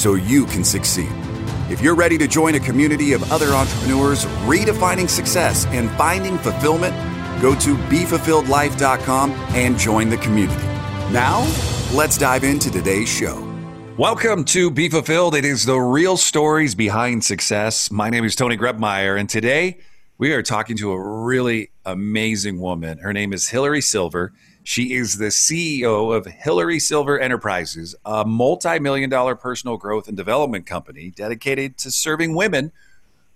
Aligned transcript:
so 0.00 0.14
you 0.14 0.46
can 0.46 0.64
succeed. 0.64 1.12
If 1.68 1.82
you're 1.82 1.94
ready 1.94 2.16
to 2.16 2.26
join 2.26 2.54
a 2.54 2.60
community 2.60 3.12
of 3.12 3.30
other 3.30 3.48
entrepreneurs 3.48 4.24
redefining 4.46 5.06
success 5.06 5.66
and 5.66 5.90
finding 5.90 6.38
fulfillment, 6.38 6.94
go 7.42 7.54
to 7.56 7.76
BeFulfilledLife.com 7.76 9.30
and 9.30 9.78
join 9.78 10.08
the 10.08 10.16
community. 10.16 10.64
Now, 11.12 11.40
let's 11.92 12.16
dive 12.16 12.44
into 12.44 12.70
today's 12.70 13.10
show. 13.10 13.46
Welcome 13.98 14.46
to 14.46 14.70
Be 14.70 14.88
Fulfilled. 14.88 15.34
It 15.34 15.44
is 15.44 15.66
the 15.66 15.78
real 15.78 16.16
stories 16.16 16.74
behind 16.74 17.22
success. 17.22 17.90
My 17.90 18.08
name 18.08 18.24
is 18.24 18.34
Tony 18.34 18.56
Grebmeyer, 18.56 19.20
and 19.20 19.28
today 19.28 19.80
we 20.16 20.32
are 20.32 20.42
talking 20.42 20.78
to 20.78 20.92
a 20.92 21.24
really 21.26 21.72
amazing 21.84 22.58
woman. 22.58 22.96
Her 22.98 23.12
name 23.12 23.34
is 23.34 23.50
Hilary 23.50 23.82
Silver. 23.82 24.32
She 24.62 24.92
is 24.92 25.16
the 25.16 25.26
CEO 25.26 26.14
of 26.14 26.26
Hilary 26.26 26.78
Silver 26.78 27.18
Enterprises, 27.18 27.94
a 28.04 28.24
multi 28.24 28.78
million 28.78 29.08
dollar 29.10 29.34
personal 29.34 29.76
growth 29.76 30.08
and 30.08 30.16
development 30.16 30.66
company 30.66 31.10
dedicated 31.10 31.78
to 31.78 31.90
serving 31.90 32.34
women 32.34 32.72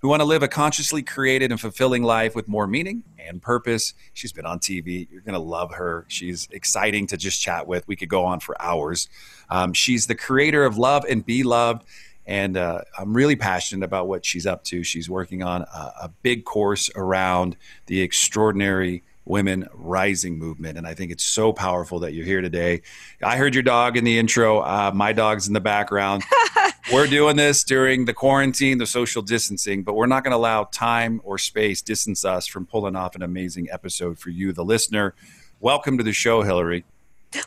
who 0.01 0.09
want 0.09 0.21
to 0.21 0.27
live 0.27 0.43
a 0.43 0.49
consciously 0.49 1.03
created 1.03 1.51
and 1.51 1.59
fulfilling 1.59 2.03
life 2.03 2.35
with 2.35 2.47
more 2.47 2.67
meaning 2.67 3.03
and 3.19 3.41
purpose. 3.41 3.95
She's 4.13 4.33
been 4.33 4.45
on 4.45 4.59
TV. 4.59 5.09
You're 5.11 5.23
going 5.23 5.33
to 5.33 5.39
love 5.39 5.73
her. 5.73 6.05
She's 6.09 6.47
exciting 6.51 7.07
to 7.07 7.17
just 7.17 7.41
chat 7.41 7.67
with. 7.67 7.89
We 7.89 7.97
could 7.97 8.11
go 8.11 8.25
on 8.27 8.41
for 8.41 8.61
hours. 8.61 9.09
Um, 9.49 9.73
she's 9.73 10.07
the 10.07 10.15
creator 10.15 10.67
of 10.67 10.77
Love 10.77 11.07
and 11.09 11.25
Be 11.25 11.43
Loved 11.43 11.87
and 12.27 12.57
uh, 12.57 12.81
I'm 12.99 13.15
really 13.15 13.37
passionate 13.37 13.85
about 13.85 14.09
what 14.09 14.25
she's 14.25 14.47
up 14.47 14.65
to. 14.65 14.83
She's 14.83 15.11
working 15.11 15.43
on 15.43 15.63
a, 15.63 15.93
a, 16.03 16.11
big 16.23 16.45
course 16.45 16.89
around 16.97 17.57
the 17.87 18.01
extraordinary 18.01 19.03
women 19.25 19.67
rising 19.73 20.39
movement, 20.39 20.77
and 20.79 20.87
I 20.87 20.95
think 20.95 21.11
it's 21.11 21.25
so 21.25 21.53
powerful 21.53 22.01
that 22.01 22.13
you're 22.13 22.25
here 22.25 22.41
today. 22.41 22.83
I 23.23 23.37
heard 23.37 23.55
your 23.55 23.63
dog 23.63 23.97
in 23.97 24.05
the 24.05 24.19
intro. 24.19 24.61
Uh, 24.61 24.91
my 24.95 25.13
dog's 25.13 25.47
in 25.47 25.55
the 25.55 25.61
background. 25.61 26.23
we're 26.93 27.07
doing 27.07 27.37
this 27.37 27.65
during 27.65 28.05
the 28.05 28.13
quarantine, 28.13 28.79
the 28.79 28.87
social 28.87 29.23
distancing, 29.23 29.83
but 29.83 29.95
we're 29.95 30.07
not 30.07 30.25
going 30.25 30.33
to 30.33 30.37
allow 30.37 30.65
time 30.65 31.21
or 31.25 31.39
space 31.39 31.81
distance 31.81 32.25
us 32.25 32.47
from 32.47 32.67
pulling 32.67 32.97
off 32.97 33.15
an 33.15 33.23
amazing 33.23 33.69
episode 33.71 34.19
for 34.19 34.31
you, 34.31 34.53
the 34.53 34.65
listener. 34.65 35.15
Welcome 35.61 35.97
to 35.99 36.05
the 36.05 36.13
show, 36.13 36.43
Hilary. 36.43 36.85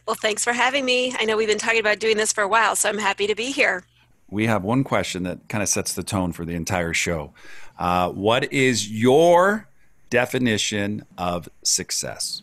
Well, 0.06 0.18
thanks 0.22 0.44
for 0.44 0.54
having 0.54 0.84
me. 0.84 1.16
I 1.20 1.26
know 1.26 1.38
we've 1.38 1.48
been 1.48 1.58
talking 1.58 1.80
about 1.80 2.00
doing 2.00 2.18
this 2.18 2.34
for 2.34 2.42
a 2.42 2.48
while, 2.48 2.76
so 2.76 2.90
I'm 2.90 2.98
happy 2.98 3.28
to 3.28 3.36
be 3.36 3.52
here 3.52 3.84
we 4.30 4.48
have 4.48 4.64
one 4.64 4.84
question 4.84 5.24
that 5.24 5.48
kind 5.48 5.62
of 5.62 5.70
sets 5.70 5.94
the 5.94 6.04
tone 6.04 6.32
for 6.34 6.46
the 6.46 6.54
entire 6.54 6.94
show. 6.94 7.34
Uh, 7.80 8.10
what 8.10 8.52
is 8.52 8.90
your 8.92 9.68
definition 10.10 11.06
of 11.18 11.50
success? 11.64 12.42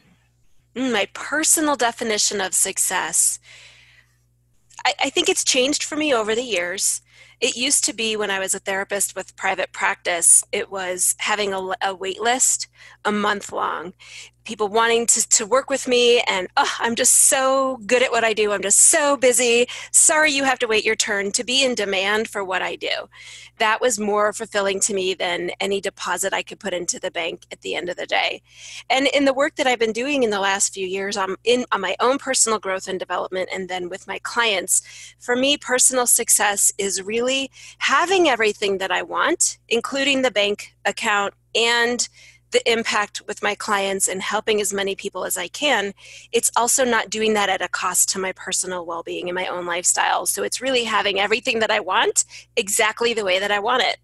Mm, 0.75 0.93
my 0.93 1.09
personal 1.13 1.77
definition 1.77 2.41
of 2.41 2.55
success. 2.55 3.39
I, 5.03 5.09
think 5.09 5.31
it's 5.31 5.45
changed 5.45 5.83
for 5.83 5.97
me 5.97 6.13
over 6.13 6.35
the 6.35 6.43
years. 6.43 7.01
It 7.41 7.57
used 7.57 7.85
to 7.85 7.95
be 7.95 8.17
when 8.17 8.31
I 8.31 8.39
was 8.39 8.55
a 8.55 8.59
therapist 8.59 9.17
with 9.17 9.35
private 9.35 9.73
practice, 9.73 10.45
it 10.53 10.71
was 10.71 11.15
having 11.19 11.55
a, 11.55 11.75
a 11.83 11.95
wait 11.95 12.21
list 12.21 12.69
a 13.05 13.11
month 13.11 13.51
long 13.51 13.95
people 14.45 14.69
wanting 14.69 15.07
to, 15.07 15.29
to 15.29 15.47
work 15.47 15.71
with 15.71 15.89
me 15.89 16.21
and 16.23 16.49
oh, 16.57 16.73
i'm 16.81 16.95
just 16.95 17.15
so 17.29 17.79
good 17.87 18.03
at 18.03 18.11
what 18.11 18.25
i 18.25 18.33
do. 18.33 18.53
I'm 18.53 18.63
just 18.63 18.79
so 18.79 19.17
busy. 19.17 19.67
Sorry 19.91 20.31
you 20.31 20.45
have 20.45 20.59
to 20.61 20.67
wait 20.67 20.85
your 20.85 20.97
turn 20.97 21.33
to 21.33 21.45
be 21.45 21.65
in 21.65 21.75
demand 21.75 22.29
for 22.29 22.45
what 22.45 22.63
i 22.63 22.77
do. 22.77 23.09
That 23.59 23.81
was 23.81 23.99
more 23.99 24.33
fulfilling 24.33 24.81
to 24.81 24.95
me 24.95 25.15
than 25.15 25.51
any 25.61 25.81
deposit 25.81 26.33
i 26.33 26.43
could 26.43 26.61
put 26.61 26.75
into 26.75 27.01
the 27.01 27.11
bank 27.11 27.47
at 27.51 27.63
the 27.63 27.75
end 27.75 27.89
of 27.89 27.97
the 27.97 28.07
day. 28.07 28.43
And 28.91 29.07
in 29.09 29.25
the 29.25 29.35
work 29.35 29.57
that 29.57 29.67
i've 29.67 29.79
been 29.79 29.93
doing 29.93 30.23
in 30.23 30.31
the 30.31 30.41
last 30.41 30.75
few 30.75 30.87
years 30.87 31.17
i'm 31.17 31.37
in 31.45 31.65
on 31.73 31.81
my 31.81 31.97
own 32.01 32.19
personal 32.19 32.59
growth 32.59 32.87
and 32.89 32.99
development 32.99 33.49
and 33.53 33.69
then 33.69 33.89
with 33.89 34.07
my 34.07 34.19
clients 34.21 34.83
for 35.19 35.37
me 35.37 35.57
personal 35.57 36.07
success 36.07 36.73
is 36.79 37.03
really 37.03 37.51
having 37.79 38.29
everything 38.29 38.79
that 38.79 38.91
i 38.91 39.03
want 39.03 39.59
including 39.69 40.23
the 40.23 40.31
bank 40.31 40.75
account 40.85 41.35
and 41.55 42.09
the 42.55 42.73
impact 42.73 43.21
with 43.27 43.43
my 43.43 43.55
clients 43.55 44.09
and 44.09 44.23
helping 44.23 44.61
as 44.63 44.73
many 44.73 44.95
people 44.95 45.27
as 45.27 45.37
I 45.37 45.49
can, 45.49 45.93
it's 46.33 46.51
also 46.57 46.85
not 46.85 47.11
doing 47.11 47.35
that 47.35 47.51
at 47.51 47.61
a 47.61 47.69
cost 47.69 48.09
to 48.11 48.19
my 48.19 48.33
personal 48.33 48.87
well 48.87 49.03
being 49.03 49.29
and 49.29 49.35
my 49.35 49.47
own 49.47 49.67
lifestyle. 49.67 50.25
So 50.25 50.43
it's 50.43 50.63
really 50.63 50.85
having 50.85 51.21
everything 51.21 51.59
that 51.59 51.71
I 51.71 51.81
want 51.81 52.25
exactly 52.57 53.13
the 53.13 53.25
way 53.25 53.39
that 53.39 53.51
I 53.51 53.59
want 53.59 53.83
it. 53.83 53.99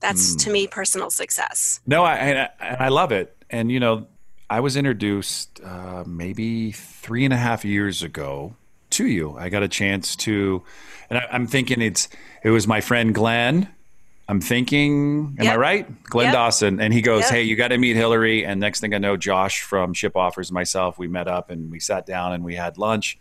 That's 0.00 0.34
mm. 0.34 0.44
to 0.44 0.50
me 0.50 0.66
personal 0.66 1.10
success. 1.10 1.80
No, 1.86 2.02
I, 2.02 2.14
and 2.16 2.50
I 2.58 2.88
love 2.88 3.12
it. 3.12 3.36
And, 3.50 3.70
you 3.70 3.78
know, 3.78 4.08
I 4.48 4.60
was 4.60 4.76
introduced 4.76 5.60
uh, 5.62 6.02
maybe 6.06 6.72
three 6.72 7.24
and 7.24 7.34
a 7.34 7.36
half 7.36 7.64
years 7.64 8.02
ago 8.02 8.56
to 8.90 9.06
you. 9.06 9.36
I 9.36 9.50
got 9.50 9.62
a 9.62 9.68
chance 9.68 10.16
to, 10.16 10.64
and 11.10 11.18
I, 11.18 11.28
I'm 11.30 11.46
thinking 11.46 11.80
it's, 11.82 12.08
it 12.42 12.50
was 12.50 12.66
my 12.66 12.80
friend 12.80 13.14
Glenn 13.14 13.68
I'm 14.30 14.40
thinking, 14.40 15.34
am 15.40 15.44
yep. 15.44 15.54
I 15.54 15.56
right? 15.56 16.04
Glenn 16.04 16.26
yep. 16.26 16.34
Dawson. 16.34 16.80
And 16.80 16.94
he 16.94 17.02
goes, 17.02 17.22
yep. 17.22 17.32
Hey, 17.32 17.42
you 17.42 17.56
got 17.56 17.68
to 17.68 17.78
meet 17.78 17.96
Hilary. 17.96 18.46
And 18.46 18.60
next 18.60 18.78
thing 18.78 18.94
I 18.94 18.98
know, 18.98 19.16
Josh 19.16 19.62
from 19.62 19.92
Ship 19.92 20.16
Offers 20.16 20.52
myself, 20.52 21.00
we 21.00 21.08
met 21.08 21.26
up 21.26 21.50
and 21.50 21.68
we 21.68 21.80
sat 21.80 22.06
down 22.06 22.32
and 22.32 22.44
we 22.44 22.54
had 22.54 22.78
lunch. 22.78 23.18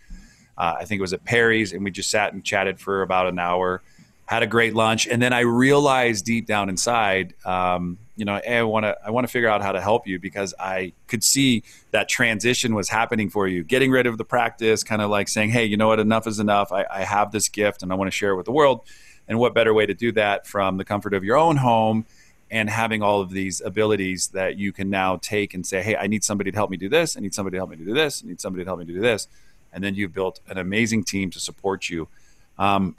Uh, 0.56 0.76
I 0.80 0.86
think 0.86 1.00
it 1.00 1.02
was 1.02 1.14
at 1.14 1.26
Perry's, 1.26 1.74
and 1.74 1.84
we 1.84 1.90
just 1.90 2.12
sat 2.12 2.34
and 2.34 2.46
chatted 2.46 2.80
for 2.80 3.02
about 3.02 3.26
an 3.26 3.40
hour, 3.40 3.82
had 4.28 4.44
a 4.44 4.48
great 4.48 4.76
lunch. 4.76 5.08
And 5.08 5.20
then 5.20 5.34
I 5.34 5.40
realized 5.40 6.26
deep 6.26 6.46
down 6.46 6.70
inside, 6.70 7.34
um, 7.44 7.98
you 8.16 8.26
know, 8.26 8.40
hey, 8.46 8.58
I 8.58 8.64
want 8.64 8.84
to 8.84 8.96
I 9.04 9.10
want 9.10 9.26
to 9.26 9.32
figure 9.32 9.50
out 9.50 9.64
how 9.64 9.72
to 9.72 9.82
help 9.82 10.06
you 10.06 10.20
because 10.20 10.54
I 10.60 10.94
could 11.08 11.24
see 11.24 11.64
that 11.90 12.08
transition 12.08 12.76
was 12.76 12.88
happening 12.88 13.32
for 13.32 13.48
you, 13.48 13.64
getting 13.64 13.90
rid 13.90 14.06
of 14.06 14.20
the 14.20 14.26
practice, 14.26 14.84
kind 14.84 15.02
of 15.02 15.10
like 15.10 15.28
saying, 15.28 15.50
hey, 15.50 15.66
you 15.66 15.76
know 15.76 15.88
what, 15.88 16.00
enough 16.00 16.28
is 16.28 16.38
enough. 16.38 16.72
I, 16.72 16.86
I 16.92 17.04
have 17.04 17.32
this 17.32 17.50
gift 17.50 17.82
and 17.82 17.92
I 17.92 17.96
want 17.96 18.12
to 18.12 18.16
share 18.16 18.32
it 18.32 18.36
with 18.36 18.46
the 18.46 18.52
world 18.52 18.82
and 19.30 19.38
what 19.38 19.54
better 19.54 19.74
way 19.74 19.86
to 19.86 19.94
do 19.94 20.12
that 20.14 20.48
from 20.48 20.78
the 20.78 20.84
comfort 20.84 21.14
of 21.14 21.24
your 21.24 21.38
own 21.38 21.56
home 21.56 22.06
and 22.52 22.68
having 22.68 23.04
all 23.04 23.22
of 23.22 23.30
these 23.30 23.62
abilities 23.62 24.30
that 24.30 24.58
you 24.58 24.74
can 24.74 24.90
now 24.90 25.18
take 25.18 25.54
and 25.54 25.66
say, 25.66 25.84
hey, 25.84 25.96
I 25.96 26.08
need 26.08 26.24
somebody 26.24 26.52
to 26.52 26.58
help 26.58 26.72
me 26.72 26.78
do 26.78 26.90
this. 26.90 27.16
I 27.16 27.20
need 27.20 27.36
somebody 27.36 27.54
to 27.54 27.60
help 27.60 27.70
me 27.70 27.76
do 27.76 27.94
this. 27.94 28.24
I 28.26 28.28
need 28.28 28.42
somebody 28.42 28.64
to 28.64 28.70
help 28.70 28.80
me 28.80 28.86
do 28.86 29.00
this. 29.00 29.28
And 29.72 29.84
then 29.84 29.94
you've 29.94 30.14
built 30.14 30.40
an 30.50 30.58
amazing 30.58 31.04
team 31.04 31.30
to 31.30 31.40
support 31.40 31.92
you. 31.92 32.08
Um, 32.58 32.96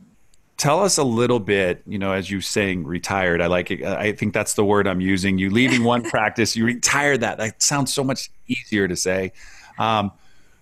tell 0.57 0.81
us 0.85 0.99
a 0.99 1.03
little 1.03 1.41
bit, 1.41 1.83
you 1.85 1.99
know, 1.99 2.13
as 2.13 2.31
you 2.31 2.41
saying 2.41 2.85
retired, 2.85 3.41
I 3.41 3.49
like 3.49 3.73
it. 3.73 3.83
I 3.83 4.12
think 4.12 4.33
that's 4.33 4.55
the 4.55 4.65
word 4.65 4.87
I'm 4.87 5.01
using. 5.01 5.37
You 5.37 5.51
leaving 5.51 5.83
one 5.83 6.03
practice, 6.11 6.55
you 6.55 6.65
retired 6.65 7.23
that. 7.23 7.39
That 7.39 7.61
sounds 7.61 7.93
so 7.93 8.05
much 8.05 8.31
easier 8.47 8.87
to 8.87 8.95
say. 8.95 9.33
Um, 9.81 10.12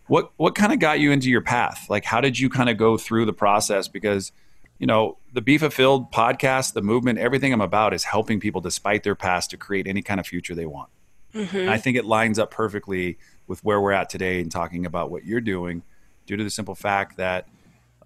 what, 0.07 0.33
what 0.39 0.55
kind 0.55 0.73
of 0.73 0.79
got 0.79 0.99
you 0.99 1.13
into 1.13 1.29
your 1.29 1.43
path? 1.43 1.91
Like, 1.91 2.07
how 2.07 2.23
did 2.23 2.39
you 2.39 2.49
kind 2.49 2.71
of 2.71 2.79
go 2.79 2.97
through 2.97 3.27
the 3.27 3.35
process? 3.35 3.87
Because– 3.87 4.33
you 4.79 4.87
know, 4.87 5.19
the 5.33 5.41
Be 5.41 5.59
Fulfilled 5.59 6.13
podcast, 6.13 6.73
the 6.73 6.83
movement, 6.83 7.19
everything 7.19 7.53
I'm 7.53 7.61
about 7.61 7.93
is 7.95 8.05
helping 8.05 8.41
people 8.41 8.61
despite 8.61 9.03
their 9.03 9.15
past 9.15 9.51
to 9.51 9.57
create 9.57 9.87
any 9.87 10.03
kind 10.03 10.21
of 10.21 10.27
future 10.27 10.55
they 10.55 10.67
want. 10.67 10.91
Mm-hmm. 11.35 11.69
I 11.69 11.79
think 11.79 11.97
it 11.97 12.05
lines 12.05 12.39
up 12.39 12.51
perfectly 12.51 13.19
with 13.47 13.63
where 13.65 13.81
we're 13.81 13.93
at 13.93 14.09
today 14.09 14.41
and 14.41 14.51
talking 14.51 14.87
about 14.87 15.11
what 15.11 15.25
you're 15.25 15.41
doing 15.41 15.83
due 16.27 16.37
to 16.37 16.45
the 16.45 16.51
simple 16.51 16.75
fact 16.75 17.17
that 17.17 17.49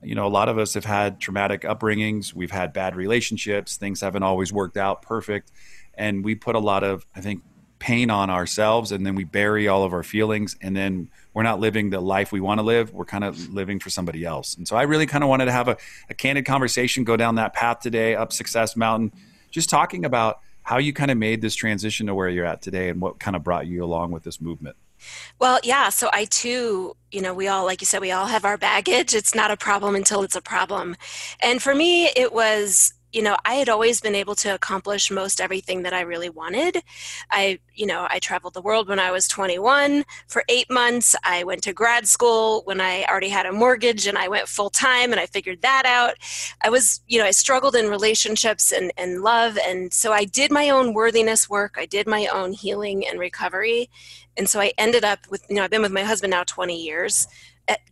you 0.03 0.15
know 0.15 0.27
a 0.27 0.29
lot 0.29 0.49
of 0.49 0.59
us 0.59 0.75
have 0.75 0.85
had 0.85 1.21
traumatic 1.21 1.63
upbringings 1.63 2.35
we've 2.35 2.51
had 2.51 2.73
bad 2.73 2.97
relationships 2.97 3.77
things 3.77 4.01
haven't 4.01 4.23
always 4.23 4.53
worked 4.53 4.77
out 4.77 5.03
perfect 5.03 5.53
and 5.95 6.25
we 6.25 6.35
put 6.35 6.57
a 6.57 6.59
lot 6.59 6.83
of 6.83 7.07
i 7.15 7.21
think 7.21 7.43
pain 7.83 8.11
on 8.11 8.31
ourselves 8.31 8.93
and 8.93 9.05
then 9.05 9.17
we 9.17 9.25
bury 9.25 9.67
all 9.67 9.83
of 9.83 9.93
our 9.93 10.05
feelings 10.05 10.57
and 10.63 10.77
then 10.77 11.11
we're 11.35 11.43
not 11.43 11.59
living 11.59 11.91
the 11.91 12.01
life 12.01 12.31
we 12.31 12.41
want 12.41 12.61
to 12.61 12.63
live 12.63 12.93
we're 12.93 13.05
kind 13.05 13.25
of 13.25 13.53
living 13.53 13.81
for 13.81 13.91
somebody 13.91 14.25
else 14.25 14.57
and 14.57 14.69
so 14.69 14.77
i 14.77 14.83
really 14.83 15.05
kind 15.05 15.25
of 15.25 15.29
wanted 15.29 15.47
to 15.47 15.53
have 15.53 15.67
a, 15.67 15.77
a 16.09 16.15
candid 16.15 16.47
conversation 16.47 17.03
go 17.03 17.17
down 17.17 17.35
that 17.35 17.53
path 17.53 17.81
today 17.81 18.15
up 18.15 18.33
success 18.33 18.77
mountain 18.77 19.11
just 19.51 19.69
talking 19.69 20.05
about 20.05 20.39
how 20.63 20.79
you 20.79 20.93
kind 20.93 21.11
of 21.11 21.19
made 21.19 21.43
this 21.43 21.57
transition 21.57 22.07
to 22.07 22.15
where 22.15 22.29
you're 22.29 22.47
at 22.47 22.63
today 22.63 22.89
and 22.89 23.01
what 23.01 23.19
kind 23.19 23.35
of 23.35 23.43
brought 23.43 23.67
you 23.67 23.83
along 23.83 24.13
with 24.13 24.23
this 24.23 24.41
movement 24.41 24.77
well, 25.41 25.59
yeah. 25.65 25.89
So 25.89 26.09
I 26.13 26.27
too, 26.27 26.97
you 27.11 27.21
know, 27.21 27.35
we 27.35 27.49
all, 27.49 27.65
like 27.65 27.81
you 27.83 27.87
said, 27.87 28.01
we 28.01 28.13
all 28.13 28.27
have 28.27 28.45
our 28.45 28.57
baggage. 28.57 29.17
It's 29.17 29.35
not 29.35 29.51
a 29.51 29.57
problem 29.57 29.97
until 29.97 30.23
it's 30.23 30.37
a 30.37 30.41
problem. 30.41 30.95
And 31.41 31.61
for 31.61 31.75
me, 31.75 32.05
it 32.05 32.33
was 32.33 32.95
you 33.13 33.23
know, 33.23 33.37
I 33.45 33.55
had 33.55 33.69
always 33.69 34.01
been 34.01 34.15
able 34.15 34.35
to 34.37 34.55
accomplish 34.55 35.11
most 35.11 35.41
everything 35.41 35.83
that 35.83 35.93
I 35.93 36.01
really 36.01 36.31
wanted. 36.31 36.83
I, 37.31 37.59
you 37.75 37.87
know, 37.87 38.07
I 38.09 38.19
traveled 38.19 38.55
the 38.55 38.63
world 38.63 38.89
when 38.89 38.99
I 38.99 39.11
was 39.11 39.29
21 39.29 40.05
for 40.29 40.43
eight 40.49 40.71
months. 40.71 41.15
I 41.23 41.45
went 41.45 41.63
to 41.65 41.75
grad 41.75 42.09
school 42.09 42.63
when 42.65 42.81
I 42.81 43.05
already 43.05 43.29
had 43.29 43.45
a 43.45 43.53
mortgage 43.53 44.07
and 44.07 44.17
I 44.17 44.29
went 44.29 44.49
full 44.49 44.71
time 44.71 45.13
and 45.13 45.21
I 45.21 45.27
figured 45.27 45.61
that 45.63 45.85
out. 45.85 46.15
I 46.63 46.71
was, 46.71 47.01
you 47.07 47.19
know, 47.19 47.27
I 47.27 47.33
struggled 47.33 47.77
in 47.77 47.89
relationships 47.89 48.73
and, 48.73 48.93
and 48.97 49.23
love. 49.23 49.59
And 49.67 49.93
so 49.93 50.13
I 50.13 50.25
did 50.25 50.51
my 50.51 50.71
own 50.71 50.95
worthiness 50.95 51.51
work. 51.51 51.77
I 51.79 51.87
did 51.87 52.07
my 52.07 52.27
own 52.27 52.53
healing 52.53 53.07
and 53.07 53.21
recovery. 53.21 53.91
And 54.39 54.49
so 54.49 54.59
I 54.61 54.73
ended 54.79 55.05
up 55.05 55.21
with, 55.29 55.45
you 55.51 55.57
know, 55.57 55.65
I've 55.65 55.71
been 55.71 55.83
with 55.83 55.93
my 55.93 56.05
husband 56.05 56.31
now 56.31 56.45
20 56.45 56.81
years 56.83 57.27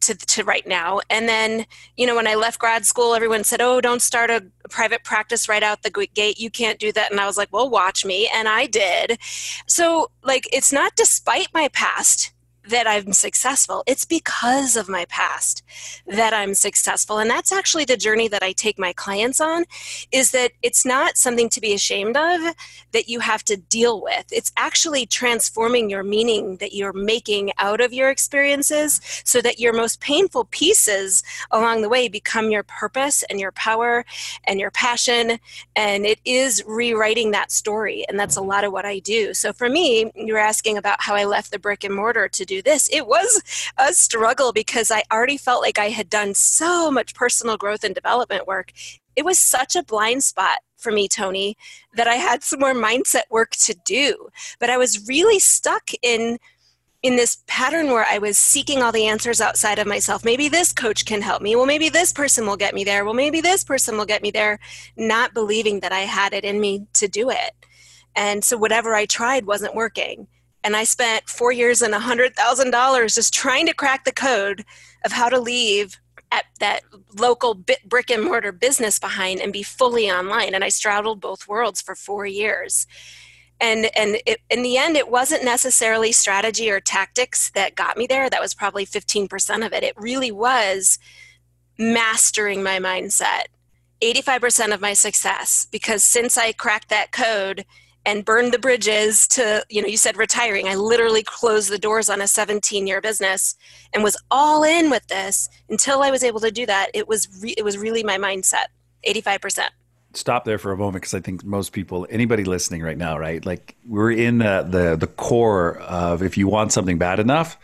to, 0.01 0.15
to 0.15 0.45
right 0.45 0.67
now. 0.67 1.01
And 1.11 1.29
then, 1.29 1.67
you 1.97 2.07
know, 2.07 2.17
when 2.17 2.27
I 2.27 2.35
left 2.35 2.59
grad 2.59 2.87
school, 2.87 3.15
everyone 3.15 3.45
said, 3.45 3.61
oh, 3.61 3.81
don't 3.81 4.03
start 4.03 4.31
a 4.31 4.45
private 4.69 5.05
practice 5.05 5.49
right 5.49 5.63
out 5.63 5.83
the 5.83 6.09
gate. 6.15 6.39
You 6.39 6.51
can't 6.51 6.79
do 6.79 6.93
that. 6.93 7.11
And 7.11 7.21
I 7.21 7.27
was 7.27 7.37
like, 7.37 7.53
well, 7.53 7.69
watch 7.69 8.05
me. 8.05 8.29
And 8.35 8.49
I 8.49 8.67
did. 8.67 9.19
So, 9.67 10.11
like, 10.23 10.49
it's 10.53 10.73
not 10.73 10.97
despite 10.97 11.49
my 11.55 11.69
past 11.69 12.33
that 12.69 12.87
I'm 12.87 13.13
successful. 13.13 13.83
It's 13.87 14.05
because 14.05 14.77
of 14.77 14.89
my 14.89 15.07
past 15.07 15.63
that 16.07 16.35
I'm 16.35 16.55
successful. 16.55 17.19
And 17.19 17.31
that's 17.31 17.53
actually 17.53 17.85
the 17.85 17.97
journey 17.97 18.29
that 18.29 18.43
I 18.43 18.53
take 18.53 18.79
my 18.79 18.93
clients 18.93 19.41
on 19.41 19.65
is 20.13 20.33
that 20.33 20.53
it's 20.63 20.85
not 20.85 21.17
something 21.17 21.49
to 21.51 21.61
be 21.61 21.73
ashamed 21.73 22.17
of 22.17 22.55
that 22.93 23.09
you 23.09 23.21
have 23.21 23.45
to 23.45 23.57
deal 23.57 24.03
with. 24.03 24.27
It's 24.31 24.53
actually 24.57 25.07
transforming 25.07 25.89
your 25.89 26.03
meaning 26.03 26.57
that 26.59 26.75
you're 26.75 26.93
making 26.93 27.53
out 27.59 27.81
of 27.81 27.93
your 27.93 28.11
experiences 28.11 29.01
so 29.25 29.41
that 29.41 29.59
your 29.59 29.73
most 29.73 30.01
painful 30.01 30.45
pieces 30.47 31.23
along 31.51 31.83
the 31.83 31.89
way 31.89 32.09
become 32.09 32.51
your 32.51 32.63
purpose 32.65 33.23
and 33.31 33.41
your 33.41 33.53
power 33.53 34.05
and 34.45 34.61
your 34.61 34.71
passion. 34.71 35.39
And 35.77 36.05
it 36.05 36.21
is 36.25 36.63
rewriting 36.67 37.31
that 37.31 37.51
story. 37.51 38.05
And 38.09 38.19
that's 38.19 38.37
a 38.37 38.43
lot 38.43 38.65
of 38.65 38.73
what 38.73 38.85
I 38.85 38.99
do. 38.99 39.35
So 39.35 39.53
for 39.53 39.69
me, 39.69 40.11
you're 40.15 40.39
asking 40.39 40.77
about 40.77 41.01
how 41.01 41.15
I 41.15 41.25
left 41.25 41.53
the 41.53 41.59
brick 41.59 41.85
and 41.85 41.95
mortar 41.95 42.29
to 42.29 42.45
do 42.51 42.63
this. 42.63 42.89
It 42.93 43.07
was 43.07 43.43
a 43.79 43.95
struggle 43.95 44.53
because 44.53 44.91
I 44.91 45.05
already 45.13 45.39
felt 45.39 45.63
like 45.63 45.79
I 45.79 45.91
had 45.91 46.11
done 46.11 46.35
so 46.35 46.91
much 46.91 47.15
personal 47.15 47.57
growth 47.57 47.85
and 47.85 47.95
development 47.95 48.47
work. 48.47 48.73
It 49.17 49.25
was 49.25 49.39
such 49.39 49.77
a 49.77 49.83
blind 49.83 50.25
spot 50.25 50.59
for 50.77 50.91
me, 50.91 51.09
Tony, 51.09 51.57
that 51.95 52.09
I 52.09 52.15
had 52.15 52.43
some 52.43 52.61
more 52.61 52.75
mindset 52.75 53.31
work 53.31 53.53
to 53.67 53.75
do. 53.85 54.29
But 54.59 54.71
I 54.71 54.79
was 54.79 55.07
really 55.09 55.39
stuck 55.39 55.91
in 56.03 56.39
in 57.03 57.17
this 57.17 57.43
pattern 57.47 57.87
where 57.87 58.05
I 58.11 58.19
was 58.19 58.37
seeking 58.37 58.83
all 58.83 58.93
the 58.93 59.07
answers 59.07 59.41
outside 59.41 59.79
of 59.79 59.87
myself. 59.87 60.23
Maybe 60.23 60.49
this 60.49 60.71
coach 60.71 61.07
can 61.07 61.23
help 61.23 61.41
me. 61.41 61.57
Well, 61.57 61.65
maybe 61.65 61.89
this 61.89 62.13
person 62.13 62.47
will 62.47 62.59
get 62.59 62.75
me 62.75 62.85
there. 62.85 63.07
Well, 63.07 63.15
maybe 63.15 63.41
this 63.41 63.65
person 63.65 63.97
will 63.97 64.05
get 64.05 64.23
me 64.23 64.31
there, 64.31 64.59
not 64.97 65.33
believing 65.33 65.81
that 65.81 65.93
I 65.93 66.01
had 66.01 66.35
it 66.35 66.45
in 66.45 66.61
me 66.61 66.87
to 66.95 67.09
do 67.09 67.31
it. 67.31 67.53
And 68.15 68.45
so 68.45 68.59
whatever 68.59 68.95
I 68.95 69.07
tried 69.07 69.47
wasn't 69.47 69.75
working 69.75 70.27
and 70.63 70.77
I 70.77 70.85
spent 70.85 71.29
four 71.29 71.53
years 71.53 71.83
and 71.83 71.95
a 71.95 72.01
hundred 72.01 72.37
thousand 72.37 72.71
dollars 72.71 73.15
just 73.15 73.33
trying 73.33 73.67
to 73.67 73.75
crack 73.75 74.05
the 74.05 74.13
code 74.13 74.65
of 75.05 75.13
how 75.13 75.29
to 75.29 75.41
leave 75.41 75.99
at 76.33 76.45
that 76.61 76.83
local 77.19 77.55
bit, 77.55 77.89
brick 77.89 78.11
and 78.11 78.25
mortar 78.25 78.53
business 78.53 78.99
behind 78.99 79.41
and 79.41 79.53
be 79.53 79.63
fully 79.63 80.11
online. 80.11 80.55
And 80.55 80.63
I 80.63 80.69
straddled 80.69 81.21
both 81.21 81.49
worlds 81.49 81.81
for 81.81 81.95
four 81.95 82.27
years. 82.27 82.87
And 83.61 83.91
and 83.97 84.19
it, 84.27 84.41
in 84.49 84.63
the 84.63 84.79
end, 84.79 84.97
it 84.97 85.11
wasn't 85.11 85.45
necessarily 85.45 86.13
strategy 86.13 86.71
or 86.71 86.81
tactics 86.81 87.51
that 87.51 87.75
got 87.75 87.97
me 87.99 88.07
there. 88.07 88.31
That 88.31 88.41
was 88.41 88.55
probably 88.55 88.85
fifteen 88.85 89.29
percent 89.29 89.65
of 89.65 89.73
it. 89.73 89.83
It 89.83 89.95
really 89.97 90.31
was 90.31 90.99
mastering 91.79 92.63
my 92.63 92.79
mindset. 92.79 93.45
85% 94.03 94.73
of 94.73 94.81
my 94.81 94.95
success 94.95 95.67
because 95.71 96.03
since 96.03 96.39
I 96.39 96.53
cracked 96.53 96.89
that 96.89 97.13
code 97.13 97.67
and 98.11 98.25
burned 98.25 98.53
the 98.53 98.59
bridges 98.59 99.27
to 99.29 99.65
you 99.69 99.81
know 99.81 99.89
you 99.89 99.97
said 99.97 100.17
retiring. 100.17 100.69
I 100.69 100.75
literally 100.75 101.23
closed 101.23 101.71
the 101.71 101.79
doors 101.79 102.11
on 102.11 102.21
a 102.21 102.27
17 102.27 102.87
year 102.87 103.01
business 103.01 103.57
and 103.93 104.03
was 104.03 104.17
all 104.31 104.65
in 104.65 104.91
with 104.91 105.07
this 105.09 105.49
until 105.69 106.03
i 106.03 106.11
was 106.11 106.23
able 106.25 106.41
to 106.41 106.51
do 106.51 106.67
that. 106.67 106.91
It 106.95 107.09
was 107.09 107.29
re- 107.43 107.55
it 107.57 107.65
was 107.65 107.79
really 107.79 108.03
my 108.03 108.19
mindset 108.19 108.67
85% 109.07 109.69
stop 110.13 110.45
there 110.45 110.59
for 110.59 110.73
a 110.73 110.77
moment 110.77 110.97
because 111.03 111.15
i 111.15 111.21
think 111.21 111.45
most 111.45 111.73
people 111.73 112.05
anybody 112.11 112.43
listening 112.43 112.83
right 112.83 112.99
now 112.99 113.17
right 113.17 113.47
like 113.47 113.77
we're 113.87 114.11
in 114.11 114.39
the, 114.39 114.67
the 114.69 114.97
the 114.97 115.07
core 115.07 115.79
of 115.79 116.21
if 116.21 116.37
you 116.37 116.49
want 116.49 116.73
something 116.73 116.99
bad 116.99 117.21
enough 117.21 117.57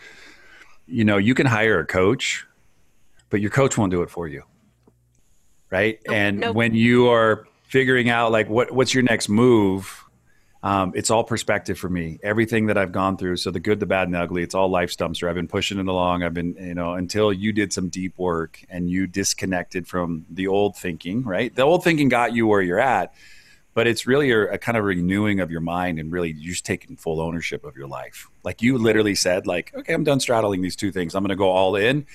you 0.87 1.04
know 1.04 1.16
you 1.19 1.34
can 1.34 1.44
hire 1.44 1.81
a 1.81 1.84
coach 1.84 2.46
but 3.31 3.40
your 3.40 3.50
coach 3.50 3.76
won't 3.76 3.90
do 3.90 4.02
it 4.02 4.10
for 4.10 4.28
you. 4.28 4.42
Right? 5.70 5.99
Nope, 6.06 6.16
and 6.16 6.40
nope. 6.40 6.56
when 6.56 6.75
you 6.75 7.08
are 7.08 7.46
figuring 7.64 8.08
out 8.08 8.31
like 8.31 8.49
what 8.49 8.70
what's 8.70 8.94
your 8.94 9.02
next 9.02 9.28
move 9.28 10.04
um, 10.66 10.90
it's 10.96 11.12
all 11.12 11.22
perspective 11.22 11.78
for 11.78 11.88
me. 11.88 12.18
Everything 12.24 12.66
that 12.66 12.76
I've 12.76 12.90
gone 12.90 13.16
through, 13.16 13.36
so 13.36 13.52
the 13.52 13.60
good, 13.60 13.78
the 13.78 13.86
bad, 13.86 14.08
and 14.08 14.14
the 14.14 14.18
ugly, 14.18 14.42
it's 14.42 14.52
all 14.52 14.68
life 14.68 14.96
dumpster. 14.96 15.28
I've 15.28 15.36
been 15.36 15.46
pushing 15.46 15.78
it 15.78 15.86
along. 15.86 16.24
I've 16.24 16.34
been, 16.34 16.56
you 16.58 16.74
know, 16.74 16.94
until 16.94 17.32
you 17.32 17.52
did 17.52 17.72
some 17.72 17.88
deep 17.88 18.18
work 18.18 18.60
and 18.68 18.90
you 18.90 19.06
disconnected 19.06 19.86
from 19.86 20.26
the 20.28 20.48
old 20.48 20.76
thinking, 20.76 21.22
right? 21.22 21.54
The 21.54 21.62
old 21.62 21.84
thinking 21.84 22.08
got 22.08 22.34
you 22.34 22.48
where 22.48 22.62
you're 22.62 22.80
at, 22.80 23.14
but 23.74 23.86
it's 23.86 24.08
really 24.08 24.32
a, 24.32 24.54
a 24.54 24.58
kind 24.58 24.76
of 24.76 24.82
renewing 24.82 25.38
of 25.38 25.52
your 25.52 25.60
mind 25.60 26.00
and 26.00 26.10
really 26.10 26.32
you 26.32 26.50
just 26.50 26.66
taking 26.66 26.96
full 26.96 27.20
ownership 27.20 27.64
of 27.64 27.76
your 27.76 27.86
life. 27.86 28.28
Like 28.42 28.60
you 28.60 28.76
literally 28.76 29.14
said, 29.14 29.46
like, 29.46 29.72
okay, 29.72 29.94
I'm 29.94 30.02
done 30.02 30.18
straddling 30.18 30.62
these 30.62 30.74
two 30.74 30.90
things. 30.90 31.14
I'm 31.14 31.22
going 31.22 31.28
to 31.28 31.36
go 31.36 31.50
all 31.50 31.76
in. 31.76 32.06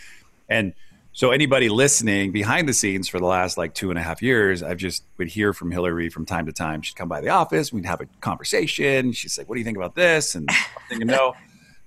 And 0.50 0.74
so 1.14 1.32
anybody 1.32 1.68
listening 1.68 2.32
behind 2.32 2.70
the 2.70 2.74
scenes 2.74 3.08
for 3.08 3.20
the 3.20 3.26
last 3.26 3.58
like 3.58 3.74
two 3.74 3.90
and 3.90 4.00
a 4.00 4.02
half 4.02 4.22
years, 4.22 4.64
I've 4.64 4.78
just 4.78 5.04
would 5.18 5.28
hear 5.28 5.52
from 5.54 5.70
Hilary 5.72 6.10
from 6.10 6.26
time 6.26 6.46
to 6.46 6.54
time. 6.54 6.82
She'd 6.82 6.96
come 6.96 7.10
by 7.10 7.20
the 7.20 7.30
office, 7.30 7.74
we'd 7.74 7.86
have 7.86 8.00
a 8.00 8.06
conversation. 8.22 9.12
She'd 9.12 9.32
say, 9.32 9.44
"What 9.44 9.56
do 9.56 9.60
you 9.60 9.66
think 9.66 9.78
about 9.78 9.96
this?" 9.96 10.36
And 10.36 10.50
I'm 10.50 10.58
thinking, 10.88 11.08
no. 11.08 11.34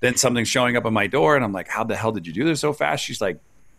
Then 0.00 0.17
something's 0.17 0.49
showing 0.49 0.76
up 0.76 0.85
on 0.85 0.93
my 0.93 1.06
door, 1.06 1.37
and 1.37 1.44
I'm 1.44 1.53
like, 1.53 1.69
"How 1.69 1.85
the 1.85 1.97
hell 1.97 2.12
did 2.12 2.26
you 2.26 2.32
do 2.35 2.44
this 2.44 2.61
so 2.61 2.75
fast?" 2.75 3.03
She's 3.03 3.23
like, 3.23 3.38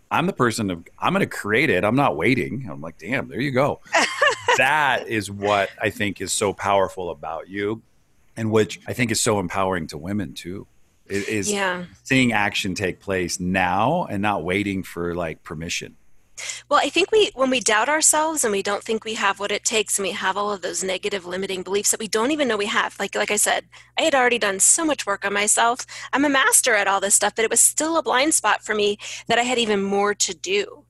"I'm 0.09 0.25
the 0.25 0.33
person. 0.33 0.71
Of, 0.71 0.83
I'm 0.97 1.13
going 1.13 1.19
to 1.19 1.27
create 1.27 1.69
it. 1.69 1.83
I'm 1.83 1.95
not 1.95 2.17
waiting." 2.17 2.67
I'm 2.67 2.81
like, 2.81 2.97
"Damn, 2.97 3.27
there 3.27 3.39
you 3.39 3.51
go." 3.51 3.81
that 4.57 5.07
is 5.07 5.29
what 5.29 5.69
I 5.79 5.91
think 5.91 6.21
is 6.21 6.33
so 6.33 6.51
powerful 6.51 7.11
about 7.11 7.47
you, 7.47 7.83
and 8.35 8.49
which 8.49 8.79
I 8.87 8.93
think 8.93 9.11
is 9.11 9.21
so 9.21 9.39
empowering 9.39 9.85
to 9.87 9.99
women 9.99 10.33
too 10.33 10.65
is 11.07 11.51
yeah. 11.51 11.85
seeing 12.03 12.33
action 12.33 12.75
take 12.75 12.99
place 12.99 13.39
now 13.39 14.05
and 14.09 14.21
not 14.21 14.43
waiting 14.43 14.83
for 14.83 15.13
like 15.13 15.43
permission. 15.43 15.95
Well 16.69 16.81
i 16.83 16.89
think 16.89 17.11
we 17.11 17.31
when 17.33 17.49
we 17.49 17.59
doubt 17.59 17.87
ourselves 17.87 18.43
and 18.43 18.51
we 18.51 18.61
don't 18.61 18.83
think 18.83 19.05
we 19.05 19.13
have 19.13 19.39
what 19.39 19.51
it 19.51 19.63
takes 19.63 19.97
and 19.97 20.05
we 20.05 20.11
have 20.11 20.35
all 20.35 20.51
of 20.51 20.61
those 20.61 20.83
negative 20.83 21.25
limiting 21.25 21.63
beliefs 21.63 21.91
that 21.91 21.99
we 21.99 22.09
don't 22.09 22.31
even 22.31 22.47
know 22.47 22.57
we 22.57 22.65
have 22.65 22.99
like 22.99 23.15
like 23.15 23.31
i 23.31 23.37
said 23.37 23.65
i 23.97 24.01
had 24.01 24.13
already 24.13 24.37
done 24.37 24.59
so 24.59 24.83
much 24.83 25.05
work 25.05 25.23
on 25.25 25.33
myself. 25.33 25.85
I'm 26.11 26.25
a 26.25 26.29
master 26.29 26.75
at 26.75 26.87
all 26.87 26.99
this 26.99 27.15
stuff 27.15 27.35
but 27.35 27.45
it 27.45 27.51
was 27.51 27.61
still 27.61 27.97
a 27.97 28.03
blind 28.03 28.33
spot 28.33 28.63
for 28.63 28.75
me 28.75 28.97
that 29.27 29.39
i 29.39 29.43
had 29.43 29.57
even 29.57 29.81
more 29.81 30.13
to 30.13 30.33
do. 30.35 30.83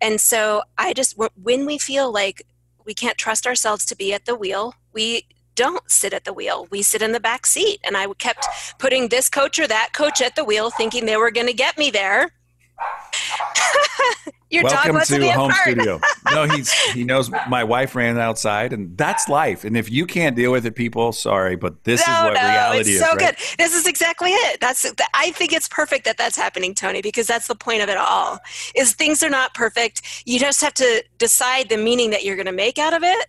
And 0.00 0.20
so 0.20 0.62
i 0.78 0.92
just 0.92 1.18
when 1.42 1.66
we 1.66 1.78
feel 1.78 2.12
like 2.12 2.46
we 2.84 2.94
can't 2.94 3.18
trust 3.18 3.46
ourselves 3.46 3.84
to 3.86 3.96
be 3.96 4.12
at 4.12 4.26
the 4.26 4.36
wheel 4.36 4.74
we 4.92 5.26
don't 5.54 5.88
sit 5.90 6.12
at 6.12 6.24
the 6.24 6.32
wheel. 6.32 6.66
We 6.70 6.82
sit 6.82 7.02
in 7.02 7.12
the 7.12 7.20
back 7.20 7.46
seat. 7.46 7.80
And 7.84 7.96
I 7.96 8.06
kept 8.14 8.46
putting 8.78 9.08
this 9.08 9.28
coach 9.28 9.58
or 9.58 9.66
that 9.66 9.90
coach 9.92 10.20
at 10.20 10.36
the 10.36 10.44
wheel, 10.44 10.70
thinking 10.70 11.06
they 11.06 11.16
were 11.16 11.30
going 11.30 11.46
to 11.46 11.52
get 11.52 11.78
me 11.78 11.90
there. 11.90 12.32
Your 14.50 14.62
Welcome 14.64 15.00
to 15.00 15.32
home 15.32 15.52
studio. 15.52 16.00
No, 16.32 16.44
he's 16.44 16.72
he 16.72 17.04
knows 17.04 17.30
my 17.48 17.62
wife 17.62 17.94
ran 17.94 18.18
outside, 18.18 18.72
and 18.72 18.96
that's 18.96 19.28
life. 19.28 19.64
And 19.64 19.76
if 19.76 19.90
you 19.90 20.06
can't 20.06 20.34
deal 20.34 20.50
with 20.52 20.66
it, 20.66 20.74
people, 20.74 21.12
sorry, 21.12 21.54
but 21.54 21.84
this 21.84 22.04
no, 22.06 22.12
is 22.12 22.24
what 22.24 22.34
no, 22.34 22.40
reality 22.40 22.90
it's 22.90 22.98
so 22.98 23.06
is. 23.06 23.10
Right? 23.10 23.18
good. 23.18 23.36
This 23.58 23.74
is 23.74 23.86
exactly 23.86 24.30
it. 24.30 24.60
That's 24.60 24.86
I 25.12 25.32
think 25.32 25.52
it's 25.52 25.68
perfect 25.68 26.04
that 26.06 26.16
that's 26.16 26.36
happening, 26.36 26.74
Tony, 26.74 27.02
because 27.02 27.26
that's 27.26 27.46
the 27.46 27.54
point 27.54 27.82
of 27.82 27.88
it 27.88 27.96
all. 27.96 28.38
Is 28.74 28.94
things 28.94 29.22
are 29.22 29.30
not 29.30 29.54
perfect. 29.54 30.22
You 30.24 30.38
just 30.38 30.60
have 30.60 30.74
to 30.74 31.04
decide 31.18 31.68
the 31.68 31.76
meaning 31.76 32.10
that 32.10 32.24
you're 32.24 32.36
going 32.36 32.46
to 32.46 32.52
make 32.52 32.78
out 32.78 32.94
of 32.94 33.02
it 33.02 33.26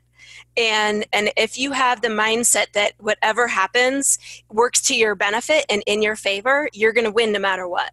and 0.58 1.06
and 1.12 1.32
if 1.36 1.58
you 1.58 1.72
have 1.72 2.02
the 2.02 2.08
mindset 2.08 2.72
that 2.74 2.94
whatever 3.00 3.48
happens 3.48 4.18
works 4.50 4.82
to 4.82 4.96
your 4.96 5.16
benefit 5.16 5.66
and 5.70 5.84
in 5.86 6.02
your 6.02 6.16
favor 6.16 6.70
you're 6.74 6.94
going 6.94 7.06
to 7.06 7.12
win 7.12 7.32
no 7.32 7.40
matter 7.40 7.68
what. 7.68 7.92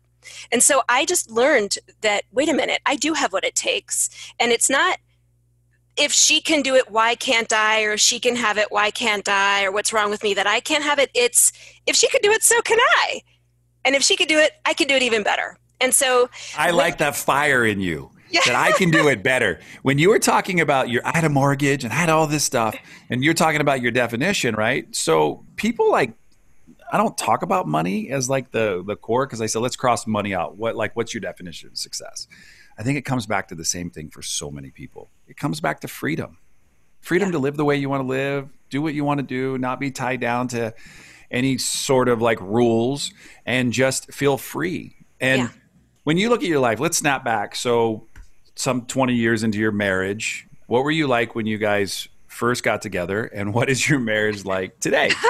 And 0.51 0.63
so 0.63 0.83
i 0.89 1.05
just 1.05 1.31
learned 1.31 1.79
that 2.01 2.25
wait 2.33 2.49
a 2.49 2.55
minute 2.55 2.81
i 2.87 2.97
do 2.97 3.15
have 3.15 3.33
what 3.33 3.45
it 3.45 3.55
takes. 3.55 4.11
And 4.39 4.53
it's 4.53 4.71
not 4.71 4.99
if 5.97 6.11
she 6.11 6.41
can 6.41 6.63
do 6.63 6.75
it 6.75 6.91
why 6.91 7.15
can't 7.15 7.53
i? 7.53 7.83
Or 7.83 7.93
if 7.93 8.01
she 8.01 8.21
can 8.21 8.37
have 8.37 8.59
it 8.59 8.71
why 8.71 8.91
can't 8.91 9.29
i? 9.29 9.65
Or 9.65 9.73
what's 9.73 9.93
wrong 9.93 10.11
with 10.11 10.23
me 10.23 10.35
that 10.35 10.47
i 10.47 10.61
can't 10.61 10.85
have 10.85 10.99
it? 10.99 11.11
It's 11.15 11.53
if 11.87 11.97
she 11.97 12.09
could 12.09 12.23
do 12.23 12.31
it 12.31 12.43
so 12.43 12.61
can 12.63 12.79
i. 12.81 13.23
And 13.85 13.97
if 13.97 14.03
she 14.03 14.17
could 14.17 14.29
do 14.29 14.39
it 14.39 14.53
i 14.65 14.75
can 14.75 14.87
do 14.87 14.95
it 14.95 15.03
even 15.03 15.23
better. 15.23 15.59
And 15.81 15.93
so 15.93 16.31
i 16.57 16.71
like 16.71 16.99
that 16.99 17.17
fire 17.17 17.65
in 17.65 17.81
you 17.81 18.13
yeah. 18.33 18.41
that 18.47 18.55
I 18.55 18.73
can 18.73 18.91
do 18.91 19.09
it 19.09 19.23
better. 19.23 19.61
When 19.83 19.99
you 19.99 20.09
were 20.09 20.19
talking 20.19 20.61
about 20.61 20.89
your, 20.89 21.07
I 21.07 21.13
had 21.15 21.25
a 21.25 21.29
mortgage 21.29 21.85
and 21.85 21.93
I 21.93 21.97
had 21.97 22.09
all 22.09 22.27
this 22.27 22.45
stuff, 22.45 22.75
and 23.11 23.23
you're 23.23 23.35
talking 23.35 23.61
about 23.61 23.81
your 23.81 23.93
definition, 23.93 24.55
right? 24.55 24.93
So 24.95 25.45
people 25.57 25.91
like, 25.91 26.15
I 26.93 26.97
don't 26.97 27.17
talk 27.17 27.43
about 27.43 27.67
money 27.67 28.11
as 28.11 28.29
like 28.29 28.51
the 28.51 28.83
the 28.87 28.97
core 28.97 29.27
because 29.27 29.41
I 29.41 29.47
said 29.47 29.63
let's 29.63 29.77
cross 29.77 30.07
money 30.07 30.35
out. 30.35 30.57
What 30.57 30.77
like 30.77 30.95
what's 30.95 31.15
your 31.15 31.21
definition 31.21 31.71
of 31.71 31.79
success? 31.79 32.27
I 32.79 32.83
think 32.83 32.99
it 32.99 33.03
comes 33.03 33.27
back 33.27 33.49
to 33.49 33.55
the 33.55 33.65
same 33.65 33.91
thing 33.91 34.11
for 34.11 34.23
so 34.23 34.51
many 34.51 34.71
people. 34.71 35.11
It 35.29 35.37
comes 35.37 35.61
back 35.61 35.81
to 35.81 35.89
freedom. 35.89 36.39
freedom 37.01 37.29
yeah. 37.29 37.33
to 37.33 37.39
live 37.39 37.57
the 37.57 37.65
way 37.65 37.77
you 37.77 37.89
want 37.89 38.03
to 38.03 38.07
live, 38.07 38.49
do 38.71 38.81
what 38.81 38.95
you 38.95 39.05
want 39.05 39.19
to 39.19 39.27
do, 39.27 39.59
not 39.59 39.79
be 39.79 39.91
tied 39.91 40.21
down 40.21 40.49
to 40.49 40.75
any 41.31 41.59
sort 41.59 42.09
of 42.09 42.23
like 42.23 42.41
rules, 42.41 43.13
and 43.45 43.73
just 43.73 44.13
feel 44.13 44.39
free. 44.39 44.97
And 45.21 45.43
yeah. 45.43 45.49
when 46.05 46.17
you 46.17 46.29
look 46.31 46.43
at 46.43 46.49
your 46.49 46.61
life, 46.61 46.81
let's 46.81 46.97
snap 46.97 47.25
back. 47.25 47.57
So, 47.57 48.07
some 48.55 48.87
20 48.87 49.15
years 49.15 49.43
into 49.43 49.59
your 49.59 49.73
marriage, 49.73 50.47
what 50.67 50.85
were 50.85 50.91
you 50.91 51.07
like 51.07 51.35
when 51.35 51.47
you 51.47 51.59
guys 51.59 52.09
first 52.27 52.63
got 52.63 52.83
together, 52.83 53.25
and 53.25 53.53
what 53.53 53.69
is 53.69 53.89
your 53.89 53.99
marriage 53.99 54.45
like 54.45 54.81
today? 54.81 55.11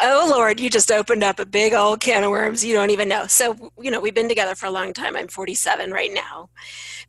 oh 0.00 0.28
Lord, 0.30 0.60
you 0.60 0.70
just 0.70 0.90
opened 0.90 1.24
up 1.24 1.38
a 1.38 1.46
big 1.46 1.72
old 1.74 2.00
can 2.00 2.24
of 2.24 2.30
worms 2.30 2.64
you 2.64 2.74
don't 2.74 2.90
even 2.90 3.08
know. 3.08 3.26
So, 3.26 3.72
you 3.80 3.90
know, 3.90 4.00
we've 4.00 4.14
been 4.14 4.28
together 4.28 4.54
for 4.54 4.66
a 4.66 4.70
long 4.70 4.92
time. 4.92 5.16
I'm 5.16 5.28
47 5.28 5.90
right 5.90 6.12
now. 6.12 6.50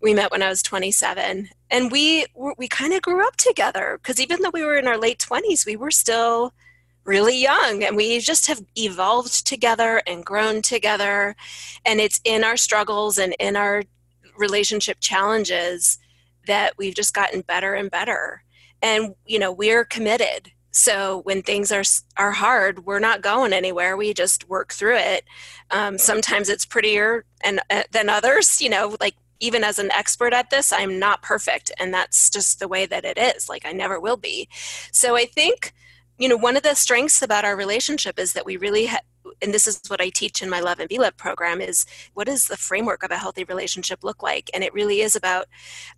We 0.01 0.13
met 0.13 0.31
when 0.31 0.43
I 0.43 0.49
was 0.49 0.61
27, 0.61 1.49
and 1.71 1.91
we 1.91 2.25
we 2.57 2.67
kind 2.67 2.93
of 2.93 3.01
grew 3.01 3.25
up 3.25 3.35
together 3.37 3.99
because 4.01 4.19
even 4.19 4.41
though 4.41 4.51
we 4.53 4.63
were 4.63 4.77
in 4.77 4.87
our 4.87 4.97
late 4.97 5.19
20s, 5.19 5.65
we 5.65 5.75
were 5.75 5.91
still 5.91 6.53
really 7.05 7.39
young 7.39 7.83
and 7.83 7.95
we 7.95 8.19
just 8.19 8.47
have 8.47 8.61
evolved 8.75 9.45
together 9.45 10.01
and 10.07 10.25
grown 10.25 10.61
together 10.61 11.35
and 11.85 12.01
it's 12.01 12.19
in 12.23 12.43
our 12.43 12.57
struggles 12.57 13.19
and 13.19 13.35
in 13.39 13.55
our 13.55 13.83
relationship 14.37 14.97
challenges 14.99 15.97
that 16.47 16.73
we've 16.77 16.95
just 16.95 17.13
gotten 17.13 17.41
better 17.41 17.73
and 17.73 17.89
better 17.89 18.43
and 18.81 19.15
you 19.25 19.39
know 19.39 19.51
we're 19.51 19.85
committed 19.85 20.51
so 20.75 21.21
when 21.23 21.41
things 21.41 21.71
are 21.71 21.83
are 22.17 22.31
hard, 22.31 22.85
we're 22.85 22.99
not 22.99 23.21
going 23.21 23.53
anywhere. 23.53 23.95
We 23.95 24.13
just 24.13 24.49
work 24.49 24.73
through 24.73 24.97
it. 24.97 25.23
Um, 25.71 25.97
sometimes 25.97 26.49
it's 26.49 26.65
prettier 26.65 27.23
and 27.41 27.61
uh, 27.69 27.83
than 27.91 28.09
others. 28.09 28.59
You 28.59 28.69
know, 28.69 28.97
like 28.99 29.15
even 29.39 29.63
as 29.63 29.79
an 29.79 29.89
expert 29.93 30.33
at 30.33 30.49
this, 30.49 30.73
I'm 30.73 30.99
not 30.99 31.21
perfect, 31.21 31.71
and 31.79 31.93
that's 31.93 32.29
just 32.29 32.59
the 32.59 32.67
way 32.67 32.85
that 32.87 33.05
it 33.05 33.17
is. 33.17 33.47
Like 33.47 33.65
I 33.65 33.71
never 33.71 34.01
will 34.01 34.17
be. 34.17 34.49
So 34.91 35.15
I 35.15 35.25
think 35.25 35.73
you 36.17 36.27
know 36.27 36.35
one 36.35 36.57
of 36.57 36.63
the 36.63 36.75
strengths 36.75 37.21
about 37.21 37.45
our 37.45 37.55
relationship 37.55 38.19
is 38.19 38.33
that 38.33 38.45
we 38.45 38.57
really 38.57 38.87
ha- 38.87 38.99
and 39.41 39.53
this 39.53 39.67
is 39.67 39.81
what 39.87 40.01
I 40.01 40.09
teach 40.09 40.41
in 40.41 40.49
my 40.49 40.59
Love 40.59 40.79
and 40.79 40.89
Be 40.89 40.97
Love 40.97 41.17
program 41.17 41.61
is 41.61 41.85
what 42.13 42.27
does 42.27 42.47
the 42.47 42.57
framework 42.57 43.03
of 43.03 43.11
a 43.11 43.17
healthy 43.17 43.43
relationship 43.43 44.03
look 44.03 44.23
like? 44.23 44.49
And 44.53 44.63
it 44.63 44.73
really 44.73 45.01
is 45.01 45.15
about 45.15 45.47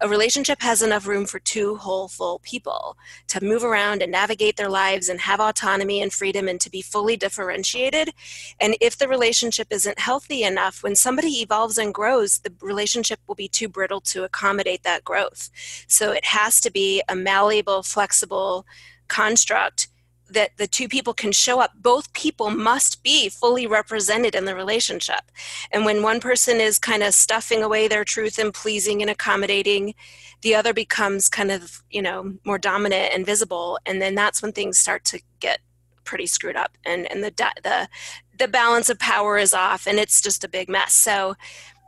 a 0.01 0.09
relationship 0.09 0.61
has 0.61 0.81
enough 0.81 1.07
room 1.07 1.25
for 1.25 1.39
two 1.39 1.75
whole, 1.77 2.07
full 2.07 2.39
people 2.39 2.97
to 3.27 3.43
move 3.43 3.63
around 3.63 4.01
and 4.01 4.11
navigate 4.11 4.57
their 4.57 4.69
lives 4.69 5.09
and 5.09 5.19
have 5.21 5.39
autonomy 5.39 6.01
and 6.01 6.11
freedom 6.11 6.47
and 6.47 6.59
to 6.61 6.69
be 6.69 6.81
fully 6.81 7.17
differentiated. 7.17 8.13
And 8.59 8.75
if 8.81 8.97
the 8.97 9.07
relationship 9.07 9.67
isn't 9.71 9.99
healthy 9.99 10.43
enough, 10.43 10.83
when 10.83 10.95
somebody 10.95 11.41
evolves 11.41 11.77
and 11.77 11.93
grows, 11.93 12.39
the 12.39 12.53
relationship 12.61 13.19
will 13.27 13.35
be 13.35 13.47
too 13.47 13.67
brittle 13.67 14.01
to 14.01 14.23
accommodate 14.23 14.83
that 14.83 15.03
growth. 15.03 15.49
So 15.87 16.11
it 16.11 16.25
has 16.25 16.59
to 16.61 16.71
be 16.71 17.01
a 17.07 17.15
malleable, 17.15 17.83
flexible 17.83 18.65
construct 19.07 19.87
that 20.29 20.57
the 20.57 20.67
two 20.67 20.87
people 20.87 21.13
can 21.13 21.31
show 21.31 21.59
up, 21.59 21.71
both 21.75 22.11
people 22.13 22.49
must 22.49 23.03
be 23.03 23.29
fully 23.29 23.65
represented 23.65 24.35
in 24.35 24.45
the 24.45 24.55
relationship. 24.55 25.31
And 25.71 25.85
when 25.85 26.03
one 26.03 26.19
person 26.19 26.59
is 26.59 26.77
kind 26.77 27.03
of 27.03 27.13
stuffing 27.13 27.63
away 27.63 27.87
their 27.87 28.03
truth 28.03 28.37
and 28.37 28.53
pleasing 28.53 29.01
and 29.01 29.09
accommodating, 29.09 29.95
the 30.41 30.55
other 30.55 30.73
becomes 30.73 31.29
kind 31.29 31.51
of, 31.51 31.81
you 31.89 32.01
know, 32.01 32.33
more 32.45 32.57
dominant 32.57 33.13
and 33.13 33.25
visible. 33.25 33.79
And 33.85 34.01
then 34.01 34.15
that's 34.15 34.41
when 34.41 34.51
things 34.51 34.77
start 34.77 35.03
to 35.05 35.21
get 35.39 35.59
pretty 36.03 36.25
screwed 36.25 36.55
up 36.55 36.77
and, 36.85 37.09
and 37.11 37.23
the, 37.23 37.33
the, 37.63 37.89
the 38.37 38.47
balance 38.47 38.89
of 38.89 38.97
power 38.97 39.37
is 39.37 39.53
off 39.53 39.87
and 39.87 39.99
it's 39.99 40.21
just 40.21 40.43
a 40.43 40.49
big 40.49 40.69
mess. 40.69 40.93
So 40.93 41.35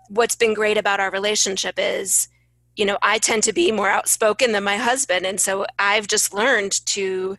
what's 0.10 0.36
been 0.36 0.54
great 0.54 0.78
about 0.78 1.00
our 1.00 1.12
relationship 1.12 1.76
is, 1.78 2.28
you 2.76 2.86
know, 2.86 2.98
I 3.02 3.18
tend 3.18 3.44
to 3.44 3.54
be 3.54 3.72
more 3.72 3.90
outspoken 3.90 4.52
than 4.52 4.64
my 4.64 4.78
husband. 4.78 5.26
And 5.26 5.40
so 5.40 5.66
I've 5.78 6.08
just 6.08 6.34
learned 6.34 6.86
to, 6.88 7.38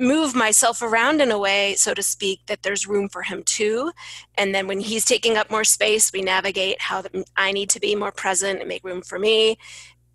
move 0.00 0.34
myself 0.34 0.80
around 0.80 1.20
in 1.20 1.30
a 1.30 1.38
way, 1.38 1.74
so 1.74 1.92
to 1.94 2.02
speak, 2.02 2.40
that 2.46 2.62
there's 2.62 2.88
room 2.88 3.08
for 3.08 3.22
him 3.22 3.42
too. 3.42 3.92
And 4.36 4.54
then 4.54 4.66
when 4.66 4.80
he's 4.80 5.04
taking 5.04 5.36
up 5.36 5.50
more 5.50 5.64
space, 5.64 6.10
we 6.12 6.22
navigate 6.22 6.80
how 6.80 7.04
I 7.36 7.52
need 7.52 7.70
to 7.70 7.80
be 7.80 7.94
more 7.94 8.10
present 8.10 8.60
and 8.60 8.68
make 8.68 8.82
room 8.82 9.02
for 9.02 9.18
me. 9.18 9.58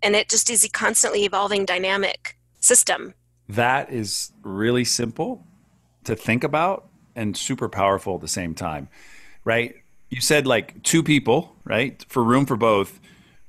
And 0.02 0.16
it 0.16 0.28
just 0.28 0.50
is 0.50 0.64
a 0.64 0.68
constantly 0.68 1.24
evolving 1.24 1.64
dynamic 1.64 2.36
system. 2.60 3.14
That 3.48 3.92
is 3.92 4.32
really 4.42 4.84
simple 4.84 5.46
to 6.04 6.16
think 6.16 6.42
about 6.42 6.88
and 7.14 7.36
super 7.36 7.68
powerful 7.68 8.16
at 8.16 8.20
the 8.20 8.28
same 8.28 8.54
time, 8.54 8.88
right? 9.44 9.76
You 10.10 10.20
said 10.20 10.46
like 10.46 10.82
two 10.82 11.02
people, 11.02 11.56
right? 11.64 12.04
For 12.08 12.22
room 12.22 12.44
for 12.44 12.56
both, 12.56 13.00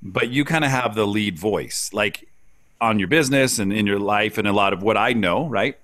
but 0.02 0.30
you 0.30 0.46
kind 0.46 0.64
of 0.64 0.72
have 0.72 0.96
the 0.96 1.08
lead 1.08 1.38
voice, 1.38 1.90
like 1.94 2.28
on 2.80 3.00
your 3.00 3.08
business 3.08 3.58
and 3.58 3.74
in 3.74 3.88
your 3.88 4.00
life 4.00 4.38
and 4.38 4.48
a 4.48 4.54
lot 4.54 4.72
of 4.72 4.84
what 4.84 4.98
I 4.98 5.14
know, 5.14 5.48
right? 5.48 5.78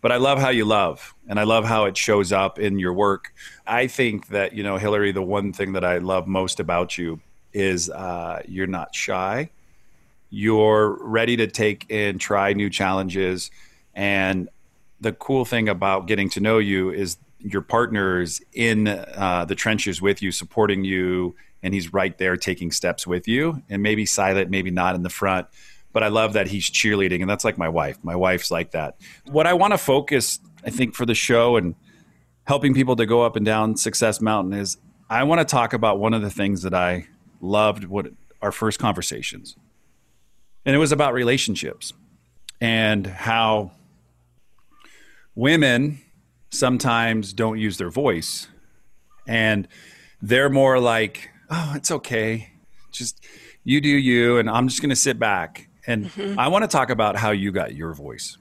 But 0.00 0.12
I 0.12 0.16
love 0.16 0.38
how 0.38 0.50
you 0.50 0.64
love 0.64 1.14
and 1.28 1.40
I 1.40 1.42
love 1.42 1.64
how 1.64 1.84
it 1.86 1.96
shows 1.96 2.32
up 2.32 2.58
in 2.58 2.78
your 2.78 2.92
work. 2.92 3.34
I 3.66 3.88
think 3.88 4.28
that, 4.28 4.52
you 4.52 4.62
know, 4.62 4.76
Hilary, 4.76 5.12
the 5.12 5.22
one 5.22 5.52
thing 5.52 5.72
that 5.72 5.84
I 5.84 5.98
love 5.98 6.26
most 6.26 6.60
about 6.60 6.96
you 6.96 7.20
is 7.52 7.90
uh, 7.90 8.42
you're 8.46 8.68
not 8.68 8.94
shy. 8.94 9.50
You're 10.30 11.02
ready 11.02 11.36
to 11.38 11.46
take 11.46 11.86
and 11.90 12.20
try 12.20 12.52
new 12.52 12.70
challenges. 12.70 13.50
And 13.94 14.48
the 15.00 15.12
cool 15.12 15.44
thing 15.44 15.68
about 15.68 16.06
getting 16.06 16.28
to 16.30 16.40
know 16.40 16.58
you 16.58 16.90
is 16.90 17.16
your 17.40 17.62
partner's 17.62 18.40
in 18.52 18.88
uh, 18.88 19.46
the 19.48 19.54
trenches 19.54 20.00
with 20.02 20.22
you, 20.22 20.30
supporting 20.30 20.84
you, 20.84 21.34
and 21.62 21.74
he's 21.74 21.92
right 21.92 22.16
there 22.18 22.36
taking 22.36 22.70
steps 22.70 23.06
with 23.06 23.26
you, 23.26 23.62
and 23.68 23.82
maybe 23.82 24.06
silent, 24.06 24.50
maybe 24.50 24.70
not 24.70 24.94
in 24.94 25.02
the 25.02 25.10
front 25.10 25.48
but 25.92 26.02
I 26.02 26.08
love 26.08 26.34
that 26.34 26.48
he's 26.48 26.68
cheerleading, 26.68 27.20
and 27.20 27.30
that's 27.30 27.44
like 27.44 27.58
my 27.58 27.68
wife. 27.68 27.98
My 28.02 28.16
wife's 28.16 28.50
like 28.50 28.72
that. 28.72 28.96
What 29.26 29.46
I 29.46 29.54
want 29.54 29.72
to 29.72 29.78
focus, 29.78 30.38
I 30.64 30.70
think, 30.70 30.94
for 30.94 31.06
the 31.06 31.14
show 31.14 31.56
and 31.56 31.74
helping 32.44 32.74
people 32.74 32.96
to 32.96 33.06
go 33.06 33.22
up 33.22 33.36
and 33.36 33.44
down 33.44 33.76
Success 33.76 34.20
Mountain 34.20 34.52
is 34.54 34.76
I 35.08 35.24
want 35.24 35.40
to 35.40 35.44
talk 35.44 35.72
about 35.72 35.98
one 35.98 36.14
of 36.14 36.22
the 36.22 36.30
things 36.30 36.62
that 36.62 36.74
I 36.74 37.06
loved 37.40 37.84
what 37.84 38.08
our 38.42 38.52
first 38.52 38.78
conversations, 38.78 39.56
and 40.64 40.74
it 40.74 40.78
was 40.78 40.92
about 40.92 41.14
relationships 41.14 41.92
and 42.60 43.06
how 43.06 43.72
women 45.34 46.00
sometimes 46.50 47.32
don't 47.32 47.58
use 47.58 47.78
their 47.78 47.90
voice, 47.90 48.48
and 49.26 49.66
they're 50.20 50.50
more 50.50 50.78
like, 50.78 51.30
"Oh, 51.50 51.72
it's 51.76 51.90
okay, 51.90 52.50
just." 52.92 53.24
You 53.64 53.82
do 53.82 53.88
you, 53.90 54.38
and 54.38 54.48
I'm 54.48 54.66
just 54.66 54.80
going 54.80 54.88
to 54.88 54.96
sit 54.96 55.18
back 55.18 55.67
and 55.86 56.06
mm-hmm. 56.06 56.38
I 56.38 56.48
want 56.48 56.64
to 56.64 56.68
talk 56.68 56.90
about 56.90 57.16
how 57.16 57.30
you 57.30 57.52
got 57.52 57.74
your 57.74 57.94
voice. 57.94 58.36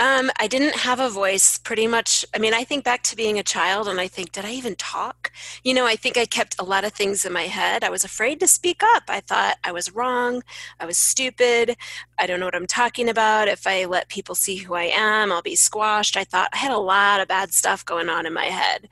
Um, 0.00 0.30
I 0.38 0.46
didn't 0.46 0.76
have 0.76 1.00
a 1.00 1.10
voice 1.10 1.58
pretty 1.58 1.88
much. 1.88 2.24
I 2.32 2.38
mean, 2.38 2.54
I 2.54 2.62
think 2.62 2.84
back 2.84 3.02
to 3.02 3.16
being 3.16 3.36
a 3.36 3.42
child 3.42 3.88
and 3.88 4.00
I 4.00 4.06
think, 4.06 4.30
did 4.30 4.44
I 4.44 4.52
even 4.52 4.76
talk? 4.76 5.32
You 5.64 5.74
know, 5.74 5.86
I 5.86 5.96
think 5.96 6.16
I 6.16 6.24
kept 6.24 6.54
a 6.60 6.64
lot 6.64 6.84
of 6.84 6.92
things 6.92 7.24
in 7.24 7.32
my 7.32 7.42
head. 7.42 7.82
I 7.82 7.90
was 7.90 8.04
afraid 8.04 8.38
to 8.38 8.46
speak 8.46 8.80
up. 8.84 9.02
I 9.08 9.18
thought 9.18 9.56
I 9.64 9.72
was 9.72 9.92
wrong. 9.92 10.44
I 10.78 10.86
was 10.86 10.98
stupid. 10.98 11.76
I 12.16 12.26
don't 12.26 12.38
know 12.38 12.46
what 12.46 12.54
I'm 12.54 12.68
talking 12.68 13.08
about. 13.08 13.48
If 13.48 13.66
I 13.66 13.86
let 13.86 14.08
people 14.08 14.36
see 14.36 14.56
who 14.56 14.74
I 14.74 14.84
am, 14.84 15.32
I'll 15.32 15.42
be 15.42 15.56
squashed. 15.56 16.16
I 16.16 16.22
thought 16.22 16.50
I 16.52 16.58
had 16.58 16.70
a 16.70 16.78
lot 16.78 17.20
of 17.20 17.26
bad 17.26 17.52
stuff 17.52 17.84
going 17.84 18.08
on 18.08 18.24
in 18.24 18.32
my 18.32 18.46
head. 18.46 18.88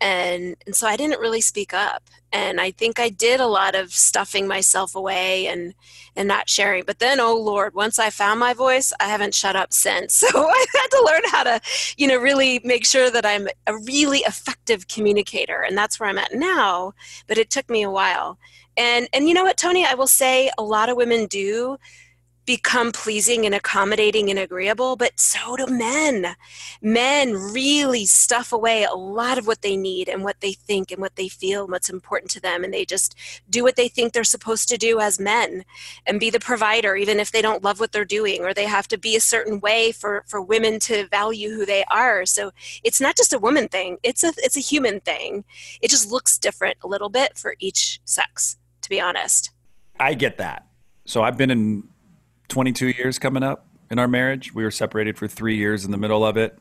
And, 0.00 0.56
and 0.64 0.74
so 0.74 0.86
I 0.86 0.96
didn't 0.96 1.20
really 1.20 1.42
speak 1.42 1.74
up 1.74 2.08
and 2.36 2.60
i 2.60 2.70
think 2.70 3.00
i 3.00 3.08
did 3.08 3.40
a 3.40 3.46
lot 3.46 3.74
of 3.74 3.92
stuffing 3.92 4.46
myself 4.46 4.94
away 4.94 5.46
and 5.46 5.74
and 6.18 6.28
not 6.28 6.48
sharing. 6.48 6.82
But 6.84 6.98
then 6.98 7.20
oh 7.20 7.36
lord 7.36 7.74
once 7.74 7.98
i 7.98 8.10
found 8.10 8.40
my 8.40 8.54
voice 8.54 8.92
i 9.00 9.08
haven't 9.14 9.34
shut 9.34 9.56
up 9.56 9.72
since. 9.72 10.22
So 10.26 10.48
i 10.48 10.66
had 10.74 10.88
to 10.96 11.04
learn 11.06 11.22
how 11.30 11.44
to 11.44 11.60
you 11.96 12.06
know 12.08 12.18
really 12.18 12.60
make 12.64 12.84
sure 12.86 13.10
that 13.10 13.26
i'm 13.26 13.46
a 13.66 13.76
really 13.94 14.20
effective 14.20 14.88
communicator 14.88 15.60
and 15.62 15.76
that's 15.78 15.98
where 15.98 16.08
i'm 16.08 16.18
at 16.18 16.34
now. 16.34 16.94
But 17.28 17.38
it 17.38 17.50
took 17.50 17.68
me 17.70 17.82
a 17.82 17.90
while. 17.90 18.38
And 18.76 19.08
and 19.12 19.28
you 19.28 19.34
know 19.34 19.44
what 19.44 19.56
tony? 19.56 19.84
I 19.84 19.94
will 19.94 20.06
say 20.22 20.50
a 20.58 20.62
lot 20.62 20.88
of 20.88 20.96
women 20.96 21.26
do 21.26 21.78
become 22.46 22.92
pleasing 22.92 23.44
and 23.44 23.54
accommodating 23.54 24.30
and 24.30 24.38
agreeable, 24.38 24.94
but 24.96 25.18
so 25.18 25.56
do 25.56 25.66
men. 25.66 26.36
Men 26.80 27.34
really 27.34 28.06
stuff 28.06 28.52
away 28.52 28.84
a 28.84 28.94
lot 28.94 29.36
of 29.36 29.46
what 29.46 29.62
they 29.62 29.76
need 29.76 30.08
and 30.08 30.22
what 30.22 30.40
they 30.40 30.52
think 30.52 30.92
and 30.92 31.00
what 31.00 31.16
they 31.16 31.28
feel 31.28 31.64
and 31.64 31.72
what's 31.72 31.90
important 31.90 32.30
to 32.30 32.40
them. 32.40 32.62
And 32.62 32.72
they 32.72 32.84
just 32.84 33.16
do 33.50 33.64
what 33.64 33.74
they 33.74 33.88
think 33.88 34.12
they're 34.12 34.24
supposed 34.24 34.68
to 34.68 34.78
do 34.78 35.00
as 35.00 35.18
men 35.18 35.64
and 36.06 36.20
be 36.20 36.30
the 36.30 36.40
provider, 36.40 36.94
even 36.94 37.18
if 37.18 37.32
they 37.32 37.42
don't 37.42 37.64
love 37.64 37.80
what 37.80 37.90
they're 37.90 38.04
doing 38.04 38.42
or 38.42 38.54
they 38.54 38.66
have 38.66 38.86
to 38.88 38.98
be 38.98 39.16
a 39.16 39.20
certain 39.20 39.60
way 39.60 39.90
for, 39.90 40.24
for 40.28 40.40
women 40.40 40.78
to 40.80 41.08
value 41.08 41.50
who 41.50 41.66
they 41.66 41.84
are. 41.90 42.24
So 42.24 42.52
it's 42.84 43.00
not 43.00 43.16
just 43.16 43.32
a 43.32 43.38
woman 43.38 43.68
thing, 43.68 43.98
it's 44.04 44.22
a, 44.22 44.32
it's 44.38 44.56
a 44.56 44.60
human 44.60 45.00
thing. 45.00 45.44
It 45.82 45.90
just 45.90 46.10
looks 46.10 46.38
different 46.38 46.78
a 46.82 46.88
little 46.88 47.08
bit 47.08 47.36
for 47.36 47.56
each 47.58 48.00
sex, 48.04 48.56
to 48.82 48.88
be 48.88 49.00
honest. 49.00 49.50
I 49.98 50.14
get 50.14 50.38
that. 50.38 50.66
So 51.06 51.22
I've 51.22 51.36
been 51.36 51.50
in 51.50 51.88
22 52.48 52.88
years 52.88 53.18
coming 53.18 53.42
up 53.42 53.66
in 53.90 53.98
our 53.98 54.08
marriage. 54.08 54.54
We 54.54 54.64
were 54.64 54.70
separated 54.70 55.18
for 55.18 55.28
three 55.28 55.56
years 55.56 55.84
in 55.84 55.90
the 55.90 55.96
middle 55.96 56.24
of 56.24 56.36
it. 56.36 56.58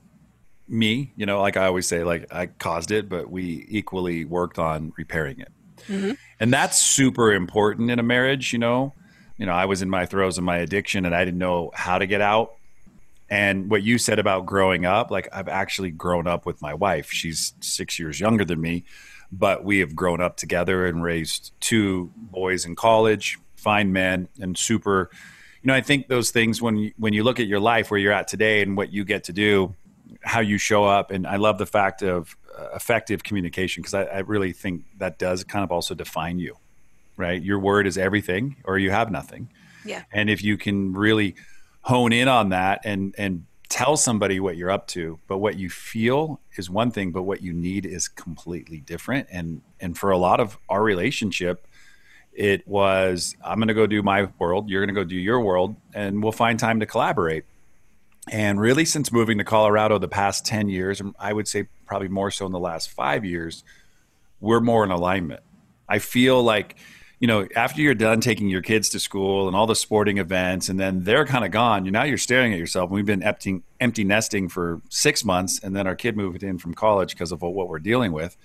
Me, 0.68 1.13
you 1.15 1.25
know, 1.25 1.42
like 1.42 1.58
I 1.58 1.65
always 1.68 1.88
say, 1.88 2.04
like 2.04 2.34
I 2.34 2.48
caused 2.48 2.92
it, 2.92 3.08
but 3.08 3.30
we 3.30 3.65
equally 3.70 4.25
worked 4.25 4.58
on 4.58 4.94
repairing 4.98 5.39
it. 5.39 5.51
Mm-hmm. 5.88 6.12
And 6.39 6.54
that's 6.54 6.82
super 6.82 7.34
important 7.34 7.92
in 7.92 8.00
a 8.00 8.04
marriage, 8.04 8.51
you 8.51 8.60
know. 8.60 8.94
You 9.38 9.46
know, 9.46 9.51
I 9.51 9.65
was 9.65 9.82
in 9.82 9.89
my 9.89 10.06
throes 10.06 10.38
of 10.38 10.44
my 10.44 10.58
addiction 10.58 11.06
and 11.06 11.13
I 11.13 11.24
didn't 11.25 11.38
know 11.38 11.72
how 11.74 11.98
to 11.98 12.08
get 12.08 12.22
out. 12.22 12.54
And 13.30 13.70
what 13.70 13.84
you 13.84 13.98
said 13.98 14.20
about 14.20 14.46
growing 14.46 14.86
up, 14.86 15.12
like 15.12 15.27
I've 15.34 15.48
actually 15.48 15.92
grown 15.92 16.27
up 16.27 16.46
with 16.46 16.62
my 16.62 16.74
wife. 16.74 17.12
She's 17.12 17.54
six 17.60 18.00
years 18.00 18.20
younger 18.20 18.46
than 18.46 18.62
me, 18.62 18.86
but 19.32 19.63
we 19.63 19.80
have 19.80 19.96
grown 19.96 20.22
up 20.22 20.38
together 20.38 20.86
and 20.86 21.04
raised 21.04 21.51
two 21.60 22.12
boys 22.15 22.65
in 22.65 22.75
college, 22.75 23.38
fine 23.56 23.92
men, 23.92 24.30
and 24.39 24.58
super. 24.58 25.10
You 25.65 25.72
know, 25.72 25.77
I 25.77 25.81
think 25.81 26.10
those 26.10 26.29
things 26.29 26.62
when 26.62 26.77
you, 26.77 26.91
when 27.00 27.13
you 27.13 27.24
look 27.24 27.39
at 27.39 27.48
your 27.48 27.60
life 27.60 27.89
where 27.89 28.00
you're 28.00 28.13
at 28.13 28.27
today 28.27 28.62
and 28.62 28.77
what 28.77 28.93
you 28.93 29.03
get 29.03 29.24
to 29.24 29.34
do, 29.34 29.74
how 30.22 30.39
you 30.39 30.60
show 30.60 30.86
up, 30.86 31.10
and 31.10 31.25
I 31.25 31.38
love 31.38 31.57
the 31.57 31.65
fact 31.65 32.03
of 32.03 32.38
uh, 32.55 32.67
effective 32.75 33.24
communication 33.24 33.81
because 33.81 33.95
I, 33.95 34.03
I 34.03 34.19
really 34.19 34.51
think 34.51 34.84
that 35.00 35.17
does 35.17 35.43
kind 35.43 35.63
of 35.63 35.72
also 35.72 35.95
define 35.95 36.38
you, 36.38 36.55
right? 37.17 37.41
Your 37.41 37.57
word 37.57 37.88
is 37.88 37.98
everything, 37.98 38.57
or 38.63 38.77
you 38.77 38.91
have 38.91 39.10
nothing. 39.10 39.50
Yeah. 39.84 40.03
And 40.12 40.29
if 40.29 40.43
you 40.43 40.55
can 40.55 40.93
really 40.93 41.34
hone 41.81 42.13
in 42.13 42.27
on 42.27 42.50
that 42.50 42.81
and 42.86 43.15
and 43.17 43.48
tell 43.67 43.98
somebody 43.98 44.39
what 44.39 44.57
you're 44.57 44.69
up 44.69 44.88
to 44.88 45.19
but 45.27 45.39
what 45.39 45.57
you 45.57 45.69
feel 45.69 46.39
is 46.57 46.69
one 46.69 46.91
thing 46.91 47.12
but 47.12 47.24
what 47.24 47.41
you 47.41 47.51
need 47.51 47.86
is 47.86 48.07
completely 48.07 48.79
different 48.79 49.27
and 49.31 49.62
and 49.79 49.98
for 49.98 50.12
a 50.12 50.17
lot 50.17 50.39
of 50.39 50.57
our 50.69 50.84
relationship 50.84 51.67
it 52.36 52.68
was 52.68 53.36
i'm 53.44 53.58
going 53.58 53.68
to 53.68 53.74
go 53.74 53.88
do 53.88 54.04
my 54.04 54.27
world 54.39 54.70
you're 54.70 54.86
going 54.86 54.94
to 54.94 55.00
go 55.00 55.04
do 55.04 55.15
your 55.15 55.39
world 55.39 55.75
and 55.94 56.22
we'll 56.22 56.32
find 56.32 56.60
time 56.60 56.80
to 56.80 56.86
collaborate 56.86 57.46
and 58.32 58.60
really 58.60 58.86
since 58.86 59.12
moving 59.12 59.38
to 59.38 59.44
colorado 59.44 59.98
the 59.98 60.08
past 60.08 60.46
10 60.46 60.70
years 60.70 61.01
i 61.20 61.32
would 61.32 61.48
say 61.48 61.68
probably 61.86 62.08
more 62.08 62.30
so 62.32 62.46
in 62.46 62.51
the 62.51 62.60
last 62.60 62.89
5 62.92 63.25
years 63.25 63.63
we're 64.39 64.60
more 64.60 64.84
in 64.84 64.92
alignment 64.92 65.42
i 65.88 66.00
feel 66.00 66.44
like 66.44 66.75
you 67.20 67.27
know, 67.27 67.48
after 67.56 67.82
you're 67.82 67.96
done 67.96 68.20
taking 68.20 68.50
your 68.50 68.62
kids 68.62 68.89
to 68.89 69.00
school 69.00 69.48
and 69.48 69.56
all 69.56 69.68
the 69.68 69.75
sporting 69.75 70.18
events, 70.18 70.70
and 70.70 70.80
then 70.80 71.04
they're 71.04 71.25
kind 71.25 71.46
of 71.46 71.51
gone, 71.51 71.86
you 71.86 71.92
now 71.92 72.04
you're 72.04 72.18
staring 72.18 72.54
at 72.54 72.60
yourself. 72.60 72.89
We've 72.89 73.06
been 73.06 73.24
empty, 73.24 73.62
empty 73.80 74.04
nesting 74.04 74.50
for 74.50 74.82
six 74.89 75.24
months, 75.24 75.60
and 75.63 75.75
then 75.75 75.88
our 75.88 75.96
kid 75.96 76.18
moved 76.18 76.44
in 76.44 76.58
from 76.58 76.74
college 76.74 77.12
because 77.12 77.32
of 77.32 77.42
what 77.42 77.68
we're 77.70 77.80
dealing 77.80 78.12
with. 78.12 78.36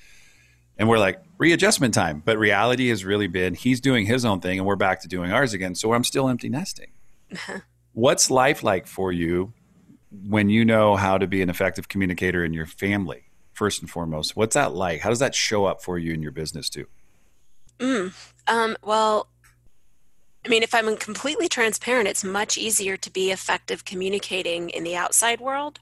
And 0.81 0.89
we're 0.89 0.99
like, 0.99 1.21
readjustment 1.37 1.93
time. 1.93 2.23
But 2.25 2.39
reality 2.39 2.89
has 2.89 3.05
really 3.05 3.27
been 3.27 3.53
he's 3.53 3.83
doing 3.83 4.07
his 4.07 4.25
own 4.25 4.41
thing, 4.41 4.59
and 4.59 4.67
we're 4.67 4.77
back 4.77 5.03
to 5.03 5.09
doing 5.09 5.31
ours 5.31 5.53
again. 5.53 5.75
So 5.75 5.93
I'm 5.93 6.05
still 6.05 6.27
empty 6.27 6.49
nesting. 6.49 6.91
What's 7.93 8.31
life 8.31 8.63
like 8.63 8.87
for 8.87 9.13
you 9.13 9.53
when 10.27 10.49
you 10.49 10.65
know 10.65 10.97
how 10.97 11.19
to 11.19 11.27
be 11.27 11.43
an 11.43 11.51
effective 11.51 11.89
communicator 11.89 12.45
in 12.45 12.55
your 12.55 12.65
family, 12.65 13.25
first 13.53 13.83
and 13.83 13.91
foremost? 13.91 14.37
What's 14.37 14.55
that 14.55 14.73
like? 14.73 15.03
How 15.03 15.11
does 15.11 15.19
that 15.19 15.35
show 15.35 15.67
up 15.67 15.83
for 15.83 15.99
you 15.99 16.15
in 16.15 16.23
your 16.23 16.33
business, 16.33 16.71
too? 16.71 16.87
Mm, 17.79 18.15
um, 18.47 18.77
well, 18.83 19.29
I 20.47 20.49
mean, 20.49 20.63
if 20.63 20.75
I'm 20.75 20.97
completely 20.97 21.49
transparent, 21.49 22.09
it's 22.09 22.25
much 22.25 22.57
easier 22.57 22.97
to 22.97 23.11
be 23.11 23.31
effective 23.31 23.85
communicating 23.85 24.71
in 24.71 24.85
the 24.85 24.97
outside 24.97 25.41
world 25.41 25.81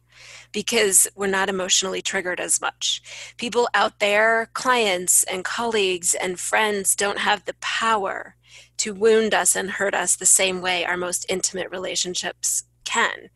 because 0.53 1.09
we're 1.15 1.27
not 1.27 1.49
emotionally 1.49 2.03
triggered 2.03 2.41
as 2.41 2.61
much. 2.61 3.03
People 3.37 3.69
out 3.75 3.99
there, 3.99 4.51
clients 4.53 5.25
and 5.25 5.45
colleagues 5.45 6.15
and 6.15 6.41
friends, 6.41 6.95
don't 6.95 7.19
have 7.19 7.45
the 7.45 7.55
power 7.61 8.35
to 8.79 8.95
wound 8.95 9.35
us 9.35 9.57
and 9.57 9.73
hurt 9.73 9.95
us 9.95 10.17
the 10.17 10.27
same 10.27 10.61
way 10.61 10.85
our 10.85 10.97
most 10.97 11.27
intimate 11.29 11.71
relationships 11.71 12.65
can. 12.89 13.29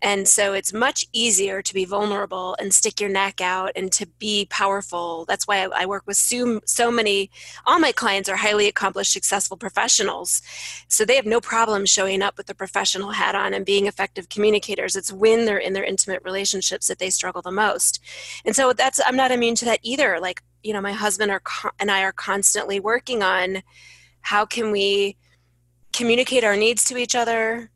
And 0.00 0.26
so 0.26 0.52
it's 0.52 0.72
much 0.72 1.06
easier 1.12 1.62
to 1.62 1.74
be 1.74 1.84
vulnerable 1.84 2.56
and 2.58 2.74
stick 2.74 3.00
your 3.00 3.10
neck 3.10 3.40
out 3.40 3.70
and 3.76 3.92
to 3.92 4.06
be 4.18 4.46
powerful. 4.50 5.24
That's 5.26 5.46
why 5.46 5.68
I, 5.74 5.86
work 5.86 6.04
with 6.06 6.16
so, 6.16 6.60
so 6.64 6.90
many, 6.90 7.30
all 7.66 7.78
my 7.78 7.92
clients 7.92 8.28
are 8.28 8.36
highly 8.36 8.66
accomplished, 8.66 9.12
successful 9.12 9.56
professionals. 9.56 10.42
So 10.88 11.04
they 11.04 11.16
have 11.16 11.26
no 11.26 11.40
problem 11.40 11.86
showing 11.86 12.22
up 12.22 12.36
with 12.36 12.46
the 12.46 12.54
professional 12.54 13.10
hat 13.10 13.34
on 13.34 13.54
and 13.54 13.64
being 13.64 13.86
effective 13.86 14.28
communicators. 14.28 14.96
It's 14.96 15.12
when 15.12 15.44
they're 15.44 15.58
in 15.58 15.72
their 15.72 15.84
intimate 15.84 16.22
relationships 16.24 16.88
that 16.88 16.98
they 16.98 17.10
struggle 17.10 17.42
the 17.42 17.50
most. 17.50 18.00
And 18.44 18.56
so 18.56 18.72
that's, 18.72 19.00
I'm 19.04 19.16
not 19.16 19.30
immune 19.30 19.54
to 19.56 19.64
that 19.66 19.80
either. 19.82 20.18
Like, 20.20 20.42
you 20.62 20.72
know, 20.72 20.80
my 20.80 20.92
husband 20.92 21.30
are, 21.30 21.42
and 21.78 21.90
I 21.90 22.02
are 22.02 22.12
constantly 22.12 22.80
working 22.80 23.22
on 23.22 23.62
how 24.20 24.46
can 24.46 24.70
we 24.70 25.16
communicate 25.92 26.44
our 26.44 26.56
needs 26.56 26.84
to 26.86 26.96
each 26.96 27.14
other, 27.14 27.70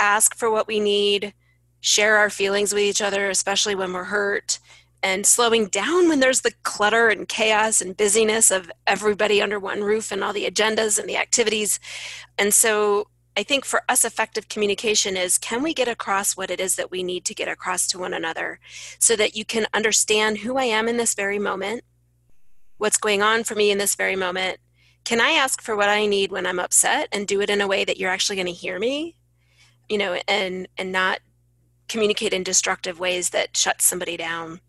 ask 0.00 0.34
for 0.34 0.50
what 0.50 0.66
we 0.66 0.80
need, 0.80 1.34
share 1.80 2.16
our 2.16 2.30
feelings 2.30 2.72
with 2.72 2.82
each 2.82 3.02
other, 3.02 3.28
especially 3.30 3.74
when 3.74 3.92
we're 3.92 4.04
hurt, 4.04 4.58
and 5.02 5.26
slowing 5.26 5.66
down 5.66 6.08
when 6.08 6.20
there's 6.20 6.42
the 6.42 6.52
clutter 6.62 7.08
and 7.08 7.28
chaos 7.28 7.80
and 7.80 7.96
busyness 7.96 8.50
of 8.50 8.70
everybody 8.86 9.40
under 9.40 9.58
one 9.58 9.82
roof 9.82 10.12
and 10.12 10.22
all 10.22 10.32
the 10.32 10.44
agendas 10.44 10.98
and 10.98 11.08
the 11.08 11.16
activities. 11.16 11.80
And 12.36 12.52
so 12.52 13.08
I 13.36 13.42
think 13.42 13.64
for 13.64 13.82
us, 13.88 14.04
effective 14.04 14.48
communication 14.48 15.16
is 15.16 15.38
can 15.38 15.62
we 15.62 15.72
get 15.72 15.88
across 15.88 16.36
what 16.36 16.50
it 16.50 16.60
is 16.60 16.76
that 16.76 16.90
we 16.90 17.02
need 17.02 17.24
to 17.26 17.34
get 17.34 17.48
across 17.48 17.86
to 17.88 17.98
one 17.98 18.12
another 18.12 18.58
so 18.98 19.16
that 19.16 19.36
you 19.36 19.44
can 19.44 19.66
understand 19.72 20.38
who 20.38 20.58
I 20.58 20.64
am 20.64 20.88
in 20.88 20.96
this 20.96 21.14
very 21.14 21.38
moment, 21.38 21.82
what's 22.76 22.98
going 22.98 23.22
on 23.22 23.44
for 23.44 23.54
me 23.54 23.70
in 23.70 23.78
this 23.78 23.94
very 23.94 24.16
moment. 24.16 24.58
Can 25.04 25.20
I 25.20 25.30
ask 25.30 25.62
for 25.62 25.76
what 25.76 25.88
I 25.88 26.06
need 26.06 26.30
when 26.30 26.46
I'm 26.46 26.58
upset 26.58 27.08
and 27.12 27.26
do 27.26 27.40
it 27.40 27.48
in 27.48 27.60
a 27.60 27.68
way 27.68 27.84
that 27.84 27.96
you're 27.96 28.10
actually 28.10 28.36
going 28.36 28.46
to 28.46 28.52
hear 28.52 28.78
me? 28.78 29.16
You 29.90 29.98
know, 29.98 30.18
and 30.26 30.68
and 30.78 30.90
not 30.90 31.20
communicate 31.88 32.32
in 32.32 32.42
destructive 32.44 32.98
ways 32.98 33.30
that 33.30 33.56
shuts 33.56 33.84
somebody 33.84 34.16
down 34.16 34.60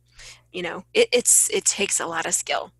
you 0.51 0.61
know. 0.61 0.83
It, 0.93 1.09
it's 1.11 1.49
it 1.49 1.65
takes 1.65 1.99
a 1.99 2.07
lot 2.07 2.25
of 2.25 2.33
skill 2.33 2.71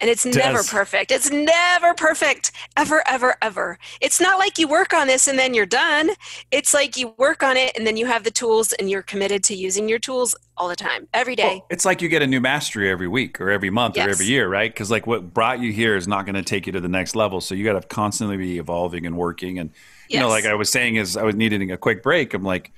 and 0.00 0.10
it's 0.10 0.24
never 0.24 0.62
perfect. 0.62 1.10
It's 1.10 1.30
never 1.30 1.94
perfect. 1.94 2.52
Ever 2.76 3.02
ever 3.06 3.36
ever. 3.42 3.78
It's 4.00 4.20
not 4.20 4.38
like 4.38 4.58
you 4.58 4.68
work 4.68 4.92
on 4.92 5.06
this 5.06 5.28
and 5.28 5.38
then 5.38 5.54
you're 5.54 5.66
done. 5.66 6.10
It's 6.50 6.72
like 6.72 6.96
you 6.96 7.14
work 7.16 7.42
on 7.42 7.56
it 7.56 7.76
and 7.76 7.86
then 7.86 7.96
you 7.96 8.06
have 8.06 8.24
the 8.24 8.30
tools 8.30 8.72
and 8.74 8.90
you're 8.90 9.02
committed 9.02 9.44
to 9.44 9.54
using 9.54 9.88
your 9.88 9.98
tools 9.98 10.34
all 10.56 10.68
the 10.68 10.76
time 10.76 11.08
every 11.14 11.36
day. 11.36 11.56
Well, 11.56 11.66
it's 11.70 11.84
like 11.84 12.02
you 12.02 12.08
get 12.08 12.22
a 12.22 12.26
new 12.26 12.40
mastery 12.40 12.90
every 12.90 13.08
week 13.08 13.40
or 13.40 13.50
every 13.50 13.70
month 13.70 13.96
yes. 13.96 14.06
or 14.06 14.10
every 14.10 14.26
year 14.26 14.48
right? 14.48 14.72
Because 14.72 14.90
like 14.90 15.06
what 15.06 15.32
brought 15.32 15.60
you 15.60 15.72
here 15.72 15.96
is 15.96 16.08
not 16.08 16.26
going 16.26 16.34
to 16.34 16.42
take 16.42 16.66
you 16.66 16.72
to 16.72 16.80
the 16.80 16.88
next 16.88 17.14
level. 17.14 17.40
So 17.40 17.54
you 17.54 17.64
got 17.64 17.80
to 17.80 17.86
constantly 17.86 18.36
be 18.36 18.58
evolving 18.58 19.06
and 19.06 19.16
working. 19.16 19.58
And 19.58 19.70
you 20.08 20.14
yes. 20.14 20.22
know 20.22 20.28
like 20.28 20.44
i 20.44 20.54
was 20.54 20.68
saying 20.68 20.96
is 20.96 21.16
i 21.16 21.22
was 21.22 21.36
needing 21.36 21.70
a 21.70 21.76
quick 21.76 22.02
break. 22.02 22.34
I'm 22.34 22.42
like 22.42 22.72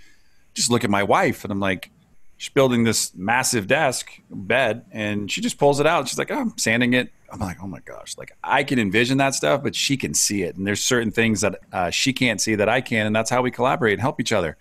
just 0.54 0.70
look 0.70 0.84
at 0.84 0.90
my 0.90 1.02
wife 1.02 1.44
and 1.44 1.52
I'm 1.52 1.60
like, 1.60 1.90
she's 2.42 2.52
building 2.52 2.82
this 2.82 3.14
massive 3.14 3.68
desk 3.68 4.10
bed 4.28 4.84
and 4.90 5.30
she 5.30 5.40
just 5.40 5.58
pulls 5.58 5.78
it 5.78 5.86
out. 5.86 6.08
She's 6.08 6.18
like, 6.18 6.32
oh, 6.32 6.40
I'm 6.40 6.58
sanding 6.58 6.92
it. 6.92 7.12
I'm 7.30 7.38
like, 7.38 7.58
oh 7.62 7.68
my 7.68 7.78
gosh, 7.78 8.18
like 8.18 8.32
I 8.42 8.64
can 8.64 8.80
envision 8.80 9.18
that 9.18 9.36
stuff, 9.36 9.62
but 9.62 9.76
she 9.76 9.96
can 9.96 10.12
see 10.12 10.42
it. 10.42 10.56
And 10.56 10.66
there's 10.66 10.84
certain 10.84 11.12
things 11.12 11.42
that 11.42 11.60
uh, 11.72 11.90
she 11.90 12.12
can't 12.12 12.40
see 12.40 12.56
that 12.56 12.68
I 12.68 12.80
can. 12.80 13.06
And 13.06 13.14
that's 13.14 13.30
how 13.30 13.42
we 13.42 13.52
collaborate 13.52 13.92
and 13.92 14.00
help 14.00 14.20
each 14.20 14.32
other. 14.32 14.56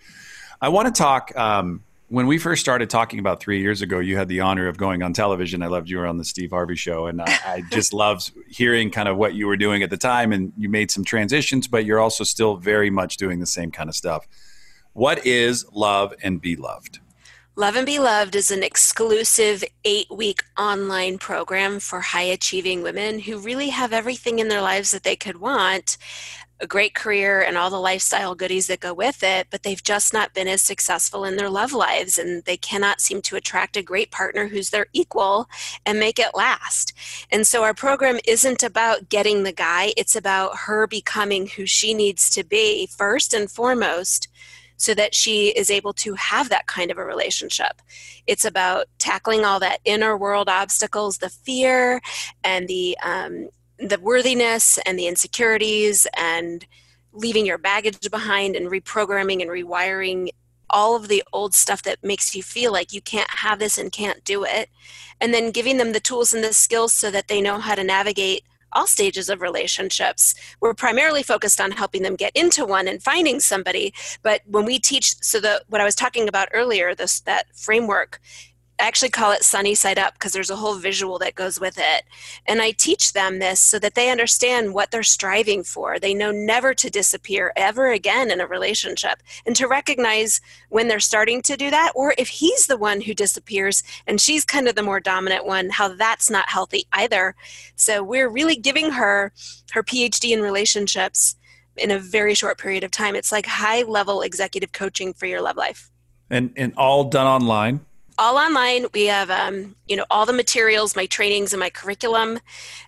I 0.62 0.70
want 0.70 0.94
to 0.94 1.02
talk. 1.02 1.36
Um, 1.36 1.82
when 2.10 2.28
we 2.28 2.38
first 2.38 2.62
started 2.62 2.88
talking 2.88 3.18
about 3.18 3.40
three 3.40 3.62
years 3.62 3.82
ago, 3.82 3.98
you 3.98 4.16
had 4.16 4.28
the 4.28 4.42
honor 4.42 4.68
of 4.68 4.78
going 4.78 5.02
on 5.02 5.14
television. 5.14 5.64
I 5.64 5.68
loved 5.68 5.90
you 5.90 5.98
were 5.98 6.06
on 6.06 6.20
the 6.20 6.26
Steve 6.26 6.52
Harvey 6.52 6.76
show, 6.76 7.08
and 7.08 7.20
I, 7.20 7.40
I 7.46 7.64
just 7.72 7.94
loved 7.94 8.32
hearing 8.48 8.92
kind 8.92 9.10
of 9.10 9.18
what 9.18 9.34
you 9.34 9.48
were 9.48 9.58
doing 9.58 9.82
at 9.82 9.90
the 9.90 9.98
time. 9.98 10.32
And 10.32 10.54
you 10.56 10.70
made 10.70 10.92
some 10.92 11.04
transitions, 11.04 11.68
but 11.68 11.84
you're 11.84 12.00
also 12.00 12.24
still 12.24 12.58
very 12.58 12.92
much 12.92 13.18
doing 13.18 13.40
the 13.40 13.48
same 13.48 13.72
kind 13.72 13.90
of 13.90 13.96
stuff. 13.96 14.28
What 14.94 15.26
is 15.26 15.66
Love 15.72 16.14
and 16.22 16.40
Be 16.40 16.56
Loved? 16.56 17.00
Love 17.58 17.76
and 17.76 17.86
Be 17.86 18.00
Loved 18.00 18.38
is 18.38 18.50
an 18.50 18.64
exclusive 18.64 19.62
eight 19.84 20.10
week 20.10 20.42
online 20.58 21.18
program 21.18 21.82
for 21.82 22.00
high 22.00 22.22
achieving 22.22 22.82
women 22.82 23.20
who 23.20 23.40
really 23.40 23.68
have 23.70 23.92
everything 23.92 24.40
in 24.40 24.48
their 24.48 24.62
lives 24.62 24.92
that 24.92 25.04
they 25.04 25.18
could 25.18 25.36
want 25.36 25.98
a 26.62 26.68
great 26.68 26.94
career 26.94 27.42
and 27.42 27.58
all 27.58 27.70
the 27.70 27.80
lifestyle 27.80 28.36
goodies 28.36 28.68
that 28.68 28.80
go 28.80 28.94
with 28.94 29.24
it, 29.24 29.48
but 29.50 29.64
they've 29.64 29.84
just 29.84 30.14
not 30.14 30.34
been 30.34 30.48
as 30.48 30.62
successful 30.62 31.26
in 31.26 31.36
their 31.36 31.50
love 31.50 31.74
lives 31.74 32.18
and 32.18 32.44
they 32.46 32.56
cannot 32.56 33.02
seem 33.02 33.22
to 33.22 33.36
attract 33.36 33.76
a 33.76 33.82
great 33.82 34.12
partner 34.12 34.48
who's 34.48 34.70
their 34.70 34.86
equal 34.94 35.50
and 35.86 36.00
make 36.00 36.20
it 36.20 36.36
last. 36.36 36.94
And 37.32 37.46
so 37.46 37.64
our 37.64 37.74
program 37.74 38.20
isn't 38.26 38.64
about 38.64 39.10
getting 39.10 39.44
the 39.44 39.52
guy, 39.52 39.94
it's 39.98 40.16
about 40.16 40.56
her 40.66 40.88
becoming 40.88 41.48
who 41.48 41.66
she 41.66 41.94
needs 41.94 42.30
to 42.30 42.46
be 42.46 42.88
first 42.88 43.34
and 43.34 43.52
foremost 43.52 44.28
so 44.82 44.96
that 44.96 45.14
she 45.14 45.50
is 45.50 45.70
able 45.70 45.94
to 45.94 46.16
have 46.16 46.50
that 46.50 46.66
kind 46.66 46.90
of 46.90 46.98
a 46.98 47.06
relationship. 47.06 47.84
It's 48.26 48.46
about 48.46 48.88
tackling 48.98 49.46
all 49.46 49.60
that 49.60 49.80
inner 49.86 50.18
world 50.18 50.50
obstacles, 50.50 51.20
the 51.20 51.30
fear 51.30 52.02
and 52.44 52.68
the 52.68 52.98
um, 53.04 53.50
the 53.78 54.00
worthiness 54.00 54.80
and 54.80 54.98
the 54.98 55.08
insecurities 55.08 56.08
and 56.16 56.66
leaving 57.14 57.46
your 57.46 57.60
baggage 57.60 58.10
behind 58.10 58.56
and 58.56 58.72
reprogramming 58.72 59.42
and 59.42 59.52
rewiring 59.52 60.30
all 60.72 60.96
of 60.96 61.10
the 61.10 61.24
old 61.32 61.54
stuff 61.54 61.84
that 61.84 62.04
makes 62.04 62.34
you 62.34 62.42
feel 62.42 62.72
like 62.72 62.92
you 62.92 63.02
can't 63.02 63.30
have 63.30 63.60
this 63.60 63.78
and 63.78 63.92
can't 63.92 64.24
do 64.24 64.44
it 64.44 64.70
and 65.20 65.34
then 65.34 65.52
giving 65.52 65.78
them 65.78 65.92
the 65.92 66.00
tools 66.00 66.34
and 66.34 66.44
the 66.44 66.54
skills 66.54 66.94
so 66.94 67.12
that 67.12 67.28
they 67.28 67.42
know 67.42 67.60
how 67.60 67.76
to 67.76 67.84
navigate 67.84 68.44
all 68.74 68.88
stages 68.88 69.30
of 69.30 69.42
relationships. 69.42 70.36
We're 70.60 70.74
primarily 70.74 71.24
focused 71.24 71.60
on 71.62 71.72
helping 71.72 72.04
them 72.04 72.16
get 72.16 72.36
into 72.36 72.66
one 72.66 72.88
and 72.88 73.02
finding 73.02 73.40
somebody. 73.40 73.94
But 74.24 74.42
when 74.46 74.66
we 74.66 74.80
teach, 74.80 75.16
so 75.22 75.40
the 75.40 75.64
what 75.70 75.82
I 75.82 75.86
was 75.86 75.96
talking 75.96 76.28
about 76.28 76.50
earlier, 76.54 76.96
this 76.96 77.22
that 77.22 77.46
framework, 77.56 78.20
actually 78.82 79.10
call 79.10 79.32
it 79.32 79.44
sunny 79.44 79.76
side 79.76 80.00
up 80.00 80.14
because 80.14 80.34
there's 80.34 80.50
a 80.50 80.56
whole 80.56 80.76
visual 80.76 81.20
that 81.20 81.36
goes 81.36 81.60
with 81.60 81.78
it. 81.78 82.04
And 82.48 82.62
I 82.62 82.72
teach 82.72 83.14
them 83.14 83.40
this 83.40 83.60
so 83.60 83.80
that 83.80 83.96
they 83.96 84.10
understand 84.10 84.74
what 84.74 84.92
they're 84.92 85.04
striving 85.04 85.64
for. 85.64 86.00
They 86.00 86.14
know 86.14 86.32
never 86.32 86.74
to 86.74 86.90
disappear 86.90 87.54
ever 87.56 87.92
again 87.92 88.32
in 88.32 88.42
a 88.42 88.48
relationship 88.48 89.22
and 89.46 89.56
to 89.56 89.68
recognize 89.68 90.42
when 90.70 90.88
they're 90.88 91.00
starting 91.00 91.42
to 91.44 91.56
do 91.56 91.70
that, 91.70 91.92
or 91.96 92.14
if 92.18 92.28
he's 92.28 92.68
the 92.68 92.78
one 92.78 93.02
who 93.02 93.14
disappears 93.14 93.84
and 94.08 94.20
she's 94.20 94.44
kind 94.44 94.68
of 94.68 94.76
the 94.76 94.84
more 94.84 95.00
dominant 95.00 95.46
one, 95.46 95.70
how 95.70 95.88
that's 95.90 96.30
not 96.30 96.50
healthy 96.50 96.86
either. 96.94 97.36
So 97.76 98.04
we're 98.04 98.30
really 98.30 98.56
giving 98.56 98.92
her 98.92 99.32
her 99.72 99.84
PhD 99.84 100.32
in 100.32 100.42
relationships 100.42 101.36
in 101.78 101.92
a 101.92 102.00
very 102.00 102.34
short 102.34 102.58
period 102.58 102.84
of 102.84 102.92
time. 102.92 103.16
It's 103.16 103.32
like 103.32 103.46
high 103.46 103.84
level 103.84 104.22
executive 104.22 104.72
coaching 104.72 105.14
for 105.14 105.26
your 105.26 105.42
love 105.42 105.56
life. 105.56 105.90
And 106.30 106.54
and 106.56 106.74
all 106.78 107.06
done 107.06 107.28
online 107.28 107.82
all 108.22 108.38
online. 108.38 108.86
We 108.94 109.06
have, 109.08 109.32
um, 109.32 109.76
you 109.88 109.96
know, 109.96 110.06
all 110.12 110.28
the 110.28 110.32
materials, 110.32 110.96
my 110.96 111.08
trainings 111.08 111.54
and 111.54 111.60
my 111.60 111.72
curriculum, 111.72 112.40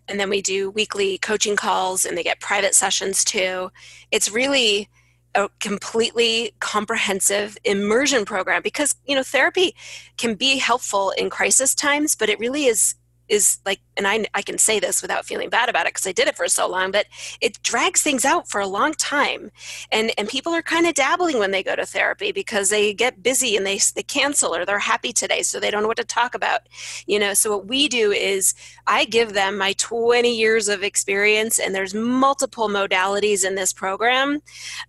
and 0.08 0.20
then 0.20 0.30
we 0.30 0.44
do 0.44 0.70
weekly 0.70 1.18
coaching 1.18 1.56
calls, 1.56 2.06
and 2.06 2.16
they 2.16 2.22
get 2.22 2.40
private 2.40 2.76
sessions 2.76 3.24
too. 3.24 3.72
It's 4.12 4.30
really 4.30 4.90
a 5.34 5.50
completely 5.60 6.54
comprehensive 6.60 7.58
immersion 7.64 8.26
program 8.26 8.62
because 8.62 8.94
you 9.08 9.16
know 9.16 9.24
therapy 9.24 9.76
can 10.18 10.36
be 10.36 10.60
helpful 10.60 11.10
in 11.18 11.32
crisis 11.32 11.74
times, 11.74 12.16
but 12.16 12.30
it 12.30 12.38
really 12.38 12.66
is 12.66 12.94
is 13.30 13.60
like 13.66 13.80
and 13.98 14.08
I, 14.08 14.26
I 14.34 14.42
can 14.42 14.58
say 14.58 14.80
this 14.80 15.02
without 15.02 15.26
feeling 15.26 15.50
bad 15.50 15.70
about 15.70 15.86
it 15.86 15.94
because 15.94 16.08
I 16.08 16.12
did 16.12 16.28
it 16.28 16.36
for 16.36 16.48
so 16.48 16.68
long, 16.68 16.92
but 16.92 17.06
it 17.42 17.62
drags 17.64 18.02
things 18.02 18.26
out 18.26 18.50
for 18.50 18.60
a 18.60 18.68
long 18.68 18.94
time. 18.94 19.52
And, 19.92 20.12
and 20.18 20.28
people 20.28 20.54
are 20.54 20.62
kind 20.62 20.88
of 20.88 20.94
dabbling 20.94 21.40
when 21.40 21.52
they 21.52 21.64
go 21.64 21.76
to 21.76 21.86
therapy 21.86 22.32
because 22.32 22.70
they 22.70 22.94
get 22.94 23.22
busy 23.22 23.56
and 23.56 23.66
they, 23.66 23.80
they 23.96 24.04
cancel 24.04 24.56
or 24.56 24.66
they're 24.66 24.80
happy 24.80 25.14
today, 25.14 25.44
so 25.44 25.60
they 25.60 25.70
don't 25.70 25.84
know 25.84 25.88
what 25.88 25.98
to 25.98 26.04
talk 26.04 26.34
about. 26.34 26.62
You 27.06 27.20
know, 27.20 27.34
so 27.34 27.58
what 27.58 27.68
we 27.68 27.88
do 27.88 28.12
is 28.12 28.54
I 28.88 29.06
give 29.06 29.34
them 29.34 29.58
my 29.58 29.74
20 29.74 30.36
years 30.36 30.68
of 30.68 30.84
experience, 30.84 31.60
and 31.60 31.76
there's 31.76 31.94
multiple 31.94 32.70
modalities 32.70 33.46
in 33.46 33.56
this 33.56 33.74
program 33.74 34.42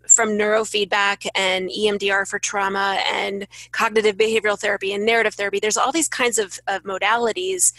from 0.09 0.31
neurofeedback 0.31 1.27
and 1.35 1.69
EMDR 1.69 2.27
for 2.27 2.39
trauma 2.39 2.99
and 3.13 3.47
cognitive 3.73 4.17
behavioral 4.17 4.59
therapy 4.59 4.93
and 4.93 5.05
narrative 5.05 5.35
therapy. 5.35 5.61
There's 5.61 5.77
all 5.77 5.93
these 5.93 6.09
kinds 6.09 6.39
of, 6.39 6.59
of 6.67 6.83
modalities 6.85 7.73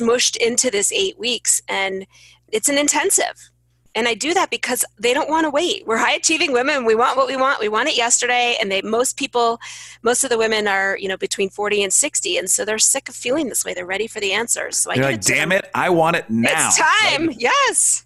smushed 0.00 0.36
into 0.36 0.70
this 0.70 0.92
eight 0.92 1.18
weeks 1.18 1.60
and 1.68 2.06
it's 2.48 2.68
an 2.68 2.78
intensive. 2.78 3.50
And 3.94 4.06
i 4.06 4.14
do 4.14 4.32
that 4.34 4.50
because 4.50 4.84
they 4.98 5.12
don't 5.12 5.28
want 5.28 5.44
to 5.44 5.50
wait. 5.50 5.86
We're 5.86 5.96
high 5.96 6.12
achieving 6.12 6.52
women. 6.52 6.84
We 6.84 6.94
want 6.94 7.16
what 7.16 7.26
we 7.26 7.36
want. 7.36 7.58
We 7.58 7.68
want 7.68 7.88
it 7.88 7.96
yesterday 7.96 8.56
and 8.60 8.70
they 8.70 8.82
most 8.82 9.16
people 9.16 9.58
most 10.02 10.22
of 10.22 10.30
the 10.30 10.38
women 10.38 10.68
are 10.68 10.96
you 10.98 11.08
know 11.08 11.16
between 11.16 11.50
40 11.50 11.82
and 11.82 11.92
60 11.92 12.38
and 12.38 12.48
so 12.48 12.64
they're 12.64 12.78
sick 12.78 13.08
of 13.08 13.16
feeling 13.16 13.48
this 13.48 13.64
way. 13.64 13.74
They're 13.74 13.86
ready 13.86 14.06
for 14.06 14.20
the 14.20 14.32
answers. 14.32 14.76
So 14.76 14.92
You're 14.92 15.06
i 15.06 15.10
like 15.12 15.22
damn 15.22 15.52
it 15.52 15.68
i 15.74 15.90
want 15.90 16.16
it 16.16 16.30
now. 16.30 16.68
It's 16.68 16.78
time. 16.78 17.30
Yes. 17.36 18.04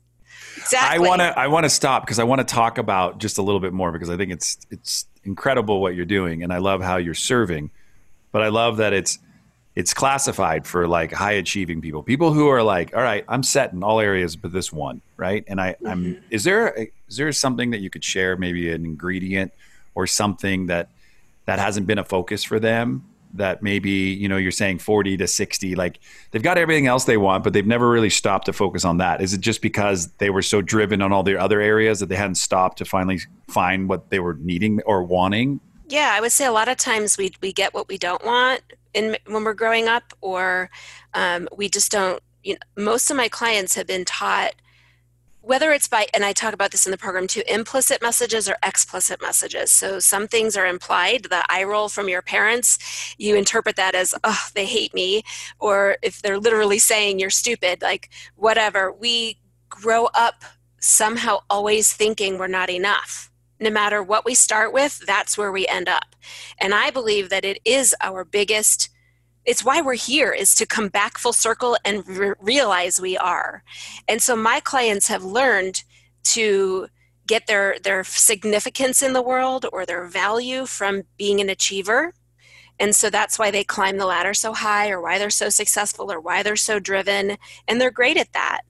Exactly 0.57 1.07
i 1.07 1.09
want 1.09 1.21
to 1.21 1.39
i 1.39 1.47
want 1.47 1.65
to 1.65 1.71
stop 1.71 2.05
because 2.05 2.19
i 2.19 2.25
want 2.25 2.39
to 2.41 2.45
talk 2.45 2.79
about 2.79 3.19
just 3.19 3.39
a 3.39 3.43
little 3.43 3.61
bit 3.61 3.73
more 3.73 3.91
because 3.91 4.11
i 4.11 4.17
think 4.17 4.31
it's 4.31 4.59
it's 4.71 5.07
incredible 5.25 5.81
what 5.81 5.95
you're 5.95 6.05
doing 6.05 6.43
and 6.43 6.53
i 6.53 6.59
love 6.59 6.83
how 6.83 6.99
you're 6.99 7.15
serving 7.15 7.71
but 8.33 8.43
i 8.43 8.49
love 8.49 8.77
that 8.77 8.93
it's 8.93 9.19
it's 9.75 9.95
classified 9.95 10.67
for 10.67 10.87
like 10.87 11.13
high 11.13 11.33
achieving 11.33 11.81
people, 11.81 12.03
people 12.03 12.33
who 12.33 12.49
are 12.49 12.63
like, 12.63 12.95
all 12.95 13.03
right, 13.03 13.25
I'm 13.29 13.43
set 13.43 13.73
in 13.73 13.83
all 13.83 14.01
areas 14.01 14.37
but 14.37 14.53
this 14.53 14.73
one, 14.73 15.01
right? 15.17 15.45
And 15.47 15.61
I, 15.61 15.73
mm-hmm. 15.73 15.87
I'm. 15.87 16.25
Is 16.31 16.45
there 16.45 16.69
a, 16.79 16.91
is 17.09 17.17
there 17.17 17.33
something 17.33 17.71
that 17.71 17.81
you 17.81 17.89
could 17.89 18.05
share, 18.05 18.37
maybe 18.37 18.71
an 18.71 18.85
ingredient 18.85 19.53
or 19.95 20.07
something 20.07 20.67
that 20.67 20.91
that 21.47 21.59
hasn't 21.59 21.87
been 21.87 21.99
a 21.99 22.05
focus 22.05 22.45
for 22.45 22.61
them? 22.61 23.07
That 23.35 23.63
maybe 23.63 23.91
you 23.91 24.29
know 24.29 24.37
you're 24.37 24.51
saying 24.51 24.81
40 24.81 25.17
to 25.17 25.27
60, 25.27 25.75
like 25.75 26.01
they've 26.33 26.43
got 26.43 26.59
everything 26.59 26.87
else 26.87 27.05
they 27.05 27.17
want, 27.17 27.43
but 27.43 27.55
they've 27.55 27.67
never 27.67 27.89
really 27.89 28.11
stopped 28.11 28.45
to 28.47 28.53
focus 28.53 28.85
on 28.85 28.99
that. 28.99 29.23
Is 29.23 29.33
it 29.33 29.41
just 29.41 29.63
because 29.63 30.09
they 30.19 30.29
were 30.29 30.43
so 30.43 30.61
driven 30.61 31.01
on 31.01 31.13
all 31.13 31.23
their 31.23 31.41
other 31.41 31.63
areas 31.63 32.01
that 32.01 32.11
they 32.11 32.17
hadn't 32.17 32.35
stopped 32.35 32.77
to 32.79 32.85
finally 32.85 33.21
find 33.49 33.89
what 33.89 34.11
they 34.11 34.21
were 34.21 34.35
needing 34.35 34.83
or 34.83 35.03
wanting? 35.03 35.61
Yeah, 35.89 36.11
I 36.13 36.21
would 36.21 36.33
say 36.33 36.45
a 36.45 36.53
lot 36.53 36.69
of 36.69 36.77
times 36.77 37.17
we 37.17 37.33
we 37.41 37.55
get 37.55 37.73
what 37.73 37.89
we 37.89 37.97
don't 37.97 38.23
want 38.23 38.61
in 38.95 39.17
when 39.27 39.45
we're 39.45 39.55
growing 39.55 39.89
up, 39.89 40.13
or 40.21 40.71
um, 41.15 41.49
we 41.57 41.69
just 41.69 41.91
don't. 41.93 42.23
You 42.43 42.55
know, 42.55 42.85
most 42.85 43.11
of 43.11 43.17
my 43.17 43.29
clients 43.29 43.77
have 43.77 43.87
been 43.87 44.05
taught 44.05 44.55
whether 45.43 45.73
it's 45.73 45.89
by 45.89 46.07
and 46.15 46.25
i 46.25 46.33
talk 46.33 46.55
about 46.55 46.71
this 46.71 46.87
in 46.87 46.93
the 46.93 46.99
program 46.99 47.27
too 47.27 47.43
implicit 47.49 48.01
messages 48.01 48.49
or 48.49 48.57
explicit 48.63 49.21
messages 49.21 49.71
so 49.71 49.99
some 49.99 50.27
things 50.27 50.57
are 50.57 50.67
implied 50.67 51.25
the 51.25 51.45
eye 51.49 51.65
roll 51.65 51.89
from 51.89 52.09
your 52.09 52.23
parents 52.23 53.15
you 53.19 53.35
interpret 53.35 53.77
that 53.77 53.95
as 53.95 54.15
oh 54.25 54.49
they 54.55 54.65
hate 54.65 54.95
me 54.95 55.23
or 55.59 55.97
if 56.01 56.23
they're 56.23 56.39
literally 56.39 56.79
saying 56.79 57.19
you're 57.19 57.31
stupid 57.31 57.83
like 57.83 58.09
whatever 58.37 58.93
we 58.93 59.37
grow 59.69 60.07
up 60.15 60.45
somehow 60.79 61.39
always 61.51 61.93
thinking 61.93 62.39
we're 62.39 62.47
not 62.47 62.71
enough 62.71 63.32
no 63.63 63.71
matter 63.71 64.03
what 64.03 64.25
we 64.25 64.35
start 64.35 64.73
with, 64.73 65.01
that's 65.07 65.39
where 65.39 65.53
we 65.53 65.67
end 65.67 65.89
up. 65.89 66.17
And 66.59 66.75
I 66.75 66.91
believe 66.91 67.31
that 67.31 67.45
it 67.45 67.59
is 67.65 67.95
our 68.01 68.25
biggest 68.25 68.89
it's 69.45 69.65
why 69.65 69.81
we're 69.81 69.95
here 69.95 70.31
is 70.31 70.55
to 70.55 70.67
come 70.67 70.89
back 70.89 71.19
full 71.19 71.33
circle 71.33 71.77
and 71.85 72.07
re- 72.07 72.35
realize 72.41 73.01
we 73.01 73.19
are. 73.19 73.65
And 74.07 74.23
so 74.23 74.37
my 74.37 74.61
clients 74.61 75.09
have 75.09 75.25
learned 75.25 75.83
to 76.25 76.87
get 77.27 77.47
their 77.47 77.77
their 77.83 78.05
significance 78.05 79.03
in 79.03 79.13
the 79.13 79.23
world 79.23 79.67
or 79.73 79.85
their 79.85 80.07
value 80.07 80.67
from 80.67 81.03
being 81.17 81.41
an 81.41 81.51
achiever. 81.51 82.15
And 82.79 82.95
so 82.95 83.11
that's 83.11 83.39
why 83.39 83.51
they 83.51 83.65
climb 83.65 83.99
the 83.99 84.07
ladder 84.07 84.35
so 84.35 84.53
high 84.53 84.91
or 84.91 85.01
why 85.01 85.19
they're 85.19 85.31
so 85.31 85.49
successful 85.49 86.11
or 86.11 86.21
why 86.21 86.43
they're 86.43 86.57
so 86.57 86.79
driven 86.79 87.37
and 87.69 87.81
they're 87.81 87.91
great 87.91 88.17
at 88.17 88.33
that 88.33 88.63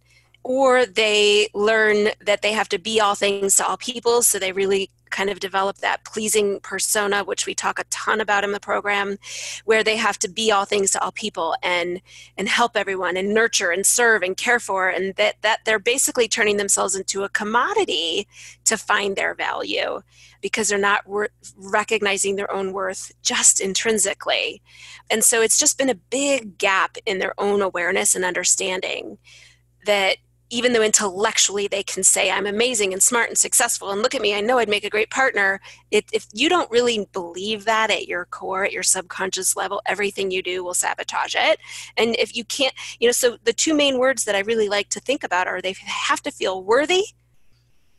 or 0.45 0.87
they 0.87 1.49
learn 1.55 2.09
that 2.21 2.43
they 2.43 2.53
have 2.53 2.69
to 2.71 2.79
be 2.79 3.01
all 3.01 3.15
things 3.15 3.57
to 3.57 3.67
all 3.67 3.77
people. 3.77 4.23
So 4.23 4.39
they 4.39 4.53
really 4.53 4.91
kind 5.11 5.31
of 5.31 5.41
develop 5.41 5.77
that 5.79 6.05
pleasing 6.05 6.59
persona 6.61 7.23
which 7.23 7.47
we 7.47 7.55
talk 7.55 7.79
a 7.79 7.85
ton 7.91 8.19
about 8.19 8.45
in 8.45 8.53
the 8.53 8.59
program 8.59 9.19
where 9.67 9.85
they 9.85 9.97
have 9.97 10.19
to 10.19 10.29
be 10.29 10.51
all 10.51 10.65
things 10.65 10.91
to 10.91 11.01
all 11.03 11.13
people 11.13 11.55
and 11.63 12.01
and 12.39 12.49
help 12.49 12.77
everyone 12.77 13.17
and 13.17 13.35
nurture 13.35 13.71
and 13.71 13.85
serve 13.85 14.23
and 14.23 14.39
care 14.39 14.59
for 14.59 14.89
and 14.89 15.15
that 15.17 15.37
that 15.43 15.61
they're 15.67 15.79
basically 15.79 16.27
turning 16.27 16.57
themselves 16.57 16.97
into 16.97 17.23
a 17.23 17.29
commodity 17.29 18.27
to 18.65 18.77
find 18.79 19.15
their 19.15 19.35
value 19.35 20.01
because 20.41 20.69
they're 20.69 20.79
not 20.79 21.05
recognizing 21.57 22.35
their 22.37 22.51
own 22.51 22.73
worth 22.73 23.13
just 23.23 23.61
intrinsically. 23.61 24.61
And 25.11 25.23
so 25.23 25.41
it's 25.41 25.59
just 25.59 25.79
been 25.79 25.89
a 25.89 25.95
big 25.95 26.59
gap 26.59 26.97
in 27.07 27.19
their 27.19 27.39
own 27.39 27.63
awareness 27.63 28.15
and 28.15 28.25
understanding 28.25 29.19
that 29.87 30.17
even 30.53 30.73
though 30.73 30.83
intellectually 30.83 31.67
they 31.67 31.83
can 31.83 32.05
say 32.05 32.31
i'm 32.31 32.47
amazing 32.47 32.93
and 32.93 33.03
smart 33.03 33.29
and 33.29 33.39
successful 33.39 33.91
and 33.91 34.03
look 34.03 34.15
at 34.15 34.21
me 34.21 34.35
i 34.35 34.41
know 34.41 34.59
i'd 34.59 34.69
make 34.69 34.85
a 34.85 34.91
great 34.91 35.11
partner. 35.11 35.61
If 35.91 36.27
you 36.33 36.49
don't 36.49 36.71
really 36.71 37.09
believe 37.13 37.65
that 37.65 37.91
at 37.91 38.07
your 38.07 38.27
core 38.27 38.65
at 38.65 38.73
your 38.73 38.83
subconscious 38.83 39.57
level 39.57 39.83
everything 39.87 40.31
you 40.31 40.43
do 40.43 40.63
will 40.63 40.75
sabotage 40.75 41.35
it. 41.35 41.59
And 41.97 42.15
if 42.19 42.37
you 42.37 42.45
can't 42.45 42.75
you 43.01 43.09
know 43.09 43.13
so 43.13 43.37
the 43.43 43.53
two 43.53 43.75
main 43.75 43.99
words 43.99 44.25
that 44.25 44.35
i 44.35 44.41
really 44.41 44.69
like 44.69 44.89
to 44.91 45.01
think 45.01 45.25
about 45.25 45.49
are 45.49 45.61
they 45.61 45.75
have 45.87 46.23
to 46.23 46.31
feel 46.31 46.63
worthy 46.63 47.05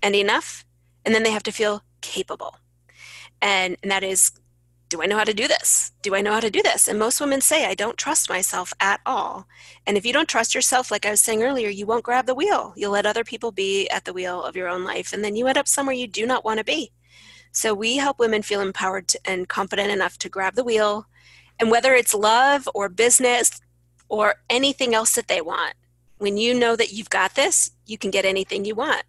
and 0.02 0.16
enough 0.16 0.66
and 1.06 1.14
then 1.14 1.24
they 1.24 1.32
have 1.32 1.44
to 1.44 1.52
feel 1.52 1.84
capable. 2.02 2.58
And, 3.42 3.78
and 3.82 3.92
that 3.92 4.04
is 4.04 4.32
do 4.94 5.02
I 5.02 5.08
know 5.08 5.18
how 5.18 5.24
to 5.24 5.34
do 5.34 5.48
this? 5.48 5.92
Do 6.04 6.14
I 6.14 6.22
know 6.22 6.34
how 6.34 6.40
to 6.40 6.52
do 6.52 6.62
this? 6.62 6.88
And 6.88 7.00
most 7.00 7.20
women 7.20 7.42
say, 7.42 7.66
I 7.66 7.74
don't 7.74 7.98
trust 7.98 8.30
myself 8.30 8.76
at 8.80 9.02
all. 9.08 9.48
And 9.88 9.98
if 9.98 10.06
you 10.06 10.14
don't 10.14 10.30
trust 10.30 10.54
yourself, 10.54 10.92
like 10.92 11.04
I 11.04 11.10
was 11.10 11.20
saying 11.20 11.42
earlier, 11.42 11.68
you 11.68 11.88
won't 11.88 12.04
grab 12.04 12.28
the 12.28 12.36
wheel. 12.36 12.74
You'll 12.78 12.92
let 12.92 13.08
other 13.08 13.24
people 13.24 13.52
be 13.52 13.90
at 13.90 14.06
the 14.06 14.14
wheel 14.14 14.44
of 14.44 14.56
your 14.56 14.68
own 14.68 14.84
life. 14.84 15.12
And 15.12 15.24
then 15.24 15.36
you 15.36 15.48
end 15.48 15.58
up 15.58 15.68
somewhere 15.68 15.96
you 15.96 16.06
do 16.06 16.28
not 16.28 16.46
want 16.46 16.60
to 16.60 16.64
be. 16.64 16.92
So 17.52 17.74
we 17.74 17.98
help 17.98 18.20
women 18.20 18.44
feel 18.44 18.62
empowered 18.62 19.12
and 19.26 19.50
confident 19.50 19.90
enough 19.90 20.20
to 20.20 20.30
grab 20.30 20.54
the 20.54 20.64
wheel. 20.64 21.08
And 21.60 21.72
whether 21.72 21.96
it's 21.96 22.14
love 22.14 22.70
or 22.76 22.88
business 22.88 23.62
or 24.10 24.36
anything 24.48 24.94
else 24.94 25.16
that 25.16 25.28
they 25.28 25.42
want, 25.42 25.74
when 26.20 26.38
you 26.38 26.54
know 26.54 26.76
that 26.76 26.94
you've 26.94 27.10
got 27.10 27.34
this, 27.34 27.72
you 27.88 27.98
can 27.98 28.12
get 28.12 28.26
anything 28.26 28.64
you 28.64 28.76
want 28.76 29.06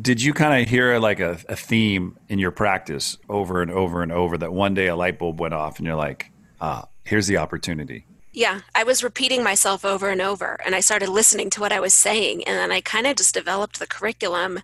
did 0.00 0.20
you 0.20 0.34
kind 0.34 0.62
of 0.62 0.68
hear 0.68 0.98
like 0.98 1.20
a, 1.20 1.38
a, 1.48 1.56
theme 1.56 2.18
in 2.28 2.38
your 2.38 2.50
practice 2.50 3.18
over 3.28 3.62
and 3.62 3.70
over 3.70 4.02
and 4.02 4.12
over 4.12 4.36
that 4.36 4.52
one 4.52 4.74
day 4.74 4.88
a 4.88 4.96
light 4.96 5.18
bulb 5.18 5.40
went 5.40 5.54
off 5.54 5.78
and 5.78 5.86
you're 5.86 5.96
like, 5.96 6.30
ah, 6.60 6.88
here's 7.04 7.26
the 7.26 7.36
opportunity? 7.36 8.04
Yeah, 8.32 8.60
I 8.74 8.84
was 8.84 9.02
repeating 9.02 9.42
myself 9.42 9.84
over 9.84 10.10
and 10.10 10.20
over, 10.20 10.60
and 10.66 10.74
I 10.74 10.80
started 10.80 11.08
listening 11.08 11.48
to 11.50 11.60
what 11.60 11.72
I 11.72 11.80
was 11.80 11.94
saying, 11.94 12.44
and 12.44 12.58
then 12.58 12.70
I 12.70 12.82
kind 12.82 13.06
of 13.06 13.16
just 13.16 13.32
developed 13.32 13.78
the 13.78 13.86
curriculum. 13.86 14.60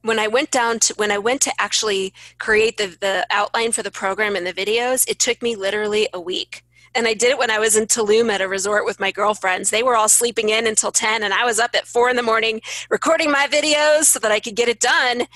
When 0.00 0.18
I 0.18 0.26
went 0.26 0.50
down 0.50 0.78
to 0.78 0.94
when 0.94 1.10
I 1.10 1.18
went 1.18 1.42
to 1.42 1.52
actually 1.58 2.14
create 2.38 2.78
the 2.78 2.96
the 2.98 3.26
outline 3.30 3.72
for 3.72 3.82
the 3.82 3.90
program 3.90 4.36
and 4.36 4.46
the 4.46 4.54
videos, 4.54 5.06
it 5.06 5.18
took 5.18 5.42
me 5.42 5.54
literally 5.54 6.08
a 6.14 6.20
week 6.20 6.64
And 6.94 7.06
I 7.06 7.14
did 7.14 7.30
it 7.30 7.38
when 7.38 7.50
I 7.50 7.58
was 7.58 7.76
in 7.76 7.86
Tulum 7.86 8.30
at 8.30 8.40
a 8.40 8.48
resort 8.48 8.84
with 8.84 9.00
my 9.00 9.10
girlfriends. 9.10 9.70
They 9.70 9.82
were 9.82 9.96
all 9.96 10.08
sleeping 10.08 10.48
in 10.48 10.66
until 10.66 10.90
10, 10.90 11.22
and 11.22 11.34
I 11.34 11.44
was 11.44 11.58
up 11.58 11.74
at 11.74 11.86
4 11.86 12.10
in 12.10 12.16
the 12.16 12.22
morning 12.22 12.60
recording 12.90 13.30
my 13.30 13.46
videos 13.46 14.04
so 14.04 14.18
that 14.20 14.32
I 14.32 14.40
could 14.40 14.56
get 14.56 14.68
it 14.68 14.80
done. 14.80 15.26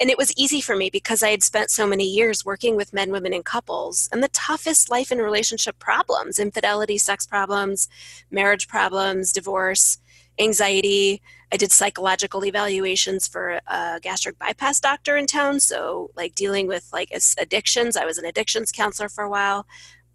And 0.00 0.10
it 0.10 0.18
was 0.18 0.32
easy 0.36 0.60
for 0.60 0.76
me 0.76 0.90
because 0.90 1.22
I 1.22 1.30
had 1.30 1.42
spent 1.42 1.70
so 1.70 1.86
many 1.86 2.04
years 2.04 2.44
working 2.44 2.76
with 2.76 2.92
men, 2.92 3.10
women, 3.10 3.32
and 3.32 3.44
couples. 3.44 4.08
And 4.12 4.22
the 4.22 4.28
toughest 4.28 4.90
life 4.90 5.10
and 5.10 5.20
relationship 5.20 5.78
problems 5.78 6.38
infidelity, 6.38 6.98
sex 6.98 7.26
problems, 7.26 7.88
marriage 8.30 8.68
problems, 8.68 9.32
divorce, 9.32 9.98
anxiety. 10.38 11.22
I 11.52 11.56
did 11.56 11.70
psychological 11.70 12.44
evaluations 12.44 13.28
for 13.28 13.60
a 13.66 14.00
gastric 14.02 14.38
bypass 14.38 14.80
doctor 14.80 15.16
in 15.16 15.26
town. 15.26 15.60
So, 15.60 16.10
like 16.16 16.34
dealing 16.34 16.66
with 16.66 16.88
like 16.92 17.12
addictions, 17.38 17.96
I 17.96 18.04
was 18.04 18.18
an 18.18 18.26
addictions 18.26 18.72
counselor 18.72 19.08
for 19.08 19.22
a 19.24 19.30
while 19.30 19.66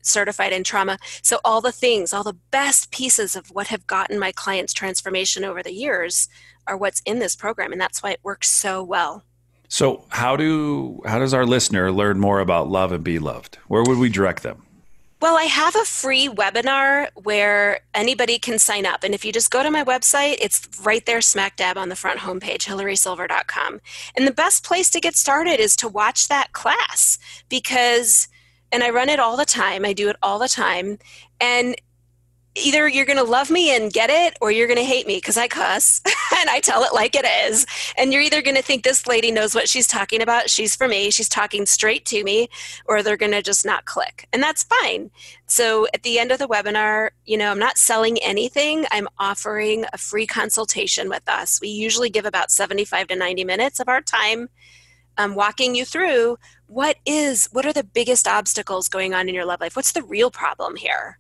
certified 0.02 0.54
in 0.54 0.64
trauma. 0.64 0.98
So, 1.22 1.40
all 1.44 1.62
the 1.62 1.72
things, 1.72 2.14
all 2.14 2.24
the 2.24 2.38
best 2.52 2.92
pieces 2.92 3.36
of 3.36 3.52
what 3.52 3.68
have 3.68 3.88
gotten 3.88 4.20
my 4.20 4.32
clients 4.32 4.74
transformation 4.74 5.44
over 5.44 5.62
the 5.64 5.74
years 5.74 6.28
are 6.68 6.78
what's 6.78 7.02
in 7.06 7.20
this 7.20 7.36
program. 7.36 7.72
And 7.72 7.82
that's 7.82 8.04
why 8.04 8.12
it 8.12 8.20
works 8.24 8.50
so 8.50 8.84
well. 8.84 9.24
So, 9.68 10.06
how 10.10 10.36
do 10.36 11.02
how 11.06 11.20
does 11.20 11.34
our 11.34 11.46
listener 11.46 11.92
learn 11.92 12.20
more 12.20 12.40
about 12.40 12.70
love 12.70 12.92
and 12.92 13.04
be 13.04 13.20
loved? 13.20 13.58
Where 13.68 13.84
would 13.84 13.98
we 13.98 14.10
direct 14.10 14.44
them? 14.44 14.64
Well, 15.22 15.38
I 15.38 15.44
have 15.44 15.76
a 15.76 15.86
free 15.86 16.28
webinar 16.28 17.10
where 17.14 17.82
anybody 17.94 18.40
can 18.40 18.58
sign 18.58 18.88
up. 18.88 19.04
And 19.04 19.14
if 19.14 19.24
you 19.24 19.32
just 19.32 19.52
go 19.52 19.62
to 19.62 19.70
my 19.70 19.84
website, 19.84 20.38
it's 20.42 20.68
right 20.84 21.06
there, 21.06 21.22
smack 21.22 21.58
dab 21.58 21.78
on 21.78 21.90
the 21.90 21.96
front 21.96 22.22
homepage, 22.22 22.66
hilarysilver.com. 22.66 23.82
And 24.18 24.28
the 24.28 24.32
best 24.32 24.66
place 24.66 24.90
to 24.90 25.00
get 25.00 25.16
started 25.16 25.60
is 25.60 25.76
to 25.76 25.88
watch 25.88 26.28
that 26.28 26.54
class 26.54 27.20
because 27.50 28.30
and 28.72 28.84
I 28.84 28.90
run 28.90 29.10
it 29.10 29.20
all 29.20 29.38
the 29.38 29.46
time. 29.46 29.86
I 29.86 29.94
do 29.94 30.10
it 30.10 30.16
all 30.22 30.40
the 30.40 30.48
time. 30.48 30.98
And 31.40 31.76
either 32.56 32.88
you're 32.88 33.06
going 33.06 33.18
to 33.18 33.24
love 33.24 33.50
me 33.50 33.74
and 33.76 33.94
get 33.94 34.10
it 34.10 34.38
or 34.42 34.52
you're 34.52 34.68
going 34.68 34.78
to 34.78 34.84
hate 34.84 35.08
me 35.08 35.16
because 35.16 35.38
I 35.38 35.48
cuss 35.48 36.02
and 36.38 36.50
I 36.50 36.60
tell 36.60 36.84
it 36.84 36.94
like 36.94 37.16
it 37.16 37.26
is. 37.26 37.66
And 37.98 38.12
you're 38.12 38.22
either 38.22 38.42
going 38.42 38.58
to 38.58 38.62
think 38.62 38.84
this 38.84 39.08
lady 39.08 39.32
knows 39.32 39.56
what 39.56 39.70
she's 39.70 39.88
talking 39.88 40.22
about, 40.22 40.50
she's 40.50 40.76
for 40.76 40.88
me, 40.88 41.12
she's 41.12 41.30
talking 41.30 41.66
straight 41.66 42.06
to 42.08 42.24
me, 42.24 42.50
or 42.86 43.02
they're 43.02 43.16
going 43.16 43.32
to 43.32 43.42
just 43.42 43.66
not 43.66 43.86
click. 43.86 44.28
And 44.34 44.44
that's 44.44 44.64
fine. 44.64 45.12
So 45.48 45.88
at 45.94 46.04
the 46.04 46.20
end 46.20 46.32
of 46.32 46.40
the 46.40 46.48
webinar, 46.48 47.12
you 47.26 47.38
know, 47.38 47.52
I'm 47.52 47.60
not 47.60 47.78
selling 47.78 48.18
anything. 48.20 48.86
I'm 48.92 49.08
offering 49.18 49.86
a 49.94 49.98
free 49.98 50.28
consultation 50.28 51.08
with 51.08 51.28
us. 51.30 51.62
We 51.62 51.70
usually 51.70 52.10
give 52.10 52.26
about 52.26 52.52
75 52.52 53.08
to 53.08 53.16
90 53.16 53.46
minutes 53.46 53.80
of 53.80 53.88
our 53.88 54.02
time 54.02 54.50
um, 55.18 55.36
walking 55.36 55.76
you 55.76 55.86
through 55.86 56.38
what 56.72 56.96
is 57.06 57.50
what 57.52 57.66
are 57.66 57.74
the 57.74 57.84
biggest 57.84 58.26
obstacles 58.26 58.88
going 58.88 59.14
on 59.14 59.28
in 59.28 59.36
your 59.36 59.44
love 59.44 59.60
life? 59.60 59.76
What's 59.76 59.92
the 59.92 60.04
real 60.04 60.32
problem 60.32 60.78
here? 60.78 61.20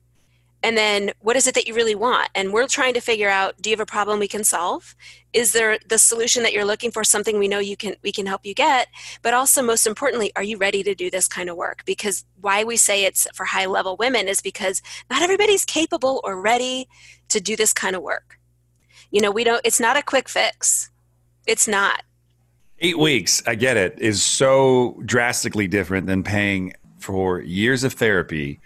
And 0.63 0.77
then 0.77 1.11
what 1.19 1.35
is 1.35 1.45
it 1.45 1.55
that 1.55 1.67
you 1.67 1.73
really 1.73 1.95
want? 1.95 2.29
And 2.33 2.53
we're 2.53 2.69
trying 2.69 2.93
to 2.93 3.01
figure 3.01 3.27
out 3.27 3.61
do 3.61 3.69
you 3.69 3.73
have 3.73 3.81
a 3.81 3.85
problem 3.85 4.17
we 4.17 4.29
can 4.29 4.45
solve? 4.45 4.95
Is 5.33 5.51
there 5.51 5.77
the 5.89 5.97
solution 5.97 6.43
that 6.43 6.53
you're 6.53 6.63
looking 6.63 6.89
for 6.89 7.03
something 7.03 7.37
we 7.37 7.49
know 7.49 7.59
you 7.59 7.75
can 7.75 7.95
we 8.01 8.13
can 8.13 8.27
help 8.27 8.45
you 8.45 8.53
get? 8.53 8.87
But 9.23 9.33
also 9.33 9.61
most 9.61 9.85
importantly 9.85 10.31
are 10.37 10.43
you 10.43 10.55
ready 10.55 10.83
to 10.83 10.95
do 10.95 11.11
this 11.11 11.27
kind 11.27 11.49
of 11.49 11.57
work? 11.57 11.83
Because 11.85 12.23
why 12.39 12.63
we 12.63 12.77
say 12.77 13.03
it's 13.03 13.27
for 13.33 13.47
high 13.47 13.65
level 13.65 13.97
women 13.97 14.29
is 14.29 14.41
because 14.41 14.81
not 15.09 15.21
everybody's 15.21 15.65
capable 15.65 16.21
or 16.23 16.39
ready 16.39 16.87
to 17.27 17.41
do 17.41 17.57
this 17.57 17.73
kind 17.73 17.97
of 17.97 18.01
work. 18.01 18.39
You 19.09 19.19
know 19.19 19.31
we 19.31 19.43
don't 19.43 19.59
it's 19.65 19.81
not 19.81 19.97
a 19.97 20.01
quick 20.01 20.29
fix. 20.29 20.91
It's 21.45 21.67
not 21.67 22.03
Eight 22.83 22.97
weeks, 22.97 23.43
I 23.45 23.53
get 23.53 23.77
it, 23.77 23.99
is 23.99 24.23
so 24.23 24.99
drastically 25.05 25.67
different 25.67 26.07
than 26.07 26.23
paying 26.23 26.73
for 26.97 27.39
years 27.39 27.83
of 27.83 27.93
therapy 27.93 28.59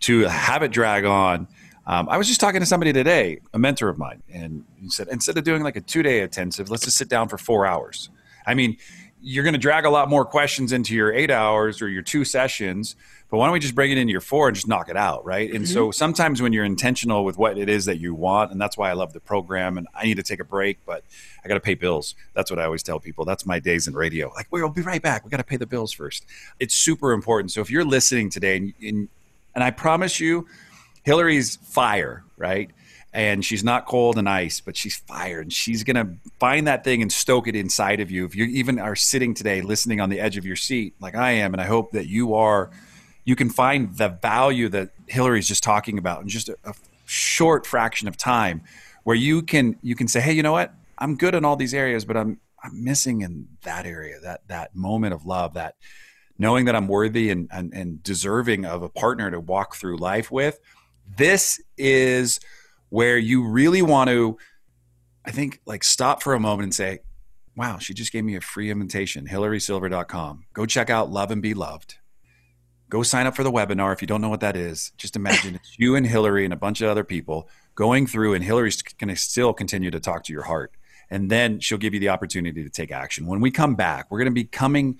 to 0.00 0.22
have 0.22 0.64
it 0.64 0.72
drag 0.72 1.04
on. 1.04 1.46
Um, 1.86 2.08
I 2.08 2.18
was 2.18 2.26
just 2.26 2.40
talking 2.40 2.58
to 2.58 2.66
somebody 2.66 2.92
today, 2.92 3.38
a 3.54 3.60
mentor 3.60 3.88
of 3.88 3.96
mine, 3.96 4.24
and 4.28 4.64
he 4.74 4.90
said 4.90 5.06
instead 5.06 5.38
of 5.38 5.44
doing 5.44 5.62
like 5.62 5.76
a 5.76 5.80
two 5.80 6.02
day 6.02 6.20
intensive, 6.20 6.68
let's 6.68 6.82
just 6.82 6.96
sit 6.96 7.08
down 7.08 7.28
for 7.28 7.38
four 7.38 7.64
hours. 7.64 8.10
I 8.44 8.54
mean, 8.54 8.76
you're 9.22 9.44
going 9.44 9.54
to 9.54 9.60
drag 9.60 9.84
a 9.84 9.90
lot 9.90 10.10
more 10.10 10.24
questions 10.24 10.72
into 10.72 10.92
your 10.92 11.12
eight 11.12 11.30
hours 11.30 11.80
or 11.80 11.88
your 11.88 12.02
two 12.02 12.24
sessions 12.24 12.96
but 13.30 13.38
why 13.38 13.46
don't 13.46 13.52
we 13.52 13.60
just 13.60 13.74
bring 13.74 13.90
it 13.90 13.98
into 13.98 14.10
your 14.10 14.20
four 14.20 14.48
and 14.48 14.54
just 14.54 14.68
knock 14.68 14.88
it 14.88 14.96
out 14.96 15.24
right? 15.24 15.50
And 15.50 15.64
mm-hmm. 15.64 15.72
so 15.72 15.90
sometimes 15.90 16.42
when 16.42 16.52
you're 16.52 16.64
intentional 16.64 17.24
with 17.24 17.38
what 17.38 17.58
it 17.58 17.68
is 17.68 17.84
that 17.84 17.98
you 17.98 18.14
want 18.14 18.52
and 18.52 18.60
that's 18.60 18.76
why 18.76 18.90
i 18.90 18.92
love 18.92 19.12
the 19.12 19.20
program 19.20 19.78
and 19.78 19.86
i 19.94 20.04
need 20.04 20.16
to 20.16 20.22
take 20.22 20.40
a 20.40 20.44
break 20.44 20.78
but 20.86 21.04
i 21.44 21.48
got 21.48 21.54
to 21.54 21.60
pay 21.60 21.74
bills. 21.74 22.14
That's 22.34 22.50
what 22.50 22.58
i 22.58 22.64
always 22.64 22.82
tell 22.82 23.00
people. 23.00 23.24
That's 23.24 23.46
my 23.46 23.60
days 23.60 23.88
in 23.88 23.94
radio. 23.94 24.32
Like 24.34 24.48
we'll 24.50 24.68
be 24.68 24.82
right 24.82 25.02
back. 25.02 25.24
We 25.24 25.30
got 25.30 25.38
to 25.38 25.44
pay 25.44 25.56
the 25.56 25.66
bills 25.66 25.92
first. 25.92 26.24
It's 26.58 26.74
super 26.74 27.12
important. 27.12 27.52
So 27.52 27.60
if 27.60 27.70
you're 27.70 27.84
listening 27.84 28.30
today 28.30 28.56
and, 28.56 28.74
and, 28.82 29.08
and 29.54 29.64
i 29.64 29.70
promise 29.70 30.20
you 30.20 30.46
Hilary's 31.04 31.56
fire 31.56 32.24
right? 32.40 32.70
And 33.12 33.44
she's 33.44 33.62
not 33.62 33.86
cold 33.86 34.18
and 34.18 34.28
ice, 34.28 34.60
but 34.60 34.76
she's 34.76 34.96
fire, 34.96 35.40
and 35.40 35.52
she's 35.52 35.84
gonna 35.84 36.14
find 36.38 36.66
that 36.66 36.84
thing 36.84 37.02
and 37.02 37.12
stoke 37.12 37.46
it 37.46 37.54
inside 37.54 38.00
of 38.00 38.10
you. 38.10 38.24
If 38.24 38.34
you 38.34 38.46
even 38.46 38.78
are 38.78 38.96
sitting 38.96 39.34
today 39.34 39.60
listening 39.60 40.00
on 40.00 40.10
the 40.10 40.20
edge 40.20 40.36
of 40.36 40.46
your 40.46 40.56
seat, 40.56 40.94
like 41.00 41.14
I 41.14 41.32
am, 41.32 41.52
and 41.52 41.60
I 41.60 41.66
hope 41.66 41.92
that 41.92 42.06
you 42.06 42.34
are, 42.34 42.70
you 43.30 43.36
can 43.36 43.48
find 43.48 43.96
the 43.96 44.08
value 44.08 44.68
that 44.70 44.90
Hilary's 45.06 45.46
just 45.46 45.62
talking 45.62 45.98
about 45.98 46.22
in 46.22 46.28
just 46.28 46.48
a, 46.48 46.56
a 46.64 46.74
short 47.06 47.64
fraction 47.64 48.08
of 48.08 48.16
time, 48.16 48.62
where 49.04 49.14
you 49.14 49.40
can 49.40 49.78
you 49.82 49.94
can 49.94 50.08
say, 50.08 50.20
hey, 50.20 50.32
you 50.32 50.42
know 50.42 50.50
what? 50.50 50.74
I'm 50.98 51.14
good 51.14 51.36
in 51.36 51.44
all 51.44 51.54
these 51.54 51.72
areas, 51.72 52.04
but 52.04 52.16
I'm 52.16 52.40
I'm 52.60 52.82
missing 52.82 53.20
in 53.20 53.46
that 53.62 53.86
area, 53.86 54.18
that 54.24 54.40
that 54.48 54.74
moment 54.74 55.14
of 55.14 55.26
love, 55.26 55.54
that 55.54 55.76
knowing 56.38 56.64
that 56.64 56.74
I'm 56.74 56.88
worthy 56.88 57.30
and, 57.30 57.48
and, 57.52 57.72
and 57.72 58.02
deserving 58.02 58.64
of 58.64 58.82
a 58.82 58.88
partner 58.88 59.30
to 59.30 59.38
walk 59.38 59.76
through 59.76 59.98
life 59.98 60.32
with. 60.32 60.58
This 61.16 61.62
is 61.78 62.40
where 62.88 63.16
you 63.16 63.46
really 63.46 63.82
want 63.82 64.10
to, 64.10 64.38
I 65.24 65.30
think, 65.30 65.60
like 65.66 65.84
stop 65.84 66.20
for 66.20 66.34
a 66.34 66.40
moment 66.40 66.64
and 66.64 66.74
say, 66.74 67.00
wow, 67.54 67.78
she 67.78 67.94
just 67.94 68.10
gave 68.10 68.24
me 68.24 68.34
a 68.34 68.40
free 68.40 68.70
invitation, 68.70 69.28
hilarysilver.com 69.28 70.46
Go 70.52 70.66
check 70.66 70.90
out 70.90 71.10
Love 71.10 71.30
and 71.30 71.42
Be 71.42 71.54
Loved. 71.54 71.99
Go 72.90 73.04
sign 73.04 73.28
up 73.28 73.36
for 73.36 73.44
the 73.44 73.52
webinar 73.52 73.92
if 73.92 74.02
you 74.02 74.08
don't 74.08 74.20
know 74.20 74.28
what 74.28 74.40
that 74.40 74.56
is. 74.56 74.90
Just 74.98 75.14
imagine 75.14 75.54
it's 75.54 75.78
you 75.78 75.94
and 75.94 76.04
Hilary 76.04 76.44
and 76.44 76.52
a 76.52 76.56
bunch 76.56 76.80
of 76.80 76.88
other 76.88 77.04
people 77.04 77.48
going 77.76 78.08
through, 78.08 78.34
and 78.34 78.42
Hilary's 78.42 78.82
going 78.82 79.08
to 79.08 79.16
still 79.16 79.52
continue 79.52 79.92
to 79.92 80.00
talk 80.00 80.24
to 80.24 80.32
your 80.32 80.42
heart. 80.42 80.72
And 81.08 81.30
then 81.30 81.60
she'll 81.60 81.78
give 81.78 81.94
you 81.94 82.00
the 82.00 82.08
opportunity 82.08 82.64
to 82.64 82.68
take 82.68 82.90
action. 82.90 83.26
When 83.26 83.40
we 83.40 83.52
come 83.52 83.76
back, 83.76 84.10
we're 84.10 84.18
going 84.18 84.26
to 84.26 84.32
be 84.32 84.44
coming 84.44 84.98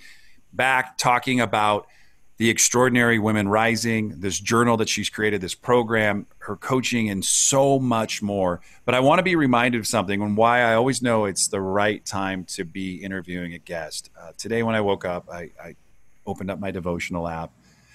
back 0.53 0.99
talking 0.99 1.41
about 1.41 1.89
the 2.37 2.49
Extraordinary 2.49 3.19
Women 3.19 3.49
Rising, 3.49 4.21
this 4.21 4.39
journal 4.39 4.77
that 4.77 4.89
she's 4.89 5.11
created, 5.11 5.41
this 5.41 5.57
program, 5.57 6.27
her 6.39 6.57
coaching, 6.57 7.11
and 7.11 7.25
so 7.25 7.81
much 7.81 8.23
more. 8.23 8.61
But 8.85 8.95
I 8.95 9.01
want 9.01 9.19
to 9.19 9.25
be 9.25 9.35
reminded 9.35 9.79
of 9.81 9.87
something 9.87 10.23
and 10.23 10.37
why 10.37 10.61
I 10.61 10.75
always 10.75 11.03
know 11.03 11.25
it's 11.25 11.49
the 11.49 11.61
right 11.61 12.05
time 12.07 12.45
to 12.45 12.65
be 12.65 13.03
interviewing 13.03 13.53
a 13.55 13.59
guest. 13.59 14.11
Uh, 14.19 14.31
today, 14.39 14.63
when 14.63 14.77
I 14.77 14.81
woke 14.81 15.05
up, 15.05 15.29
I, 15.29 15.51
I 15.63 15.75
opened 16.25 16.51
up 16.51 16.61
my 16.61 16.71
devotional 16.71 17.27
app 17.29 17.53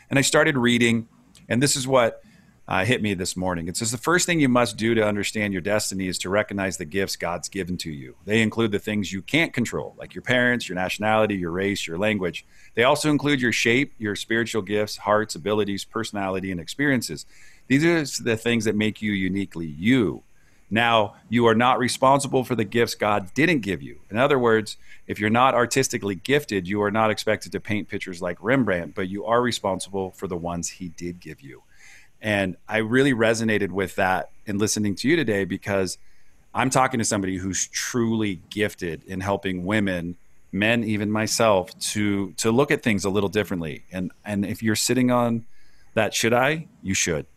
and 0.09 0.19
I 0.19 0.21
started 0.21 0.57
reading. 0.57 1.07
And 1.47 1.61
this 1.61 1.75
is 1.75 1.87
what 1.87 2.23
uh, 2.67 2.83
hit 2.83 3.01
me 3.01 3.13
this 3.13 3.37
morning. 3.37 3.67
It 3.67 3.77
says 3.77 3.91
the 3.91 3.97
first 3.97 4.25
thing 4.25 4.39
you 4.39 4.49
must 4.49 4.77
do 4.77 4.95
to 4.95 5.05
understand 5.05 5.53
your 5.53 5.61
destiny 5.61 6.07
is 6.07 6.17
to 6.19 6.29
recognize 6.29 6.77
the 6.77 6.85
gifts 6.85 7.15
God's 7.15 7.47
given 7.47 7.77
to 7.77 7.91
you. 7.91 8.15
They 8.25 8.41
include 8.41 8.71
the 8.71 8.79
things 8.79 9.13
you 9.13 9.21
can't 9.21 9.53
control, 9.53 9.95
like 9.97 10.15
your 10.15 10.23
parents, 10.23 10.67
your 10.67 10.75
nationality, 10.75 11.35
your 11.35 11.51
race, 11.51 11.85
your 11.85 11.97
language. 11.97 12.45
They 12.73 12.83
also 12.83 13.09
include 13.09 13.39
your 13.39 13.51
shape, 13.51 13.93
your 13.99 14.15
spiritual 14.15 14.63
gifts, 14.63 14.97
hearts, 14.97 15.35
abilities, 15.35 15.85
personality, 15.85 16.51
and 16.51 16.59
experiences. 16.59 17.25
These 17.67 17.85
are 17.85 18.23
the 18.23 18.37
things 18.37 18.65
that 18.65 18.75
make 18.75 19.01
you 19.01 19.11
uniquely 19.11 19.67
you. 19.67 20.23
Now, 20.69 21.15
you 21.29 21.45
are 21.47 21.55
not 21.55 21.77
responsible 21.77 22.43
for 22.43 22.55
the 22.55 22.63
gifts 22.63 22.95
God 22.95 23.33
didn't 23.33 23.59
give 23.59 23.81
you. 23.81 23.99
In 24.09 24.17
other 24.17 24.39
words, 24.39 24.77
if 25.07 25.19
you're 25.19 25.29
not 25.29 25.53
artistically 25.53 26.15
gifted, 26.15 26.67
you 26.67 26.81
are 26.81 26.91
not 26.91 27.11
expected 27.11 27.51
to 27.51 27.59
paint 27.59 27.87
pictures 27.87 28.21
like 28.21 28.37
Rembrandt, 28.41 28.95
but 28.95 29.07
you 29.07 29.25
are 29.25 29.41
responsible 29.41 30.11
for 30.11 30.27
the 30.27 30.35
ones 30.35 30.69
He 30.69 30.89
did 30.89 31.19
give 31.19 31.41
you. 31.41 31.61
And 32.21 32.57
I 32.67 32.77
really 32.77 33.13
resonated 33.13 33.69
with 33.69 33.95
that 33.95 34.31
in 34.47 34.57
listening 34.57 34.95
to 34.95 35.07
you 35.07 35.15
today 35.15 35.45
because 35.45 35.99
I'm 36.55 36.69
talking 36.69 36.97
to 36.97 37.05
somebody 37.05 37.37
who's 37.37 37.67
truly 37.67 38.41
gifted 38.49 39.03
in 39.03 39.19
helping 39.19 39.65
women, 39.65 40.15
men, 40.51 40.83
even 40.83 41.11
myself, 41.11 41.77
to 41.91 42.31
to 42.37 42.49
look 42.49 42.71
at 42.71 42.81
things 42.81 43.05
a 43.05 43.09
little 43.09 43.29
differently. 43.29 43.83
And 43.91 44.11
and 44.23 44.45
if 44.45 44.63
you're 44.63 44.75
sitting 44.75 45.11
on 45.11 45.45
that, 45.93 46.13
should 46.13 46.33
I? 46.33 46.67
You 46.81 46.93
should. 46.93 47.27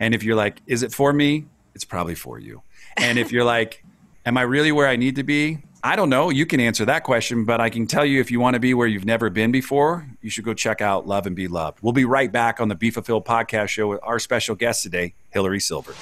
And 0.00 0.14
if 0.14 0.22
you're 0.24 0.36
like, 0.36 0.60
is 0.66 0.82
it 0.82 0.92
for 0.92 1.12
me? 1.12 1.46
It's 1.76 1.84
probably 1.84 2.14
for 2.14 2.38
you. 2.38 2.62
And 2.96 3.18
if 3.18 3.30
you're 3.30 3.44
like, 3.44 3.84
am 4.24 4.38
I 4.38 4.42
really 4.42 4.72
where 4.72 4.88
I 4.88 4.96
need 4.96 5.16
to 5.16 5.22
be? 5.22 5.58
I 5.84 5.94
don't 5.94 6.08
know. 6.08 6.30
You 6.30 6.46
can 6.46 6.58
answer 6.58 6.86
that 6.86 7.04
question, 7.04 7.44
but 7.44 7.60
I 7.60 7.68
can 7.68 7.86
tell 7.86 8.02
you 8.02 8.18
if 8.18 8.30
you 8.30 8.40
want 8.40 8.54
to 8.54 8.60
be 8.60 8.72
where 8.72 8.86
you've 8.86 9.04
never 9.04 9.28
been 9.28 9.52
before, 9.52 10.08
you 10.22 10.30
should 10.30 10.46
go 10.46 10.54
check 10.54 10.80
out 10.80 11.06
Love 11.06 11.26
and 11.26 11.36
Be 11.36 11.48
Loved. 11.48 11.80
We'll 11.82 11.92
be 11.92 12.06
right 12.06 12.32
back 12.32 12.62
on 12.62 12.68
the 12.68 12.74
Be 12.74 12.90
Fulfilled 12.90 13.26
podcast 13.26 13.68
show 13.68 13.88
with 13.88 14.00
our 14.02 14.18
special 14.18 14.54
guest 14.54 14.84
today, 14.84 15.12
Hilary 15.28 15.60
Silver. 15.60 15.94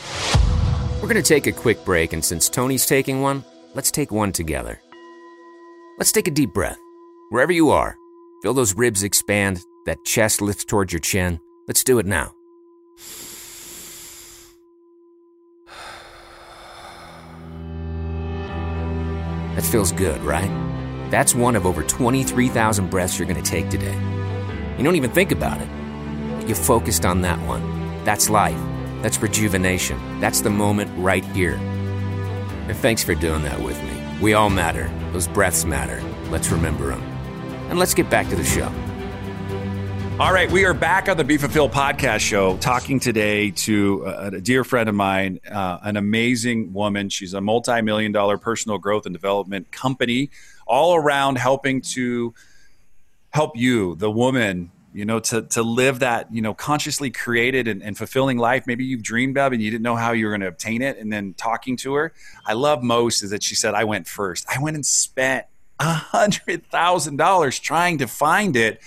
We're 1.02 1.08
going 1.08 1.20
to 1.20 1.22
take 1.22 1.48
a 1.48 1.52
quick 1.52 1.84
break, 1.84 2.12
and 2.12 2.24
since 2.24 2.48
Tony's 2.48 2.86
taking 2.86 3.20
one, 3.20 3.42
let's 3.74 3.90
take 3.90 4.12
one 4.12 4.30
together. 4.30 4.80
Let's 5.98 6.12
take 6.12 6.28
a 6.28 6.30
deep 6.30 6.54
breath. 6.54 6.78
Wherever 7.30 7.50
you 7.50 7.70
are, 7.70 7.96
feel 8.44 8.54
those 8.54 8.76
ribs 8.76 9.02
expand, 9.02 9.58
that 9.86 10.04
chest 10.04 10.40
lift 10.40 10.68
towards 10.68 10.92
your 10.92 11.00
chin. 11.00 11.40
Let's 11.66 11.82
do 11.82 11.98
it 11.98 12.06
now. 12.06 12.32
Feels 19.74 19.90
good, 19.90 20.22
right? 20.22 20.52
That's 21.10 21.34
one 21.34 21.56
of 21.56 21.66
over 21.66 21.82
23,000 21.82 22.88
breaths 22.88 23.18
you're 23.18 23.26
going 23.26 23.42
to 23.42 23.50
take 23.50 23.70
today. 23.70 23.98
You 24.78 24.84
don't 24.84 24.94
even 24.94 25.10
think 25.10 25.32
about 25.32 25.60
it. 25.60 26.48
You 26.48 26.54
focused 26.54 27.04
on 27.04 27.22
that 27.22 27.40
one. 27.44 28.04
That's 28.04 28.30
life. 28.30 28.56
That's 29.02 29.20
rejuvenation. 29.20 30.20
That's 30.20 30.42
the 30.42 30.50
moment 30.50 30.92
right 30.96 31.24
here. 31.24 31.56
And 31.56 32.76
thanks 32.76 33.02
for 33.02 33.16
doing 33.16 33.42
that 33.42 33.60
with 33.60 33.82
me. 33.82 34.00
We 34.20 34.34
all 34.34 34.48
matter. 34.48 34.92
Those 35.10 35.26
breaths 35.26 35.64
matter. 35.64 36.00
Let's 36.30 36.50
remember 36.50 36.90
them. 36.90 37.02
And 37.68 37.76
let's 37.76 37.94
get 37.94 38.08
back 38.08 38.28
to 38.28 38.36
the 38.36 38.44
show. 38.44 38.72
All 40.20 40.32
right, 40.32 40.48
we 40.48 40.64
are 40.64 40.74
back 40.74 41.08
on 41.08 41.16
the 41.16 41.24
Be 41.24 41.36
Fulfilled 41.38 41.72
podcast 41.72 42.20
show, 42.20 42.56
talking 42.58 43.00
today 43.00 43.50
to 43.50 44.04
a, 44.06 44.26
a 44.28 44.40
dear 44.40 44.62
friend 44.62 44.88
of 44.88 44.94
mine, 44.94 45.40
uh, 45.50 45.78
an 45.82 45.96
amazing 45.96 46.72
woman. 46.72 47.08
She's 47.08 47.34
a 47.34 47.40
multi-million 47.40 48.12
dollar 48.12 48.38
personal 48.38 48.78
growth 48.78 49.06
and 49.06 49.12
development 49.12 49.72
company, 49.72 50.30
all 50.68 50.94
around 50.94 51.38
helping 51.38 51.80
to 51.80 52.32
help 53.30 53.56
you, 53.56 53.96
the 53.96 54.08
woman, 54.08 54.70
you 54.92 55.04
know, 55.04 55.18
to 55.18 55.42
to 55.42 55.64
live 55.64 55.98
that 55.98 56.32
you 56.32 56.42
know 56.42 56.54
consciously 56.54 57.10
created 57.10 57.66
and, 57.66 57.82
and 57.82 57.98
fulfilling 57.98 58.38
life. 58.38 58.68
Maybe 58.68 58.84
you've 58.84 59.02
dreamed 59.02 59.36
of 59.36 59.52
and 59.52 59.60
you 59.60 59.68
didn't 59.68 59.82
know 59.82 59.96
how 59.96 60.12
you 60.12 60.26
were 60.26 60.30
going 60.30 60.42
to 60.42 60.46
obtain 60.46 60.80
it. 60.80 60.96
And 60.96 61.12
then 61.12 61.34
talking 61.34 61.76
to 61.78 61.94
her, 61.94 62.12
I 62.46 62.52
love 62.52 62.84
most 62.84 63.24
is 63.24 63.30
that 63.30 63.42
she 63.42 63.56
said, 63.56 63.74
"I 63.74 63.82
went 63.82 64.06
first. 64.06 64.46
I 64.48 64.62
went 64.62 64.76
and 64.76 64.86
spent 64.86 65.46
a 65.80 65.92
hundred 65.92 66.70
thousand 66.70 67.16
dollars 67.16 67.58
trying 67.58 67.98
to 67.98 68.06
find 68.06 68.54
it." 68.54 68.80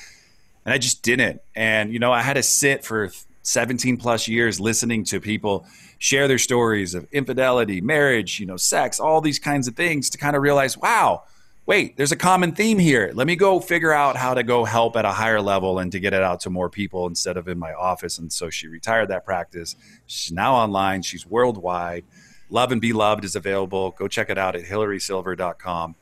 And 0.68 0.74
I 0.74 0.78
just 0.80 1.02
didn't. 1.02 1.42
And 1.56 1.94
you 1.94 1.98
know, 1.98 2.12
I 2.12 2.22
had 2.22 2.34
to 2.34 2.44
sit 2.44 2.84
for 2.84 3.10
17 3.44 3.96
plus 3.96 4.28
years 4.28 4.60
listening 4.60 5.06
to 5.06 5.22
people 5.22 5.66
share 5.98 6.28
their 6.28 6.38
stories 6.38 6.94
of 6.94 7.08
infidelity, 7.14 7.80
marriage, 7.80 8.38
you 8.38 8.46
know, 8.46 8.58
sex, 8.58 9.00
all 9.00 9.22
these 9.22 9.40
kinds 9.40 9.70
of 9.70 9.78
things 9.78 10.10
to 10.10 10.18
kind 10.18 10.36
of 10.36 10.42
realize, 10.42 10.78
wow, 10.78 11.24
wait, 11.66 11.96
there's 11.96 12.12
a 12.12 12.18
common 12.18 12.52
theme 12.52 12.80
here. 12.80 13.12
Let 13.14 13.28
me 13.28 13.38
go 13.38 13.62
figure 13.62 13.94
out 13.94 14.18
how 14.18 14.34
to 14.34 14.44
go 14.44 14.66
help 14.66 14.98
at 14.98 15.06
a 15.06 15.12
higher 15.12 15.40
level 15.40 15.80
and 15.80 15.90
to 15.94 16.02
get 16.02 16.14
it 16.14 16.22
out 16.22 16.42
to 16.42 16.50
more 16.50 16.70
people 16.70 17.08
instead 17.08 17.38
of 17.38 17.48
in 17.48 17.58
my 17.58 17.72
office. 17.72 18.18
And 18.18 18.32
so 18.32 18.50
she 18.50 18.68
retired 18.68 19.08
that 19.08 19.24
practice. 19.24 19.78
She's 20.06 20.34
now 20.34 20.54
online, 20.54 21.02
she's 21.02 21.26
worldwide. 21.26 22.04
Love 22.50 22.74
and 22.74 22.82
Be 22.82 22.92
Loved 22.92 23.24
is 23.24 23.38
available. 23.38 23.92
Go 23.92 24.10
check 24.10 24.30
it 24.30 24.38
out 24.38 24.58
at 24.58 24.66
hilarysilver.com. 24.66 25.96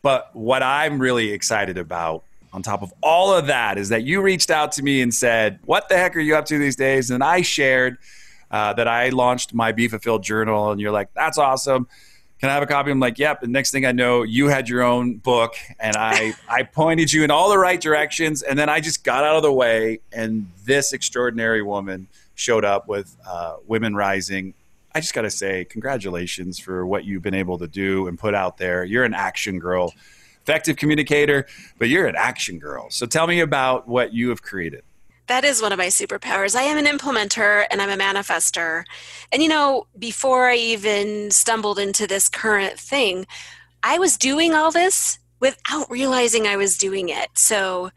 But 0.00 0.34
what 0.34 0.62
I'm 0.62 0.98
really 0.98 1.32
excited 1.32 1.76
about 1.76 2.24
on 2.52 2.62
top 2.62 2.82
of 2.82 2.92
all 3.02 3.34
of 3.34 3.46
that 3.46 3.78
is 3.78 3.90
that 3.90 4.04
you 4.04 4.20
reached 4.20 4.50
out 4.50 4.72
to 4.72 4.82
me 4.82 5.02
and 5.02 5.12
said, 5.12 5.58
What 5.64 5.88
the 5.88 5.96
heck 5.96 6.16
are 6.16 6.20
you 6.20 6.36
up 6.36 6.46
to 6.46 6.58
these 6.58 6.76
days? 6.76 7.10
And 7.10 7.22
I 7.22 7.42
shared 7.42 7.98
uh, 8.50 8.72
that 8.74 8.88
I 8.88 9.10
launched 9.10 9.52
my 9.54 9.72
Be 9.72 9.88
Fulfilled 9.88 10.22
journal, 10.22 10.70
and 10.70 10.80
you're 10.80 10.92
like, 10.92 11.12
That's 11.14 11.38
awesome. 11.38 11.88
Can 12.40 12.50
I 12.50 12.54
have 12.54 12.62
a 12.62 12.66
copy? 12.66 12.90
I'm 12.90 13.00
like, 13.00 13.18
Yep. 13.18 13.42
And 13.42 13.52
next 13.52 13.70
thing 13.70 13.84
I 13.84 13.92
know, 13.92 14.22
you 14.22 14.48
had 14.48 14.68
your 14.68 14.82
own 14.82 15.16
book, 15.16 15.54
and 15.78 15.96
I, 15.96 16.34
I 16.48 16.62
pointed 16.62 17.12
you 17.12 17.24
in 17.24 17.30
all 17.30 17.50
the 17.50 17.58
right 17.58 17.80
directions. 17.80 18.42
And 18.42 18.58
then 18.58 18.68
I 18.68 18.80
just 18.80 19.04
got 19.04 19.24
out 19.24 19.36
of 19.36 19.42
the 19.42 19.52
way, 19.52 20.00
and 20.12 20.50
this 20.64 20.92
extraordinary 20.92 21.62
woman 21.62 22.08
showed 22.34 22.64
up 22.64 22.88
with 22.88 23.16
uh, 23.26 23.56
Women 23.66 23.94
Rising. 23.94 24.54
I 24.94 25.00
just 25.00 25.12
got 25.12 25.22
to 25.22 25.30
say, 25.30 25.64
congratulations 25.64 26.58
for 26.58 26.86
what 26.86 27.04
you've 27.04 27.22
been 27.22 27.34
able 27.34 27.58
to 27.58 27.68
do 27.68 28.08
and 28.08 28.18
put 28.18 28.34
out 28.34 28.56
there. 28.56 28.84
You're 28.84 29.04
an 29.04 29.14
action 29.14 29.58
girl 29.58 29.92
effective 30.48 30.76
communicator, 30.76 31.46
but 31.78 31.90
you're 31.90 32.06
an 32.06 32.16
action 32.16 32.58
girl. 32.58 32.88
So 32.88 33.04
tell 33.04 33.26
me 33.26 33.40
about 33.40 33.86
what 33.86 34.14
you 34.14 34.30
have 34.30 34.42
created. 34.42 34.82
That 35.26 35.44
is 35.44 35.60
one 35.60 35.72
of 35.72 35.78
my 35.78 35.88
superpowers. 35.88 36.56
I 36.56 36.62
am 36.62 36.78
an 36.78 36.86
implementer 36.86 37.66
and 37.70 37.82
I'm 37.82 37.90
a 37.90 38.02
manifester. 38.02 38.84
And 39.30 39.42
you 39.42 39.48
know, 39.50 39.86
before 39.98 40.48
I 40.48 40.56
even 40.56 41.30
stumbled 41.30 41.78
into 41.78 42.06
this 42.06 42.30
current 42.30 42.80
thing, 42.80 43.26
I 43.82 43.98
was 43.98 44.16
doing 44.16 44.54
all 44.54 44.70
this 44.70 45.18
without 45.38 45.90
realizing 45.90 46.46
I 46.46 46.56
was 46.56 46.78
doing 46.78 47.10
it. 47.10 47.28
So, 47.34 47.90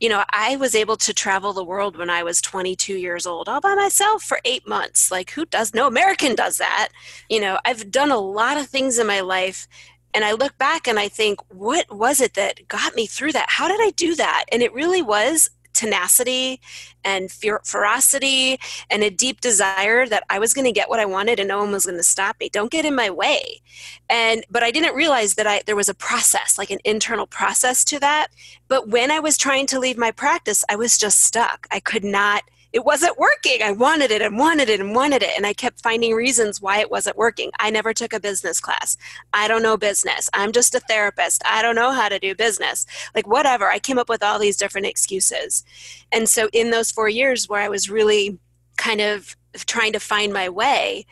you 0.00 0.08
know, 0.08 0.24
I 0.32 0.56
was 0.56 0.74
able 0.74 0.96
to 0.96 1.14
travel 1.14 1.52
the 1.52 1.64
world 1.64 1.96
when 1.96 2.10
I 2.10 2.24
was 2.24 2.40
22 2.40 2.94
years 2.94 3.26
old 3.26 3.48
all 3.48 3.60
by 3.60 3.76
myself 3.76 4.24
for 4.24 4.40
eight 4.44 4.66
months. 4.66 5.12
Like, 5.12 5.30
who 5.30 5.46
does? 5.46 5.72
No 5.72 5.86
American 5.86 6.34
does 6.34 6.58
that. 6.58 6.88
You 7.30 7.40
know, 7.40 7.60
I've 7.64 7.92
done 7.92 8.10
a 8.10 8.18
lot 8.18 8.56
of 8.56 8.66
things 8.66 8.98
in 8.98 9.06
my 9.06 9.20
life 9.20 9.68
and 10.14 10.24
I 10.24 10.32
look 10.32 10.56
back 10.58 10.86
and 10.86 10.98
I 10.98 11.08
think, 11.08 11.40
what 11.48 11.90
was 11.90 12.20
it 12.20 12.34
that 12.34 12.68
got 12.68 12.94
me 12.94 13.06
through 13.06 13.32
that? 13.32 13.46
How 13.48 13.68
did 13.68 13.80
I 13.80 13.90
do 13.90 14.14
that? 14.16 14.44
And 14.52 14.62
it 14.62 14.72
really 14.72 15.02
was 15.02 15.50
tenacity 15.72 16.60
and 17.04 17.30
ferocity 17.64 18.58
and 18.90 19.02
a 19.02 19.10
deep 19.10 19.40
desire 19.40 20.06
that 20.06 20.22
I 20.30 20.38
was 20.38 20.54
going 20.54 20.66
to 20.66 20.72
get 20.72 20.88
what 20.88 21.00
I 21.00 21.06
wanted 21.06 21.40
and 21.40 21.48
no 21.48 21.58
one 21.58 21.72
was 21.72 21.86
going 21.86 21.96
to 21.96 22.04
stop 22.04 22.36
me. 22.38 22.48
Don't 22.48 22.70
get 22.70 22.84
in 22.84 22.94
my 22.94 23.10
way. 23.10 23.62
And 24.08 24.44
but 24.50 24.62
I 24.62 24.70
didn't 24.70 24.94
realize 24.94 25.34
that 25.34 25.46
I 25.46 25.62
there 25.66 25.76
was 25.76 25.88
a 25.88 25.94
process, 25.94 26.58
like 26.58 26.70
an 26.70 26.78
internal 26.84 27.26
process 27.26 27.84
to 27.86 27.98
that. 28.00 28.28
But 28.68 28.88
when 28.88 29.10
I 29.10 29.18
was 29.18 29.36
trying 29.38 29.66
to 29.68 29.80
leave 29.80 29.98
my 29.98 30.10
practice, 30.10 30.64
I 30.68 30.76
was 30.76 30.98
just 30.98 31.22
stuck. 31.22 31.66
I 31.70 31.80
could 31.80 32.04
not 32.04 32.44
it 32.72 32.84
wasn't 32.84 33.18
working. 33.18 33.62
I 33.62 33.72
wanted 33.72 34.10
it 34.10 34.22
and 34.22 34.38
wanted 34.38 34.70
it 34.70 34.80
and 34.80 34.94
wanted 34.94 35.22
it. 35.22 35.30
And 35.36 35.46
I 35.46 35.52
kept 35.52 35.82
finding 35.82 36.14
reasons 36.14 36.60
why 36.60 36.80
it 36.80 36.90
wasn't 36.90 37.18
working. 37.18 37.50
I 37.60 37.70
never 37.70 37.92
took 37.92 38.14
a 38.14 38.20
business 38.20 38.60
class. 38.60 38.96
I 39.34 39.46
don't 39.46 39.62
know 39.62 39.76
business. 39.76 40.30
I'm 40.32 40.52
just 40.52 40.74
a 40.74 40.80
therapist. 40.80 41.42
I 41.44 41.60
don't 41.60 41.74
know 41.74 41.92
how 41.92 42.08
to 42.08 42.18
do 42.18 42.34
business. 42.34 42.86
Like, 43.14 43.26
whatever. 43.26 43.70
I 43.70 43.78
came 43.78 43.98
up 43.98 44.08
with 44.08 44.22
all 44.22 44.38
these 44.38 44.56
different 44.56 44.86
excuses. 44.86 45.64
And 46.10 46.28
so, 46.28 46.48
in 46.52 46.70
those 46.70 46.90
four 46.90 47.08
years 47.08 47.48
where 47.48 47.60
I 47.60 47.68
was 47.68 47.90
really 47.90 48.38
kind 48.78 49.02
of 49.02 49.36
trying 49.66 49.92
to 49.92 50.00
find 50.00 50.32
my 50.32 50.48
way, 50.48 51.06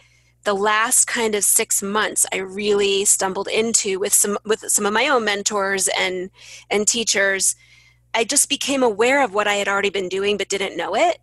the 0.44 0.54
last 0.54 1.06
kind 1.06 1.34
of 1.34 1.44
six 1.44 1.82
months 1.82 2.24
i 2.32 2.38
really 2.38 3.04
stumbled 3.04 3.46
into 3.48 3.98
with 3.98 4.12
some 4.12 4.38
with 4.46 4.60
some 4.68 4.86
of 4.86 4.92
my 4.94 5.06
own 5.06 5.22
mentors 5.22 5.86
and 5.98 6.30
and 6.70 6.88
teachers 6.88 7.54
i 8.14 8.24
just 8.24 8.48
became 8.48 8.82
aware 8.82 9.22
of 9.22 9.34
what 9.34 9.46
i 9.46 9.56
had 9.56 9.68
already 9.68 9.90
been 9.90 10.08
doing 10.08 10.38
but 10.38 10.48
didn't 10.48 10.78
know 10.78 10.96
it 10.96 11.18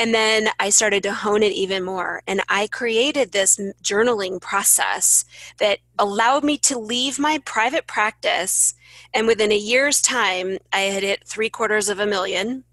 and 0.00 0.14
then 0.14 0.48
I 0.58 0.70
started 0.70 1.02
to 1.02 1.12
hone 1.12 1.42
it 1.42 1.52
even 1.52 1.84
more. 1.84 2.22
And 2.26 2.40
I 2.48 2.68
created 2.68 3.32
this 3.32 3.60
journaling 3.82 4.40
process 4.40 5.26
that 5.58 5.80
allowed 5.98 6.42
me 6.42 6.56
to 6.56 6.78
leave 6.78 7.18
my 7.18 7.36
private 7.44 7.86
practice. 7.86 8.72
And 9.12 9.26
within 9.26 9.52
a 9.52 9.58
year's 9.58 10.00
time, 10.00 10.56
I 10.72 10.80
had 10.80 11.02
hit 11.02 11.28
three 11.28 11.50
quarters 11.50 11.90
of 11.90 11.98
a 11.98 12.06
million. 12.06 12.64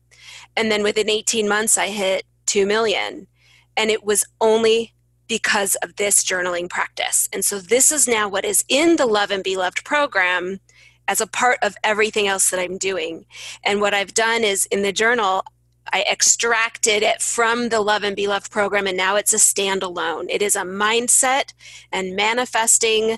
And 0.55 0.71
then 0.71 0.83
within 0.83 1.09
18 1.09 1.49
months, 1.49 1.77
I 1.77 1.87
hit 1.87 2.23
2 2.45 2.65
million. 2.65 3.27
And 3.75 3.91
it 3.91 4.05
was 4.05 4.23
only 4.39 4.93
because 5.27 5.75
of 5.83 5.97
this 5.97 6.23
journaling 6.23 6.69
practice. 6.69 7.27
And 7.33 7.43
so 7.43 7.59
this 7.59 7.91
is 7.91 8.07
now 8.07 8.29
what 8.29 8.45
is 8.45 8.63
in 8.69 8.95
the 8.95 9.05
Love 9.05 9.31
and 9.31 9.43
Be 9.43 9.57
Loved 9.57 9.83
program 9.83 10.61
as 11.09 11.19
a 11.19 11.27
part 11.27 11.59
of 11.61 11.75
everything 11.83 12.25
else 12.25 12.49
that 12.51 12.59
I'm 12.61 12.77
doing. 12.77 13.25
And 13.65 13.81
what 13.81 13.93
I've 13.93 14.13
done 14.13 14.45
is 14.45 14.65
in 14.67 14.81
the 14.81 14.93
journal, 14.93 15.43
I 15.91 16.03
extracted 16.11 17.03
it 17.03 17.21
from 17.21 17.69
the 17.69 17.81
Love 17.81 18.03
and 18.03 18.15
Be 18.15 18.27
Loved 18.27 18.51
program, 18.51 18.87
and 18.87 18.97
now 18.97 19.15
it's 19.15 19.33
a 19.33 19.37
standalone. 19.37 20.27
It 20.29 20.41
is 20.41 20.55
a 20.55 20.61
mindset 20.61 21.53
and 21.91 22.15
manifesting 22.15 23.17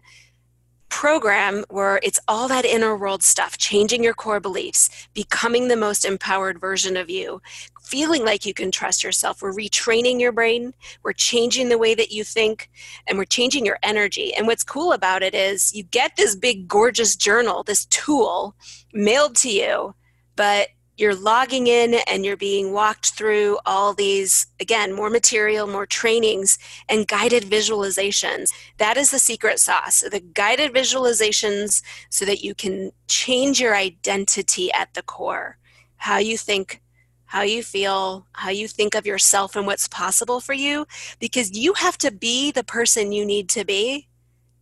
program 0.89 1.63
where 1.69 1.99
it's 2.03 2.19
all 2.27 2.47
that 2.47 2.65
inner 2.65 2.97
world 2.97 3.23
stuff 3.23 3.57
changing 3.57 4.03
your 4.03 4.13
core 4.13 4.39
beliefs, 4.39 5.07
becoming 5.13 5.67
the 5.67 5.75
most 5.75 6.03
empowered 6.03 6.59
version 6.59 6.97
of 6.97 7.09
you, 7.09 7.41
feeling 7.81 8.25
like 8.25 8.45
you 8.45 8.53
can 8.53 8.71
trust 8.71 9.03
yourself. 9.03 9.41
We're 9.41 9.53
retraining 9.53 10.19
your 10.19 10.31
brain, 10.31 10.73
we're 11.03 11.13
changing 11.13 11.69
the 11.69 11.77
way 11.77 11.95
that 11.95 12.11
you 12.11 12.23
think, 12.23 12.69
and 13.07 13.17
we're 13.17 13.25
changing 13.25 13.65
your 13.65 13.79
energy. 13.83 14.33
And 14.33 14.47
what's 14.47 14.63
cool 14.63 14.91
about 14.91 15.23
it 15.23 15.33
is 15.33 15.73
you 15.73 15.83
get 15.83 16.15
this 16.15 16.35
big, 16.35 16.67
gorgeous 16.67 17.15
journal, 17.15 17.63
this 17.63 17.85
tool 17.85 18.55
mailed 18.93 19.35
to 19.37 19.51
you, 19.51 19.95
but 20.35 20.69
you're 20.99 21.15
logging 21.15 21.67
in 21.67 21.95
and 22.11 22.25
you're 22.25 22.35
being 22.35 22.73
walked 22.73 23.11
through 23.11 23.57
all 23.65 23.93
these, 23.93 24.47
again, 24.59 24.93
more 24.93 25.09
material, 25.09 25.65
more 25.65 25.85
trainings, 25.85 26.59
and 26.89 27.07
guided 27.07 27.43
visualizations. 27.43 28.49
That 28.77 28.97
is 28.97 29.11
the 29.11 29.19
secret 29.19 29.59
sauce. 29.59 30.01
The 30.01 30.19
guided 30.19 30.73
visualizations 30.73 31.81
so 32.09 32.25
that 32.25 32.43
you 32.43 32.53
can 32.53 32.91
change 33.07 33.61
your 33.61 33.75
identity 33.75 34.71
at 34.73 34.93
the 34.93 35.01
core. 35.01 35.57
How 35.95 36.17
you 36.17 36.37
think, 36.37 36.81
how 37.25 37.43
you 37.43 37.63
feel, 37.63 38.27
how 38.33 38.49
you 38.49 38.67
think 38.67 38.93
of 38.93 39.05
yourself, 39.05 39.55
and 39.55 39.65
what's 39.65 39.87
possible 39.87 40.41
for 40.41 40.53
you, 40.53 40.85
because 41.19 41.57
you 41.57 41.73
have 41.75 41.97
to 41.99 42.11
be 42.11 42.51
the 42.51 42.63
person 42.63 43.13
you 43.13 43.25
need 43.25 43.47
to 43.49 43.63
be 43.63 44.09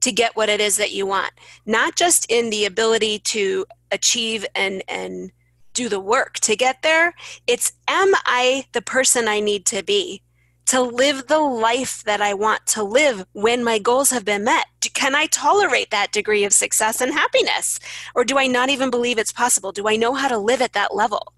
to 0.02 0.12
get 0.12 0.36
what 0.36 0.50
it 0.50 0.62
is 0.62 0.78
that 0.78 0.92
you 0.92 1.08
want 1.08 1.32
not 1.66 1.96
just 1.96 2.28
in 2.30 2.52
the 2.52 2.66
ability 2.66 3.18
to 3.18 3.66
achieve 3.92 4.46
and 4.54 4.84
and 4.88 5.32
do 5.78 5.88
the 5.88 6.00
work 6.00 6.40
to 6.40 6.56
get 6.56 6.82
there. 6.82 7.14
It's 7.46 7.72
am 7.88 8.12
I 8.26 8.66
the 8.72 8.82
person 8.82 9.28
I 9.28 9.40
need 9.40 9.64
to 9.68 9.84
be 9.84 10.24
to 10.66 10.82
live 10.82 11.28
the 11.28 11.38
life 11.40 12.04
that 12.04 12.20
I 12.20 12.34
want 12.34 12.66
to 12.68 12.84
live 12.84 13.26
when 13.34 13.64
my 13.64 13.78
goals 13.78 14.10
have 14.10 14.26
been 14.26 14.44
met? 14.44 14.66
Can 14.96 15.14
I 15.14 15.28
tolerate 15.28 15.92
that 15.92 16.12
degree 16.12 16.44
of 16.44 16.52
success 16.52 17.00
and 17.00 17.14
happiness? 17.14 17.80
Or 18.16 18.26
do 18.26 18.40
I 18.40 18.48
not 18.48 18.70
even 18.70 18.90
believe 18.90 19.20
it's 19.20 19.32
possible? 19.32 19.72
Do 19.72 19.88
I 19.88 19.98
know 19.98 20.16
how 20.16 20.28
to 20.28 20.40
live 20.40 20.64
at 20.64 20.74
that 20.74 20.96
level? 20.96 21.34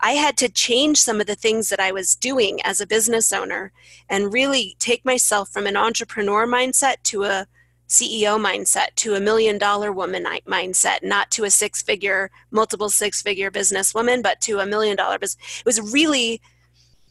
I 0.00 0.12
had 0.12 0.36
to 0.38 0.48
change 0.48 1.00
some 1.00 1.20
of 1.20 1.28
the 1.28 1.36
things 1.36 1.68
that 1.68 1.78
I 1.78 1.92
was 1.92 2.16
doing 2.16 2.60
as 2.62 2.80
a 2.80 2.88
business 2.88 3.32
owner 3.32 3.72
and 4.08 4.32
really 4.32 4.74
take 4.80 5.04
myself 5.04 5.50
from 5.50 5.68
an 5.68 5.76
entrepreneur 5.76 6.48
mindset 6.48 6.96
to 7.04 7.22
a 7.22 7.46
CEO 7.88 8.40
mindset 8.40 8.94
to 8.96 9.14
a 9.14 9.20
million 9.20 9.58
dollar 9.58 9.92
woman 9.92 10.26
mindset, 10.46 11.02
not 11.02 11.30
to 11.32 11.44
a 11.44 11.50
six 11.50 11.82
figure, 11.82 12.30
multiple 12.50 12.88
six 12.88 13.22
figure 13.22 13.50
business 13.50 13.94
woman, 13.94 14.22
but 14.22 14.40
to 14.42 14.58
a 14.58 14.66
million 14.66 14.96
dollar 14.96 15.18
business. 15.18 15.60
It 15.60 15.66
was 15.66 15.92
really 15.92 16.40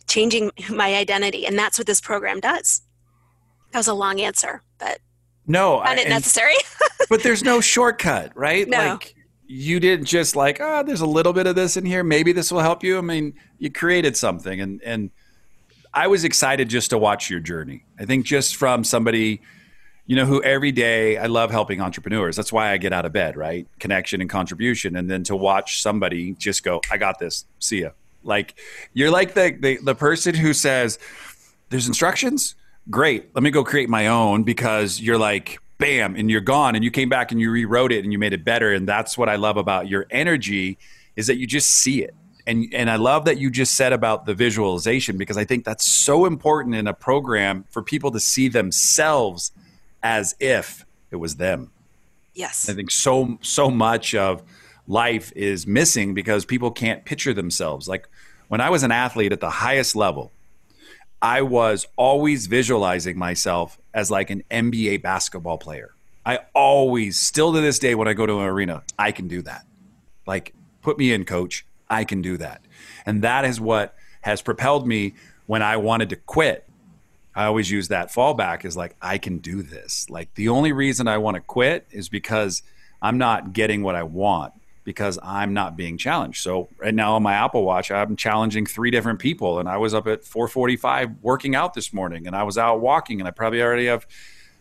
changing 0.08 0.52
my 0.70 0.96
identity. 0.96 1.46
And 1.46 1.58
that's 1.58 1.78
what 1.78 1.88
this 1.88 2.02
program 2.02 2.40
does. 2.40 2.82
That 3.72 3.80
was 3.80 3.88
a 3.88 3.94
long 3.94 4.20
answer, 4.22 4.62
but 4.78 5.00
no, 5.48 5.78
I, 5.78 5.96
it 5.96 6.10
necessary. 6.10 6.56
but 7.10 7.24
there's 7.24 7.44
no 7.44 7.60
shortcut, 7.60 8.32
right? 8.36 8.68
No. 8.68 8.78
Like 8.78 9.16
you 9.46 9.80
didn't 9.80 10.06
just 10.06 10.36
like, 10.36 10.60
oh, 10.62 10.84
there's 10.84 11.02
a 11.02 11.06
little 11.06 11.34
bit 11.34 11.48
of 11.48 11.56
this 11.56 11.76
in 11.76 11.86
here. 11.86 12.04
Maybe 12.04 12.32
this 12.32 12.52
will 12.52 12.62
help 12.62 12.84
you. 12.84 12.98
I 12.98 13.02
mean, 13.02 13.34
you 13.58 13.72
created 13.72 14.16
something 14.16 14.62
and 14.62 14.82
and 14.84 15.12
I 15.94 16.08
was 16.08 16.24
excited 16.24 16.70
just 16.70 16.90
to 16.90 16.98
watch 16.98 17.30
your 17.30 17.40
journey. 17.40 17.86
I 18.00 18.06
think 18.06 18.26
just 18.26 18.56
from 18.56 18.84
somebody, 18.84 19.42
you 20.06 20.16
know, 20.16 20.26
who 20.26 20.42
every 20.44 20.72
day 20.72 21.18
I 21.18 21.28
love 21.28 21.52
helping 21.52 21.82
entrepreneurs. 21.82 22.36
That's 22.36 22.52
why 22.52 22.72
I 22.72 22.78
get 22.78 22.92
out 22.92 23.06
of 23.06 23.14
bed, 23.14 23.38
right? 23.38 23.68
Connection 23.80 24.22
and 24.22 24.30
contribution. 24.30 24.96
And 24.96 25.10
then 25.10 25.24
to 25.26 25.36
watch 25.36 25.82
somebody 25.82 26.34
just 26.34 26.64
go, 26.64 26.82
I 26.92 26.98
got 26.98 27.20
this. 27.20 27.46
See 27.60 27.82
ya. 27.82 27.92
Like 28.24 28.60
you're 28.94 29.12
like 29.12 29.34
the 29.34 29.58
the, 29.60 29.78
the 29.82 29.96
person 29.96 30.36
who 30.36 30.54
says, 30.54 31.00
There's 31.70 31.88
instructions? 31.88 32.56
Great. 32.90 33.34
Let 33.34 33.44
me 33.44 33.52
go 33.52 33.64
create 33.64 33.90
my 33.90 34.08
own 34.08 34.44
because 34.44 35.00
you're 35.00 35.18
like, 35.18 35.60
bam, 35.78 36.16
and 36.16 36.30
you're 36.30 36.42
gone 36.42 36.76
and 36.76 36.84
you 36.84 36.92
came 36.92 37.08
back 37.08 37.32
and 37.32 37.40
you 37.40 37.50
rewrote 37.50 37.94
it 37.94 38.04
and 38.04 38.12
you 38.12 38.20
made 38.20 38.34
it 38.34 38.44
better. 38.44 38.74
And 38.74 38.88
that's 38.88 39.18
what 39.18 39.30
I 39.30 39.38
love 39.38 39.56
about 39.56 39.88
your 39.88 40.06
energy 40.12 40.78
is 41.16 41.28
that 41.28 41.38
you 41.38 41.48
just 41.48 41.70
see 41.70 42.04
it 42.04 42.14
and 42.46 42.74
and 42.74 42.90
I 42.90 42.98
love 42.98 43.26
that 43.26 43.38
you 43.38 43.50
just 43.50 43.76
said 43.76 43.94
about 43.94 44.26
the 44.26 44.34
visualization 44.34 45.18
because 45.18 45.38
I 45.38 45.46
think 45.46 45.64
that's 45.66 45.86
so 45.86 46.26
important 46.26 46.76
in 46.76 46.88
a 46.88 46.94
program 46.94 47.66
for 47.70 47.82
people 47.82 48.12
to 48.12 48.20
see 48.20 48.48
themselves 48.48 49.52
as 50.04 50.36
if 50.40 50.86
it 51.10 51.16
was 51.16 51.38
them. 51.38 51.72
Yes. 52.36 52.70
I 52.70 52.74
think 52.74 52.92
so 52.92 53.38
so 53.42 53.72
much 53.72 54.14
of 54.14 54.44
life 54.88 55.32
is 55.36 55.66
missing 55.66 56.14
because 56.14 56.46
people 56.46 56.72
can't 56.72 57.06
picture 57.06 57.34
themselves. 57.34 57.88
Like 57.88 58.08
when 58.50 58.62
I 58.62 58.70
was 58.70 58.84
an 58.84 58.92
athlete 58.92 59.32
at 59.32 59.40
the 59.40 59.50
highest 59.50 59.96
level, 59.96 60.32
I 61.22 61.42
was 61.42 61.88
always 61.96 62.48
visualizing 62.48 63.18
myself 63.18 63.80
as 63.94 64.12
like 64.12 64.30
an 64.30 64.44
NBA 64.52 65.02
basketball 65.02 65.58
player. 65.58 65.94
I 66.26 66.40
always, 66.54 67.18
still 67.18 67.54
to 67.54 67.62
this 67.62 67.80
day, 67.80 67.96
when 67.96 68.08
I 68.08 68.14
go 68.14 68.26
to 68.26 68.40
an 68.40 68.46
arena, 68.46 68.84
I 68.98 69.12
can 69.12 69.28
do 69.28 69.42
that. 69.42 69.66
Like, 70.26 70.54
put 70.82 70.98
me 70.98 71.14
in, 71.14 71.26
coach. 71.26 71.66
I 71.90 72.06
can 72.06 72.22
do 72.22 72.38
that. 72.38 72.62
And 73.06 73.22
that 73.24 73.46
is 73.46 73.60
what 73.60 73.96
has 74.22 74.42
propelled 74.42 74.88
me 74.88 75.16
when 75.48 75.62
I 75.62 75.78
wanted 75.78 76.10
to 76.10 76.16
quit. 76.16 76.68
I 77.36 77.46
always 77.46 77.70
use 77.72 77.88
that 77.88 78.12
fallback 78.12 78.66
is 78.66 78.78
like, 78.78 78.96
I 79.02 79.18
can 79.18 79.40
do 79.40 79.64
this. 79.64 80.10
Like, 80.10 80.34
the 80.36 80.50
only 80.50 80.72
reason 80.72 81.08
I 81.08 81.18
want 81.18 81.36
to 81.36 81.42
quit 81.42 81.88
is 81.92 82.10
because 82.10 82.62
I'm 83.02 83.18
not 83.18 83.54
getting 83.54 83.84
what 83.84 83.96
I 83.96 84.04
want 84.04 84.54
because 84.84 85.18
I'm 85.24 85.54
not 85.54 85.78
being 85.78 85.98
challenged. 85.98 86.42
So 86.42 86.70
right 86.78 86.94
now 86.94 87.16
on 87.16 87.24
my 87.24 87.34
Apple 87.34 87.64
Watch, 87.64 87.92
I'm 87.92 88.16
challenging 88.16 88.66
three 88.66 88.92
different 88.92 89.20
people, 89.20 89.60
and 89.60 89.70
I 89.70 89.78
was 89.78 89.94
up 89.94 90.08
at 90.08 90.24
4:45 90.24 91.16
working 91.22 91.56
out 91.56 91.74
this 91.74 91.94
morning, 91.94 92.28
and 92.28 92.36
I 92.36 92.44
was 92.44 92.58
out 92.58 92.82
walking, 92.82 93.20
and 93.20 93.28
I 93.28 93.32
probably 93.32 93.62
already 93.62 93.86
have, 93.86 94.06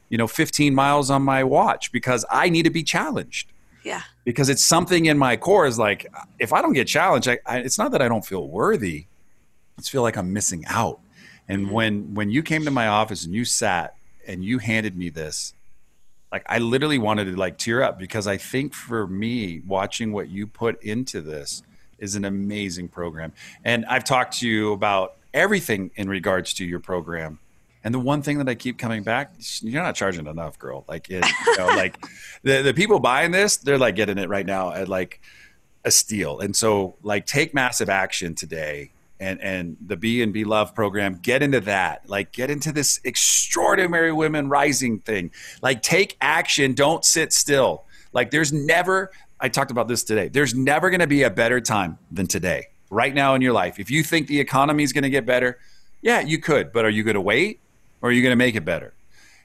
you 0.08 0.18
know, 0.18 0.26
15 0.26 0.74
miles 0.74 1.10
on 1.10 1.22
my 1.22 1.42
watch 1.44 1.92
because 1.92 2.24
I 2.30 2.48
need 2.48 2.64
to 2.64 2.70
be 2.70 2.82
challenged. 2.82 3.52
Yeah. 3.84 4.02
Because 4.24 4.48
it's 4.48 4.62
something 4.64 5.06
in 5.06 5.18
my 5.18 5.36
core 5.36 5.66
is 5.66 5.78
like, 5.78 6.06
if 6.38 6.52
I 6.52 6.62
don't 6.62 6.72
get 6.72 6.86
challenged, 6.86 7.28
I, 7.28 7.38
I, 7.44 7.58
it's 7.58 7.78
not 7.78 7.90
that 7.92 8.00
I 8.00 8.08
don't 8.08 8.24
feel 8.24 8.46
worthy. 8.46 9.06
It's 9.76 9.88
feel 9.88 10.02
like 10.02 10.16
I'm 10.16 10.32
missing 10.32 10.64
out. 10.68 11.00
And 11.52 11.66
mm-hmm. 11.66 11.74
when 11.74 12.14
when 12.14 12.30
you 12.30 12.42
came 12.42 12.64
to 12.64 12.70
my 12.70 12.88
office 12.88 13.24
and 13.24 13.34
you 13.34 13.44
sat 13.44 13.94
and 14.26 14.42
you 14.42 14.58
handed 14.58 14.96
me 14.96 15.10
this, 15.10 15.52
like 16.30 16.44
I 16.48 16.58
literally 16.58 16.98
wanted 16.98 17.26
to 17.26 17.36
like 17.36 17.58
tear 17.58 17.82
up 17.82 17.98
because 17.98 18.26
I 18.26 18.38
think 18.38 18.72
for 18.72 19.06
me, 19.06 19.60
watching 19.66 20.12
what 20.12 20.30
you 20.30 20.46
put 20.46 20.82
into 20.82 21.20
this 21.20 21.62
is 21.98 22.14
an 22.14 22.24
amazing 22.24 22.88
program. 22.88 23.32
And 23.64 23.84
I've 23.84 24.04
talked 24.04 24.38
to 24.38 24.48
you 24.48 24.72
about 24.72 25.16
everything 25.34 25.90
in 25.96 26.08
regards 26.08 26.54
to 26.54 26.64
your 26.64 26.80
program 26.80 27.38
and 27.84 27.92
the 27.92 27.98
one 27.98 28.22
thing 28.22 28.38
that 28.38 28.48
I 28.48 28.54
keep 28.54 28.78
coming 28.78 29.02
back, 29.02 29.32
you're 29.60 29.82
not 29.82 29.94
charging 29.94 30.26
enough, 30.26 30.58
girl. 30.58 30.84
Like, 30.88 31.10
it, 31.10 31.24
you 31.46 31.58
know, 31.58 31.66
like 31.76 31.98
the, 32.42 32.62
the 32.62 32.74
people 32.74 33.00
buying 33.00 33.32
this, 33.32 33.56
they're 33.56 33.78
like 33.78 33.96
getting 33.96 34.18
it 34.18 34.28
right 34.28 34.46
now 34.46 34.72
at 34.72 34.88
like 34.88 35.20
a 35.84 35.90
steal. 35.90 36.38
And 36.38 36.54
so 36.54 36.94
like 37.02 37.26
take 37.26 37.52
massive 37.54 37.88
action 37.88 38.34
today 38.34 38.92
and, 39.22 39.40
and 39.40 39.76
the 39.84 39.96
B 39.96 40.22
and 40.22 40.32
B 40.32 40.44
love 40.44 40.74
program, 40.74 41.18
get 41.22 41.42
into 41.42 41.60
that, 41.60 42.08
like 42.08 42.32
get 42.32 42.50
into 42.50 42.72
this 42.72 43.00
extraordinary 43.04 44.12
women 44.12 44.48
rising 44.48 44.98
thing, 44.98 45.30
like 45.62 45.82
take 45.82 46.16
action. 46.20 46.74
Don't 46.74 47.04
sit 47.04 47.32
still. 47.32 47.84
Like 48.12 48.30
there's 48.30 48.52
never, 48.52 49.10
I 49.40 49.48
talked 49.48 49.70
about 49.70 49.88
this 49.88 50.04
today. 50.04 50.28
There's 50.28 50.54
never 50.54 50.90
going 50.90 51.00
to 51.00 51.06
be 51.06 51.22
a 51.22 51.30
better 51.30 51.60
time 51.60 51.98
than 52.10 52.26
today 52.26 52.68
right 52.90 53.14
now 53.14 53.34
in 53.34 53.42
your 53.42 53.52
life. 53.52 53.78
If 53.78 53.90
you 53.90 54.02
think 54.02 54.26
the 54.26 54.40
economy 54.40 54.82
is 54.82 54.92
going 54.92 55.04
to 55.04 55.10
get 55.10 55.24
better, 55.24 55.58
yeah, 56.02 56.20
you 56.20 56.38
could, 56.38 56.72
but 56.72 56.84
are 56.84 56.90
you 56.90 57.02
going 57.04 57.14
to 57.14 57.20
wait? 57.20 57.60
or 58.02 58.10
are 58.10 58.12
you 58.12 58.20
going 58.20 58.32
to 58.32 58.36
make 58.36 58.56
it 58.56 58.64
better? 58.64 58.92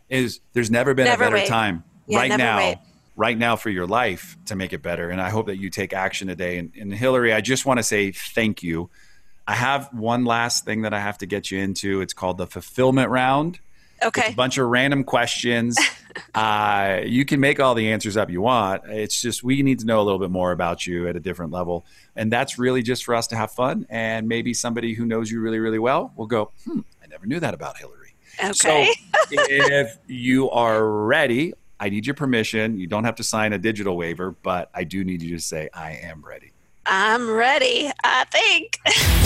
Is 0.10 0.42
there's 0.54 0.72
never 0.72 0.94
been 0.94 1.06
never 1.06 1.24
a 1.24 1.28
better 1.28 1.38
wait. 1.38 1.48
time 1.48 1.84
yeah, 2.08 2.18
right 2.18 2.38
now, 2.38 2.58
wait. 2.58 2.78
right 3.16 3.38
now 3.38 3.56
for 3.56 3.70
your 3.70 3.86
life 3.86 4.36
to 4.46 4.56
make 4.56 4.74
it 4.74 4.82
better. 4.82 5.10
And 5.10 5.22
I 5.22 5.30
hope 5.30 5.46
that 5.46 5.58
you 5.58 5.70
take 5.70 5.94
action 5.94 6.28
today. 6.28 6.58
And, 6.58 6.72
and 6.80 6.94
Hilary, 6.94 7.34
I 7.34 7.42
just 7.42 7.66
want 7.66 7.78
to 7.78 7.84
say 7.84 8.12
thank 8.12 8.64
you. 8.64 8.90
I 9.48 9.56
have 9.56 9.94
one 9.94 10.26
last 10.26 10.66
thing 10.66 10.82
that 10.82 10.94
I 10.94 11.00
have 11.00 11.18
to 11.20 11.26
get 11.26 11.52
you 11.52 11.60
into. 11.60 12.02
It's 12.02 12.14
called 12.14 12.38
the 12.38 12.48
fulfillment 12.48 13.10
round. 13.10 13.60
Okay. 14.04 14.22
It's 14.22 14.34
a 14.34 14.36
bunch 14.36 14.58
of 14.58 14.68
random 14.68 15.04
questions. 15.04 15.78
uh, 16.36 17.00
you 17.06 17.26
can 17.26 17.40
make 17.40 17.60
all 17.60 17.74
the 17.74 17.92
answers 17.92 18.18
up 18.18 18.30
you 18.30 18.42
want. 18.42 18.84
It's 18.88 19.22
just 19.22 19.44
we 19.44 19.64
need 19.64 19.80
to 19.80 19.86
know 19.86 20.02
a 20.02 20.04
little 20.04 20.20
bit 20.20 20.30
more 20.30 20.52
about 20.52 20.86
you 20.86 21.08
at 21.08 21.16
a 21.16 21.20
different 21.20 21.52
level. 21.52 21.86
And 22.16 22.32
that's 22.32 22.60
really 22.60 22.84
just 22.84 23.06
for 23.06 23.16
us 23.16 23.28
to 23.28 23.36
have 23.36 23.52
fun. 23.52 23.88
And 23.90 24.28
maybe 24.28 24.54
somebody 24.54 24.94
who 24.94 25.06
knows 25.06 25.32
you 25.32 25.40
really, 25.40 25.60
really 25.60 25.80
well 25.80 26.12
will 26.16 26.28
go, 26.28 26.52
hmm, 26.66 26.82
I 27.02 27.08
never 27.08 27.26
knew 27.26 27.40
that 27.40 27.54
about 27.54 27.78
Hilary. 27.78 28.16
Okay. 28.44 28.54
So 28.54 28.86
if 29.32 29.98
you 30.08 30.50
are 30.52 30.86
ready, 30.86 31.54
I 31.80 31.90
need 31.90 32.06
your 32.06 32.16
permission. 32.16 32.78
You 32.78 32.88
don't 32.88 33.06
have 33.06 33.16
to 33.16 33.24
sign 33.24 33.54
a 33.54 33.58
digital 33.58 33.96
waiver, 33.98 34.32
but 34.32 34.70
I 34.74 34.84
do 34.84 35.04
need 35.04 35.22
you 35.22 35.38
to 35.38 35.42
say, 35.42 35.70
I 35.74 35.94
am 35.94 36.24
ready. 36.24 36.52
I'm 36.90 37.30
ready, 37.30 37.92
I 38.02 38.24
think. 38.26 38.80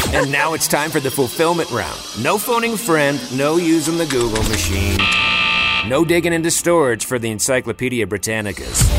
and 0.16 0.32
now 0.32 0.54
it's 0.54 0.68
time 0.68 0.90
for 0.90 1.00
the 1.00 1.12
fulfillment 1.12 1.70
round. 1.70 2.00
No 2.24 2.40
phoning 2.40 2.76
friend, 2.76 3.20
no 3.38 3.58
using 3.58 4.00
the 4.00 4.08
Google 4.08 4.42
machine, 4.44 4.98
no 5.88 6.04
digging 6.04 6.34
into 6.34 6.50
storage 6.50 7.06
for 7.06 7.20
the 7.20 7.30
Encyclopedia 7.30 8.08
Britannicas. 8.08 8.90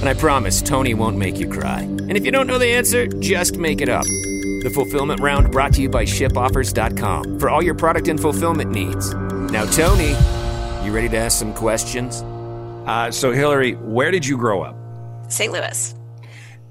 And 0.00 0.08
I 0.08 0.14
promise 0.14 0.60
Tony 0.60 0.94
won't 0.94 1.16
make 1.16 1.38
you 1.38 1.48
cry. 1.48 1.80
And 1.80 2.16
if 2.16 2.24
you 2.24 2.32
don't 2.32 2.48
know 2.48 2.58
the 2.58 2.66
answer, 2.66 3.06
just 3.06 3.56
make 3.56 3.80
it 3.80 3.88
up. 3.88 4.04
The 4.04 4.70
fulfillment 4.74 5.20
round 5.20 5.52
brought 5.52 5.72
to 5.74 5.82
you 5.82 5.88
by 5.88 6.04
shipoffers.com 6.04 7.38
for 7.38 7.48
all 7.48 7.62
your 7.62 7.74
product 7.74 8.08
and 8.08 8.20
fulfillment 8.20 8.72
needs. 8.72 9.14
Now, 9.14 9.64
Tony, 9.66 10.10
you 10.84 10.92
ready 10.92 11.08
to 11.08 11.16
ask 11.16 11.38
some 11.38 11.54
questions? 11.54 12.22
Uh, 12.88 13.12
so, 13.12 13.30
Hilary, 13.30 13.74
where 13.74 14.10
did 14.10 14.26
you 14.26 14.36
grow 14.36 14.62
up? 14.62 14.74
St. 15.30 15.52
Louis. 15.52 15.94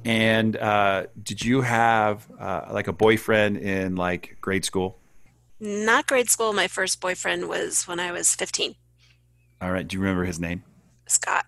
And 0.07 0.55
uh, 0.55 1.07
did 1.21 1.43
you 1.43 1.59
have 1.59 2.25
uh, 2.39 2.69
like 2.71 2.87
a 2.87 2.93
boyfriend 2.93 3.57
in 3.57 3.97
like 3.97 4.37
grade 4.39 4.63
school? 4.63 4.99
Not 5.59 6.07
grade 6.07 6.29
school. 6.29 6.53
My 6.53 6.69
first 6.69 7.01
boyfriend 7.01 7.49
was 7.49 7.85
when 7.89 7.99
I 7.99 8.13
was 8.13 8.33
15. 8.33 8.75
All 9.61 9.69
right. 9.69 9.85
Do 9.85 9.97
you 9.97 10.01
remember 10.01 10.23
his 10.23 10.39
name? 10.39 10.63
Scott. 11.07 11.47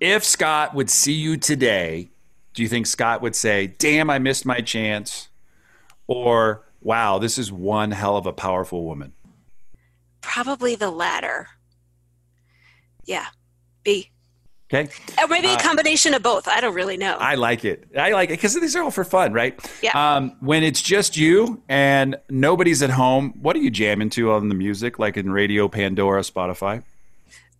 If 0.00 0.24
Scott 0.24 0.74
would 0.74 0.88
see 0.88 1.12
you 1.12 1.36
today, 1.36 2.08
do 2.54 2.62
you 2.62 2.68
think 2.68 2.86
Scott 2.86 3.20
would 3.20 3.36
say, 3.36 3.66
damn, 3.66 4.08
I 4.08 4.18
missed 4.18 4.46
my 4.46 4.62
chance? 4.62 5.28
Or, 6.06 6.64
wow, 6.80 7.18
this 7.18 7.36
is 7.36 7.52
one 7.52 7.90
hell 7.90 8.16
of 8.16 8.24
a 8.24 8.32
powerful 8.32 8.86
woman? 8.86 9.12
Probably 10.22 10.74
the 10.74 10.90
latter. 10.90 11.48
Yeah. 13.04 13.26
B. 13.84 14.11
Okay. 14.72 14.88
Or 15.20 15.28
maybe 15.28 15.48
a 15.48 15.52
uh, 15.52 15.58
combination 15.58 16.14
uh, 16.14 16.16
of 16.16 16.22
both. 16.22 16.48
I 16.48 16.60
don't 16.62 16.74
really 16.74 16.96
know. 16.96 17.16
I 17.18 17.34
like 17.34 17.64
it. 17.64 17.84
I 17.96 18.12
like 18.12 18.30
it 18.30 18.34
because 18.34 18.54
these 18.54 18.74
are 18.74 18.82
all 18.82 18.90
for 18.90 19.04
fun, 19.04 19.34
right? 19.34 19.58
Yeah. 19.82 19.90
Um, 19.92 20.34
when 20.40 20.62
it's 20.62 20.80
just 20.80 21.14
you 21.14 21.62
and 21.68 22.16
nobody's 22.30 22.82
at 22.82 22.88
home, 22.88 23.34
what 23.42 23.54
are 23.54 23.58
you 23.58 23.70
jamming 23.70 24.08
to 24.10 24.32
on 24.32 24.48
the 24.48 24.54
music, 24.54 24.98
like 24.98 25.18
in 25.18 25.30
radio, 25.30 25.68
Pandora, 25.68 26.22
Spotify? 26.22 26.82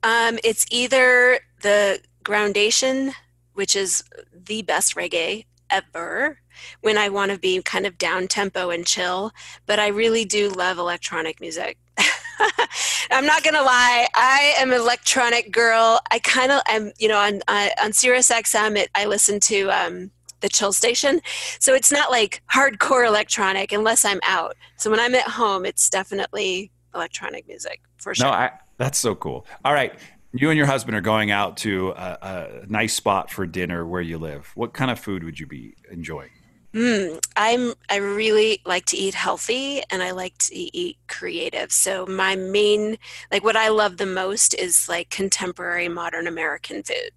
Um, 0.02 0.38
it's 0.42 0.66
either 0.70 1.40
the 1.60 2.00
Groundation, 2.24 3.12
which 3.52 3.76
is 3.76 4.02
the 4.32 4.62
best 4.62 4.94
reggae 4.96 5.44
ever, 5.70 6.38
when 6.80 6.96
I 6.96 7.10
want 7.10 7.30
to 7.32 7.38
be 7.38 7.60
kind 7.62 7.84
of 7.84 7.98
down 7.98 8.26
tempo 8.26 8.70
and 8.70 8.86
chill. 8.86 9.32
But 9.66 9.78
I 9.78 9.88
really 9.88 10.24
do 10.24 10.48
love 10.48 10.78
electronic 10.78 11.40
music. 11.40 11.76
I'm 13.10 13.26
not 13.26 13.42
gonna 13.42 13.62
lie. 13.62 14.06
I 14.14 14.54
am 14.58 14.72
an 14.72 14.80
electronic 14.80 15.52
girl. 15.52 16.00
I 16.10 16.18
kind 16.20 16.52
of 16.52 16.62
am. 16.68 16.92
You 16.98 17.08
know, 17.08 17.18
on 17.18 17.42
uh, 17.48 17.68
on 17.82 17.92
Sirius 17.92 18.30
XM, 18.30 18.76
it, 18.76 18.90
I 18.94 19.06
listen 19.06 19.40
to 19.40 19.68
um, 19.68 20.10
the 20.40 20.48
chill 20.48 20.72
station, 20.72 21.20
so 21.58 21.74
it's 21.74 21.92
not 21.92 22.10
like 22.10 22.42
hardcore 22.52 23.06
electronic 23.06 23.72
unless 23.72 24.04
I'm 24.04 24.20
out. 24.24 24.56
So 24.76 24.90
when 24.90 25.00
I'm 25.00 25.14
at 25.14 25.28
home, 25.28 25.64
it's 25.64 25.88
definitely 25.88 26.70
electronic 26.94 27.46
music 27.46 27.80
for 27.96 28.14
sure. 28.14 28.26
No, 28.26 28.32
I, 28.32 28.50
that's 28.78 28.98
so 28.98 29.14
cool. 29.14 29.46
All 29.64 29.72
right, 29.72 29.92
you 30.32 30.50
and 30.50 30.56
your 30.56 30.66
husband 30.66 30.96
are 30.96 31.02
going 31.02 31.30
out 31.30 31.56
to 31.58 31.90
a, 31.90 32.18
a, 32.22 32.66
nice 32.66 32.94
spot 32.94 33.30
for 33.30 33.46
dinner 33.46 33.86
where 33.86 34.00
you 34.00 34.18
live. 34.18 34.50
What 34.54 34.72
kind 34.72 34.90
of 34.90 34.98
food 34.98 35.24
would 35.24 35.38
you 35.38 35.46
be 35.46 35.74
enjoying? 35.90 36.30
Mm, 36.74 37.22
I'm 37.36 37.74
I 37.90 37.96
really 37.96 38.62
like 38.64 38.86
to 38.86 38.96
eat 38.96 39.14
healthy 39.14 39.82
and 39.90 40.02
I 40.02 40.12
like 40.12 40.38
to 40.38 40.54
eat 40.54 40.96
creative. 41.06 41.70
So 41.70 42.06
my 42.06 42.34
main 42.34 42.96
like 43.30 43.44
what 43.44 43.56
I 43.56 43.68
love 43.68 43.98
the 43.98 44.06
most 44.06 44.54
is 44.54 44.88
like 44.88 45.10
contemporary 45.10 45.88
modern 45.88 46.26
American 46.26 46.82
food 46.82 47.10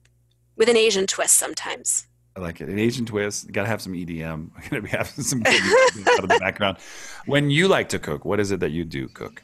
with 0.57 0.67
an 0.67 0.75
Asian 0.75 1.07
twist 1.07 1.37
sometimes. 1.37 2.07
I 2.35 2.41
like 2.41 2.59
it. 2.59 2.67
An 2.67 2.79
Asian 2.79 3.05
twist. 3.05 3.49
Got 3.53 3.61
to 3.61 3.69
have 3.69 3.81
some 3.81 3.93
EDM. 3.93 4.49
Got 4.69 4.75
to 4.75 4.81
be 4.81 4.89
having 4.89 5.23
some 5.23 5.41
out 5.45 6.23
of 6.23 6.29
the 6.29 6.37
background. 6.39 6.77
When 7.25 7.49
you 7.49 7.69
like 7.69 7.87
to 7.89 7.99
cook, 7.99 8.25
what 8.25 8.41
is 8.41 8.51
it 8.51 8.59
that 8.59 8.71
you 8.71 8.83
do 8.83 9.07
cook? 9.07 9.41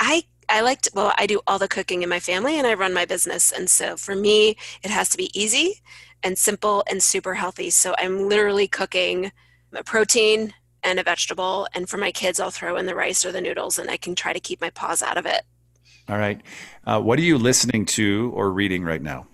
I 0.00 0.24
I 0.48 0.62
like 0.62 0.80
to, 0.82 0.90
well, 0.94 1.12
I 1.16 1.26
do 1.26 1.40
all 1.46 1.58
the 1.58 1.68
cooking 1.68 2.02
in 2.02 2.08
my 2.08 2.18
family 2.18 2.58
and 2.58 2.66
I 2.66 2.74
run 2.74 2.92
my 2.92 3.04
business. 3.04 3.52
And 3.52 3.70
so 3.70 3.96
for 3.96 4.16
me, 4.16 4.56
it 4.82 4.90
has 4.90 5.08
to 5.10 5.16
be 5.16 5.30
easy 5.38 5.80
and 6.22 6.36
simple 6.36 6.82
and 6.90 7.02
super 7.02 7.34
healthy. 7.34 7.70
So 7.70 7.94
I'm 7.98 8.28
literally 8.28 8.66
cooking 8.66 9.30
a 9.74 9.84
protein 9.84 10.54
and 10.82 10.98
a 10.98 11.02
vegetable. 11.02 11.68
And 11.74 11.88
for 11.88 11.96
my 11.96 12.10
kids, 12.10 12.40
I'll 12.40 12.50
throw 12.50 12.76
in 12.76 12.86
the 12.86 12.94
rice 12.94 13.24
or 13.24 13.32
the 13.32 13.40
noodles 13.40 13.78
and 13.78 13.90
I 13.90 13.96
can 13.96 14.14
try 14.14 14.32
to 14.32 14.40
keep 14.40 14.60
my 14.60 14.70
paws 14.70 15.02
out 15.02 15.18
of 15.18 15.26
it. 15.26 15.42
All 16.08 16.18
right. 16.18 16.40
Uh, 16.86 17.00
what 17.00 17.18
are 17.18 17.22
you 17.22 17.38
listening 17.38 17.86
to 17.86 18.32
or 18.34 18.50
reading 18.50 18.82
right 18.82 19.02
now? 19.02 19.26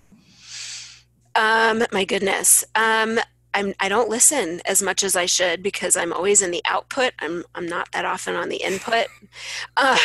Um, 1.34 1.84
my 1.92 2.04
goodness. 2.04 2.64
Um, 2.74 3.18
I'm, 3.54 3.72
I 3.80 3.88
don't 3.88 4.10
listen 4.10 4.60
as 4.66 4.82
much 4.82 5.02
as 5.02 5.16
I 5.16 5.24
should 5.24 5.62
because 5.62 5.96
I'm 5.96 6.12
always 6.12 6.42
in 6.42 6.50
the 6.50 6.60
output. 6.66 7.12
I'm, 7.20 7.42
I'm 7.54 7.66
not 7.66 7.90
that 7.92 8.04
often 8.04 8.36
on 8.36 8.48
the 8.48 8.56
input. 8.56 9.06
Uh, 9.76 9.98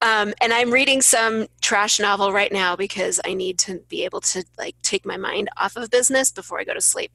um, 0.00 0.32
and 0.40 0.52
I'm 0.52 0.70
reading 0.70 1.02
some 1.02 1.46
trash 1.60 2.00
novel 2.00 2.32
right 2.32 2.50
now 2.50 2.74
because 2.74 3.20
I 3.22 3.34
need 3.34 3.58
to 3.60 3.80
be 3.88 4.04
able 4.04 4.22
to 4.22 4.42
like 4.56 4.74
take 4.80 5.04
my 5.04 5.18
mind 5.18 5.50
off 5.58 5.76
of 5.76 5.90
business 5.90 6.32
before 6.32 6.58
I 6.58 6.64
go 6.64 6.72
to 6.72 6.80
sleep. 6.80 7.12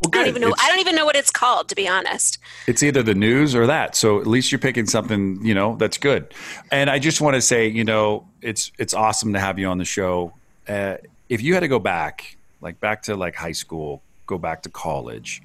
Well, 0.00 0.10
I 0.12 0.18
don't 0.18 0.28
even 0.28 0.42
know. 0.42 0.48
It's, 0.48 0.62
I 0.62 0.68
don't 0.68 0.78
even 0.78 0.94
know 0.94 1.04
what 1.04 1.16
it's 1.16 1.30
called, 1.30 1.68
to 1.70 1.74
be 1.74 1.88
honest. 1.88 2.38
It's 2.68 2.82
either 2.82 3.02
the 3.02 3.14
news 3.14 3.54
or 3.54 3.66
that. 3.66 3.96
So 3.96 4.20
at 4.20 4.26
least 4.26 4.52
you're 4.52 4.60
picking 4.60 4.86
something, 4.86 5.44
you 5.44 5.54
know, 5.54 5.76
that's 5.76 5.98
good. 5.98 6.32
And 6.70 6.88
I 6.88 6.98
just 7.00 7.20
want 7.20 7.34
to 7.34 7.40
say, 7.40 7.66
you 7.66 7.84
know, 7.84 8.28
it's 8.40 8.70
it's 8.78 8.94
awesome 8.94 9.32
to 9.32 9.40
have 9.40 9.58
you 9.58 9.66
on 9.66 9.78
the 9.78 9.84
show. 9.84 10.32
Uh, 10.68 10.98
if 11.28 11.42
you 11.42 11.54
had 11.54 11.60
to 11.60 11.68
go 11.68 11.80
back, 11.80 12.36
like 12.60 12.78
back 12.80 13.02
to 13.02 13.16
like 13.16 13.34
high 13.34 13.52
school, 13.52 14.02
go 14.26 14.38
back 14.38 14.62
to 14.62 14.68
college, 14.68 15.42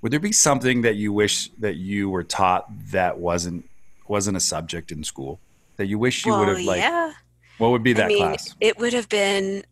would 0.00 0.12
there 0.12 0.20
be 0.20 0.32
something 0.32 0.82
that 0.82 0.96
you 0.96 1.12
wish 1.12 1.50
that 1.58 1.76
you 1.76 2.08
were 2.08 2.24
taught 2.24 2.66
that 2.90 3.18
wasn't 3.18 3.68
wasn't 4.08 4.36
a 4.36 4.40
subject 4.40 4.90
in 4.90 5.04
school 5.04 5.38
that 5.76 5.86
you 5.86 5.98
wish 5.98 6.24
you 6.24 6.32
well, 6.32 6.40
would 6.40 6.48
have 6.48 6.66
like? 6.66 6.80
Yeah. 6.80 7.12
What 7.58 7.70
would 7.72 7.82
be 7.82 7.92
that 7.92 8.06
I 8.06 8.08
mean, 8.08 8.18
class? 8.18 8.54
It 8.60 8.78
would 8.78 8.94
have 8.94 9.08
been 9.08 9.64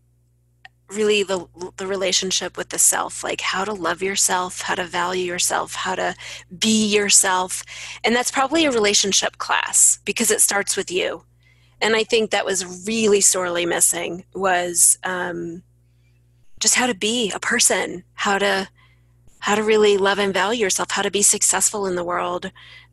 really 0.92 1.22
the 1.22 1.46
the 1.76 1.86
relationship 1.86 2.56
with 2.56 2.70
the 2.70 2.78
self 2.78 3.22
like 3.22 3.40
how 3.40 3.64
to 3.64 3.72
love 3.72 4.02
yourself 4.02 4.62
how 4.62 4.74
to 4.74 4.84
value 4.84 5.24
yourself 5.24 5.74
how 5.74 5.94
to 5.94 6.14
be 6.58 6.86
yourself. 6.86 7.62
And 8.04 8.14
that's 8.14 8.30
probably 8.30 8.64
a 8.64 8.72
relationship 8.72 9.38
class 9.38 10.00
because 10.04 10.30
it 10.30 10.40
starts 10.40 10.76
with 10.76 10.90
you. 10.90 11.24
And 11.80 11.96
i 11.96 12.04
think 12.04 12.30
that 12.30 12.44
was 12.44 12.86
really 12.86 13.20
sorely 13.20 13.66
missing 13.66 14.24
was 14.34 14.98
um, 15.04 15.62
just 16.60 16.74
how 16.74 16.86
to 16.86 16.94
be 16.94 17.32
a 17.34 17.40
person, 17.40 18.04
how 18.14 18.38
to 18.38 18.68
how 19.40 19.54
to 19.54 19.62
really 19.62 19.96
love 19.96 20.18
and 20.18 20.34
value 20.34 20.60
yourself, 20.60 20.90
how 20.90 21.02
to 21.02 21.10
be 21.10 21.22
successful 21.22 21.86
in 21.86 21.94
the 21.94 22.04
world, 22.04 22.52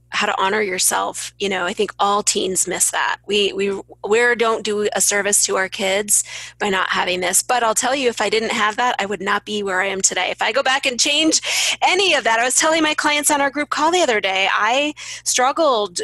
how 0.09 0.25
to 0.25 0.41
honor 0.41 0.61
yourself. 0.61 1.33
You 1.39 1.49
know, 1.49 1.65
I 1.65 1.73
think 1.73 1.91
all 1.99 2.23
teens 2.23 2.67
miss 2.67 2.91
that. 2.91 3.17
We 3.25 3.53
we 3.53 3.79
we 4.07 4.35
don't 4.35 4.63
do 4.63 4.87
a 4.93 5.01
service 5.01 5.45
to 5.45 5.57
our 5.57 5.69
kids 5.69 6.23
by 6.59 6.69
not 6.69 6.89
having 6.89 7.19
this. 7.19 7.41
But 7.41 7.63
I'll 7.63 7.75
tell 7.75 7.95
you, 7.95 8.09
if 8.09 8.21
I 8.21 8.29
didn't 8.29 8.51
have 8.51 8.77
that, 8.77 8.95
I 8.99 9.05
would 9.05 9.21
not 9.21 9.45
be 9.45 9.63
where 9.63 9.81
I 9.81 9.87
am 9.87 10.01
today. 10.01 10.29
If 10.29 10.41
I 10.41 10.51
go 10.51 10.63
back 10.63 10.85
and 10.85 10.99
change 10.99 11.41
any 11.81 12.13
of 12.13 12.23
that, 12.23 12.39
I 12.39 12.45
was 12.45 12.57
telling 12.57 12.83
my 12.83 12.93
clients 12.93 13.31
on 13.31 13.41
our 13.41 13.49
group 13.49 13.69
call 13.69 13.91
the 13.91 14.01
other 14.01 14.21
day, 14.21 14.47
I 14.51 14.93
struggled 15.23 16.01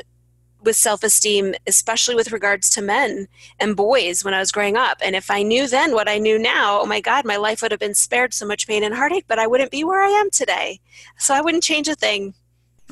with 0.63 0.75
self 0.75 1.03
esteem, 1.03 1.53
especially 1.67 2.15
with 2.15 2.31
regards 2.31 2.69
to 2.71 2.81
men 2.81 3.27
and 3.59 3.75
boys 3.75 4.23
when 4.23 4.33
I 4.33 4.39
was 4.39 4.51
growing 4.51 4.77
up. 4.77 4.97
And 5.01 5.15
if 5.15 5.29
I 5.29 5.43
knew 5.43 5.67
then 5.67 5.93
what 5.93 6.09
I 6.09 6.17
knew 6.17 6.39
now, 6.39 6.81
oh 6.81 6.85
my 6.85 7.01
God, 7.01 7.25
my 7.25 7.35
life 7.35 7.61
would 7.61 7.71
have 7.71 7.79
been 7.79 7.93
spared 7.93 8.33
so 8.33 8.45
much 8.45 8.67
pain 8.67 8.83
and 8.83 8.95
heartache, 8.95 9.25
but 9.27 9.39
I 9.39 9.47
wouldn't 9.47 9.71
be 9.71 9.83
where 9.83 10.01
I 10.01 10.09
am 10.09 10.29
today. 10.29 10.79
So 11.17 11.33
I 11.33 11.41
wouldn't 11.41 11.63
change 11.63 11.87
a 11.87 11.95
thing. 11.95 12.33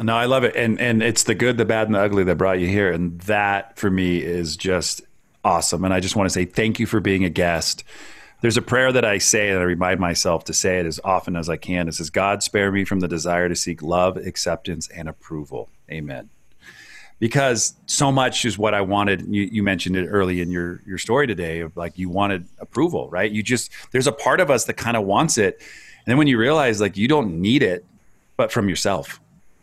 No, 0.01 0.15
I 0.15 0.25
love 0.25 0.43
it. 0.43 0.55
And 0.55 0.79
and 0.79 1.03
it's 1.03 1.23
the 1.23 1.35
good, 1.35 1.57
the 1.57 1.65
bad, 1.65 1.87
and 1.87 1.95
the 1.95 1.99
ugly 1.99 2.23
that 2.23 2.35
brought 2.35 2.59
you 2.59 2.67
here. 2.67 2.91
And 2.91 3.19
that 3.21 3.77
for 3.77 3.89
me 3.89 4.17
is 4.17 4.57
just 4.57 5.01
awesome. 5.43 5.85
And 5.85 5.93
I 5.93 5.99
just 5.99 6.15
want 6.15 6.27
to 6.27 6.33
say 6.33 6.45
thank 6.45 6.79
you 6.79 6.85
for 6.85 6.99
being 6.99 7.23
a 7.23 7.29
guest. 7.29 7.83
There's 8.41 8.57
a 8.57 8.61
prayer 8.61 8.91
that 8.91 9.05
I 9.05 9.19
say 9.19 9.49
and 9.49 9.59
I 9.59 9.63
remind 9.63 9.99
myself 9.99 10.45
to 10.45 10.53
say 10.53 10.79
it 10.79 10.87
as 10.87 10.99
often 11.03 11.35
as 11.35 11.47
I 11.47 11.57
can. 11.57 11.87
It 11.87 11.93
says, 11.93 12.09
God 12.09 12.41
spare 12.41 12.71
me 12.71 12.85
from 12.85 12.99
the 12.99 13.07
desire 13.07 13.47
to 13.47 13.55
seek 13.55 13.83
love, 13.83 14.17
acceptance, 14.17 14.89
and 14.89 15.07
approval. 15.07 15.69
Amen 15.89 16.29
because 17.21 17.75
so 17.85 18.11
much 18.11 18.45
is 18.45 18.57
what 18.57 18.73
I 18.73 18.81
wanted. 18.81 19.21
You, 19.27 19.43
you, 19.43 19.61
mentioned 19.61 19.95
it 19.95 20.07
early 20.07 20.41
in 20.41 20.49
your 20.49 20.81
your 20.87 20.97
story 20.97 21.27
today 21.27 21.59
of 21.59 21.77
like 21.77 21.97
you 21.97 22.09
wanted 22.09 22.47
approval, 22.59 23.09
right? 23.09 23.31
You 23.31 23.43
just 23.43 23.71
there's 23.91 24.07
a 24.07 24.11
part 24.11 24.41
of 24.41 24.49
us 24.49 24.65
that 24.65 24.73
kind 24.73 24.97
of 24.97 25.05
wants 25.05 25.37
it, 25.37 25.59
and 25.59 26.07
then 26.07 26.17
when 26.17 26.25
you 26.25 26.37
realize 26.37 26.81
like 26.81 26.97
you 26.97 27.07
don't 27.07 27.39
need 27.39 27.61
it, 27.63 27.85
but 28.35 28.51
from 28.51 28.67
yourself. 28.67 29.21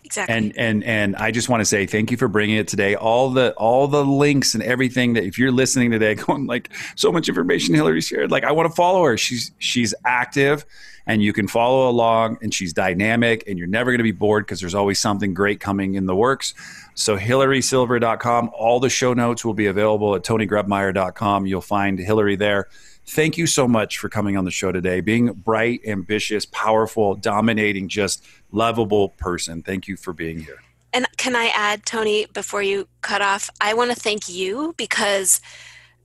Exactly. 0.09 0.35
And 0.35 0.57
and 0.57 0.85
and 0.85 1.17
I 1.17 1.31
just 1.31 1.51
want 1.51 1.61
to 1.61 1.67
say 1.67 1.85
thank 1.85 2.11
you 2.11 2.17
for 2.17 2.29
bringing 2.29 2.57
it 2.57 2.67
today. 2.67 2.95
All 2.95 3.29
the 3.29 3.53
all 3.59 3.87
the 3.89 4.03
links 4.03 4.55
and 4.55 4.63
everything 4.63 5.13
that 5.13 5.25
if 5.25 5.39
you're 5.39 5.53
listening 5.53 5.91
today, 5.91 6.15
going 6.27 6.47
like 6.47 6.71
so 6.97 7.13
much 7.13 7.29
information 7.29 7.75
Hilary 7.75 8.01
shared, 8.01 8.31
like 8.31 8.43
I 8.43 8.53
want 8.53 8.71
to 8.71 8.75
follow 8.75 9.05
her. 9.05 9.19
She's 9.19 9.53
she's 9.59 9.95
active 10.07 10.65
and 11.07 11.23
you 11.23 11.35
can 11.35 11.47
follow 11.47 11.91
along 11.91 12.39
and 12.41 12.55
she's 12.55 12.73
dynamic 12.73 13.45
and 13.47 13.59
you're 13.59 13.69
never 13.69 13.91
going 13.91 13.99
to 13.99 14.03
be 14.03 14.13
bored 14.13 14.47
because 14.47 14.61
there's 14.61 14.75
always 14.75 14.99
something 14.99 15.35
great 15.35 15.61
coming 15.61 15.93
in 15.95 16.07
the 16.07 16.17
works. 16.17 16.55
So 16.95 17.19
hilarysilver.com. 17.19 18.51
All 18.55 18.81
the 18.81 18.89
show 18.89 19.13
notes 19.13 19.45
will 19.45 19.53
be 19.53 19.67
available 19.67 20.15
at 20.15 20.23
tonygrebmeier.com. 20.23 21.45
You'll 21.45 21.61
find 21.61 21.99
Hilary 21.99 22.37
there. 22.37 22.69
Thank 23.09 23.39
you 23.39 23.47
so 23.47 23.67
much 23.67 23.97
for 23.97 24.11
coming 24.11 24.37
on 24.37 24.45
the 24.45 24.51
show 24.51 24.71
today. 24.71 25.01
Being 25.01 25.33
bright, 25.33 25.81
ambitious, 25.87 26.45
powerful, 26.45 27.15
dominating, 27.15 27.89
just 27.89 28.23
lovable 28.53 29.09
person. 29.09 29.63
Thank 29.63 29.89
you 29.89 29.97
for 29.97 30.13
being 30.13 30.41
here. 30.41 30.59
And 30.93 31.07
can 31.17 31.35
I 31.35 31.51
add, 31.55 31.87
Tony, 31.87 32.27
before 32.35 32.63
you 32.63 32.87
cut 33.01 33.23
off, 33.23 33.49
I 33.63 33.73
want 33.73 33.91
to 33.93 33.97
thank 33.97 34.29
you 34.29 34.75
because 34.77 35.41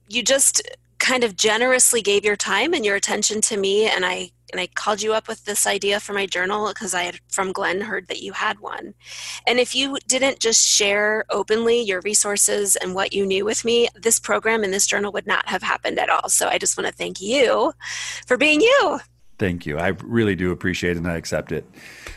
you 0.08 0.24
just 0.24 0.62
kind 1.00 1.26
of 1.26 1.36
generously 1.36 2.02
gave 2.02 2.24
your 2.24 2.38
time 2.38 2.74
and 2.74 2.86
your 2.86 2.96
attention 2.96 3.42
to 3.42 3.58
me 3.58 3.86
and 3.86 4.06
I 4.06 4.32
and 4.54 4.62
I 4.62 4.68
called 4.68 5.02
you 5.02 5.14
up 5.14 5.28
with 5.28 5.44
this 5.46 5.66
idea 5.66 6.00
for 6.00 6.14
my 6.14 6.28
journal 6.28 6.68
because 6.70 6.94
I 6.94 7.04
had 7.04 7.20
from 7.28 7.52
Glenn 7.52 7.82
heard 7.82 8.08
that 8.08 8.22
you 8.22 8.34
had 8.34 8.60
one. 8.60 8.94
And 9.48 9.60
if 9.60 9.76
you 9.76 9.98
didn't 10.08 10.40
just 10.40 10.66
share 10.66 11.26
openly 11.32 11.82
your 11.82 12.02
resources 12.02 12.76
and 12.76 12.94
what 12.94 13.14
you 13.14 13.26
knew 13.26 13.46
with 13.46 13.66
me, 13.66 13.90
this 13.96 14.20
program 14.20 14.64
and 14.64 14.72
this 14.72 14.86
journal 14.86 15.12
would 15.12 15.26
not 15.26 15.50
have 15.50 15.64
happened 15.64 16.00
at 16.00 16.10
all. 16.10 16.30
So 16.30 16.48
I 16.48 16.60
just 16.60 16.78
want 16.78 16.88
to 16.88 16.94
thank 16.94 17.20
you 17.20 17.74
for 18.28 18.38
being 18.38 18.62
you. 18.62 19.00
Thank 19.40 19.66
you. 19.66 19.80
I 19.80 19.88
really 20.04 20.36
do 20.36 20.52
appreciate 20.52 20.92
it 20.92 20.98
and 20.98 21.08
I 21.08 21.18
accept 21.18 21.52
it. 21.52 21.66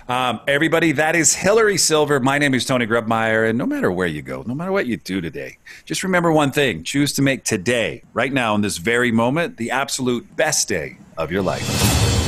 Um, 0.06 0.40
everybody, 0.46 0.92
that 0.92 1.16
is 1.16 1.34
Hilary 1.34 1.78
Silver. 1.78 2.20
My 2.20 2.38
name 2.38 2.52
is 2.52 2.66
Tony 2.66 2.86
Grebmeier. 2.86 3.48
And 3.48 3.56
no 3.56 3.64
matter 3.64 3.90
where 3.90 4.06
you 4.06 4.20
go, 4.20 4.44
no 4.46 4.54
matter 4.54 4.70
what 4.70 4.86
you 4.86 4.98
do 4.98 5.22
today, 5.22 5.56
just 5.86 6.02
remember 6.02 6.30
one 6.30 6.52
thing 6.52 6.84
choose 6.84 7.14
to 7.14 7.22
make 7.22 7.44
today, 7.44 8.02
right 8.12 8.32
now, 8.32 8.54
in 8.54 8.60
this 8.60 8.76
very 8.76 9.10
moment, 9.10 9.56
the 9.56 9.70
absolute 9.70 10.36
best 10.36 10.68
day 10.68 10.98
of 11.16 11.32
your 11.32 11.42
life. 11.42 12.15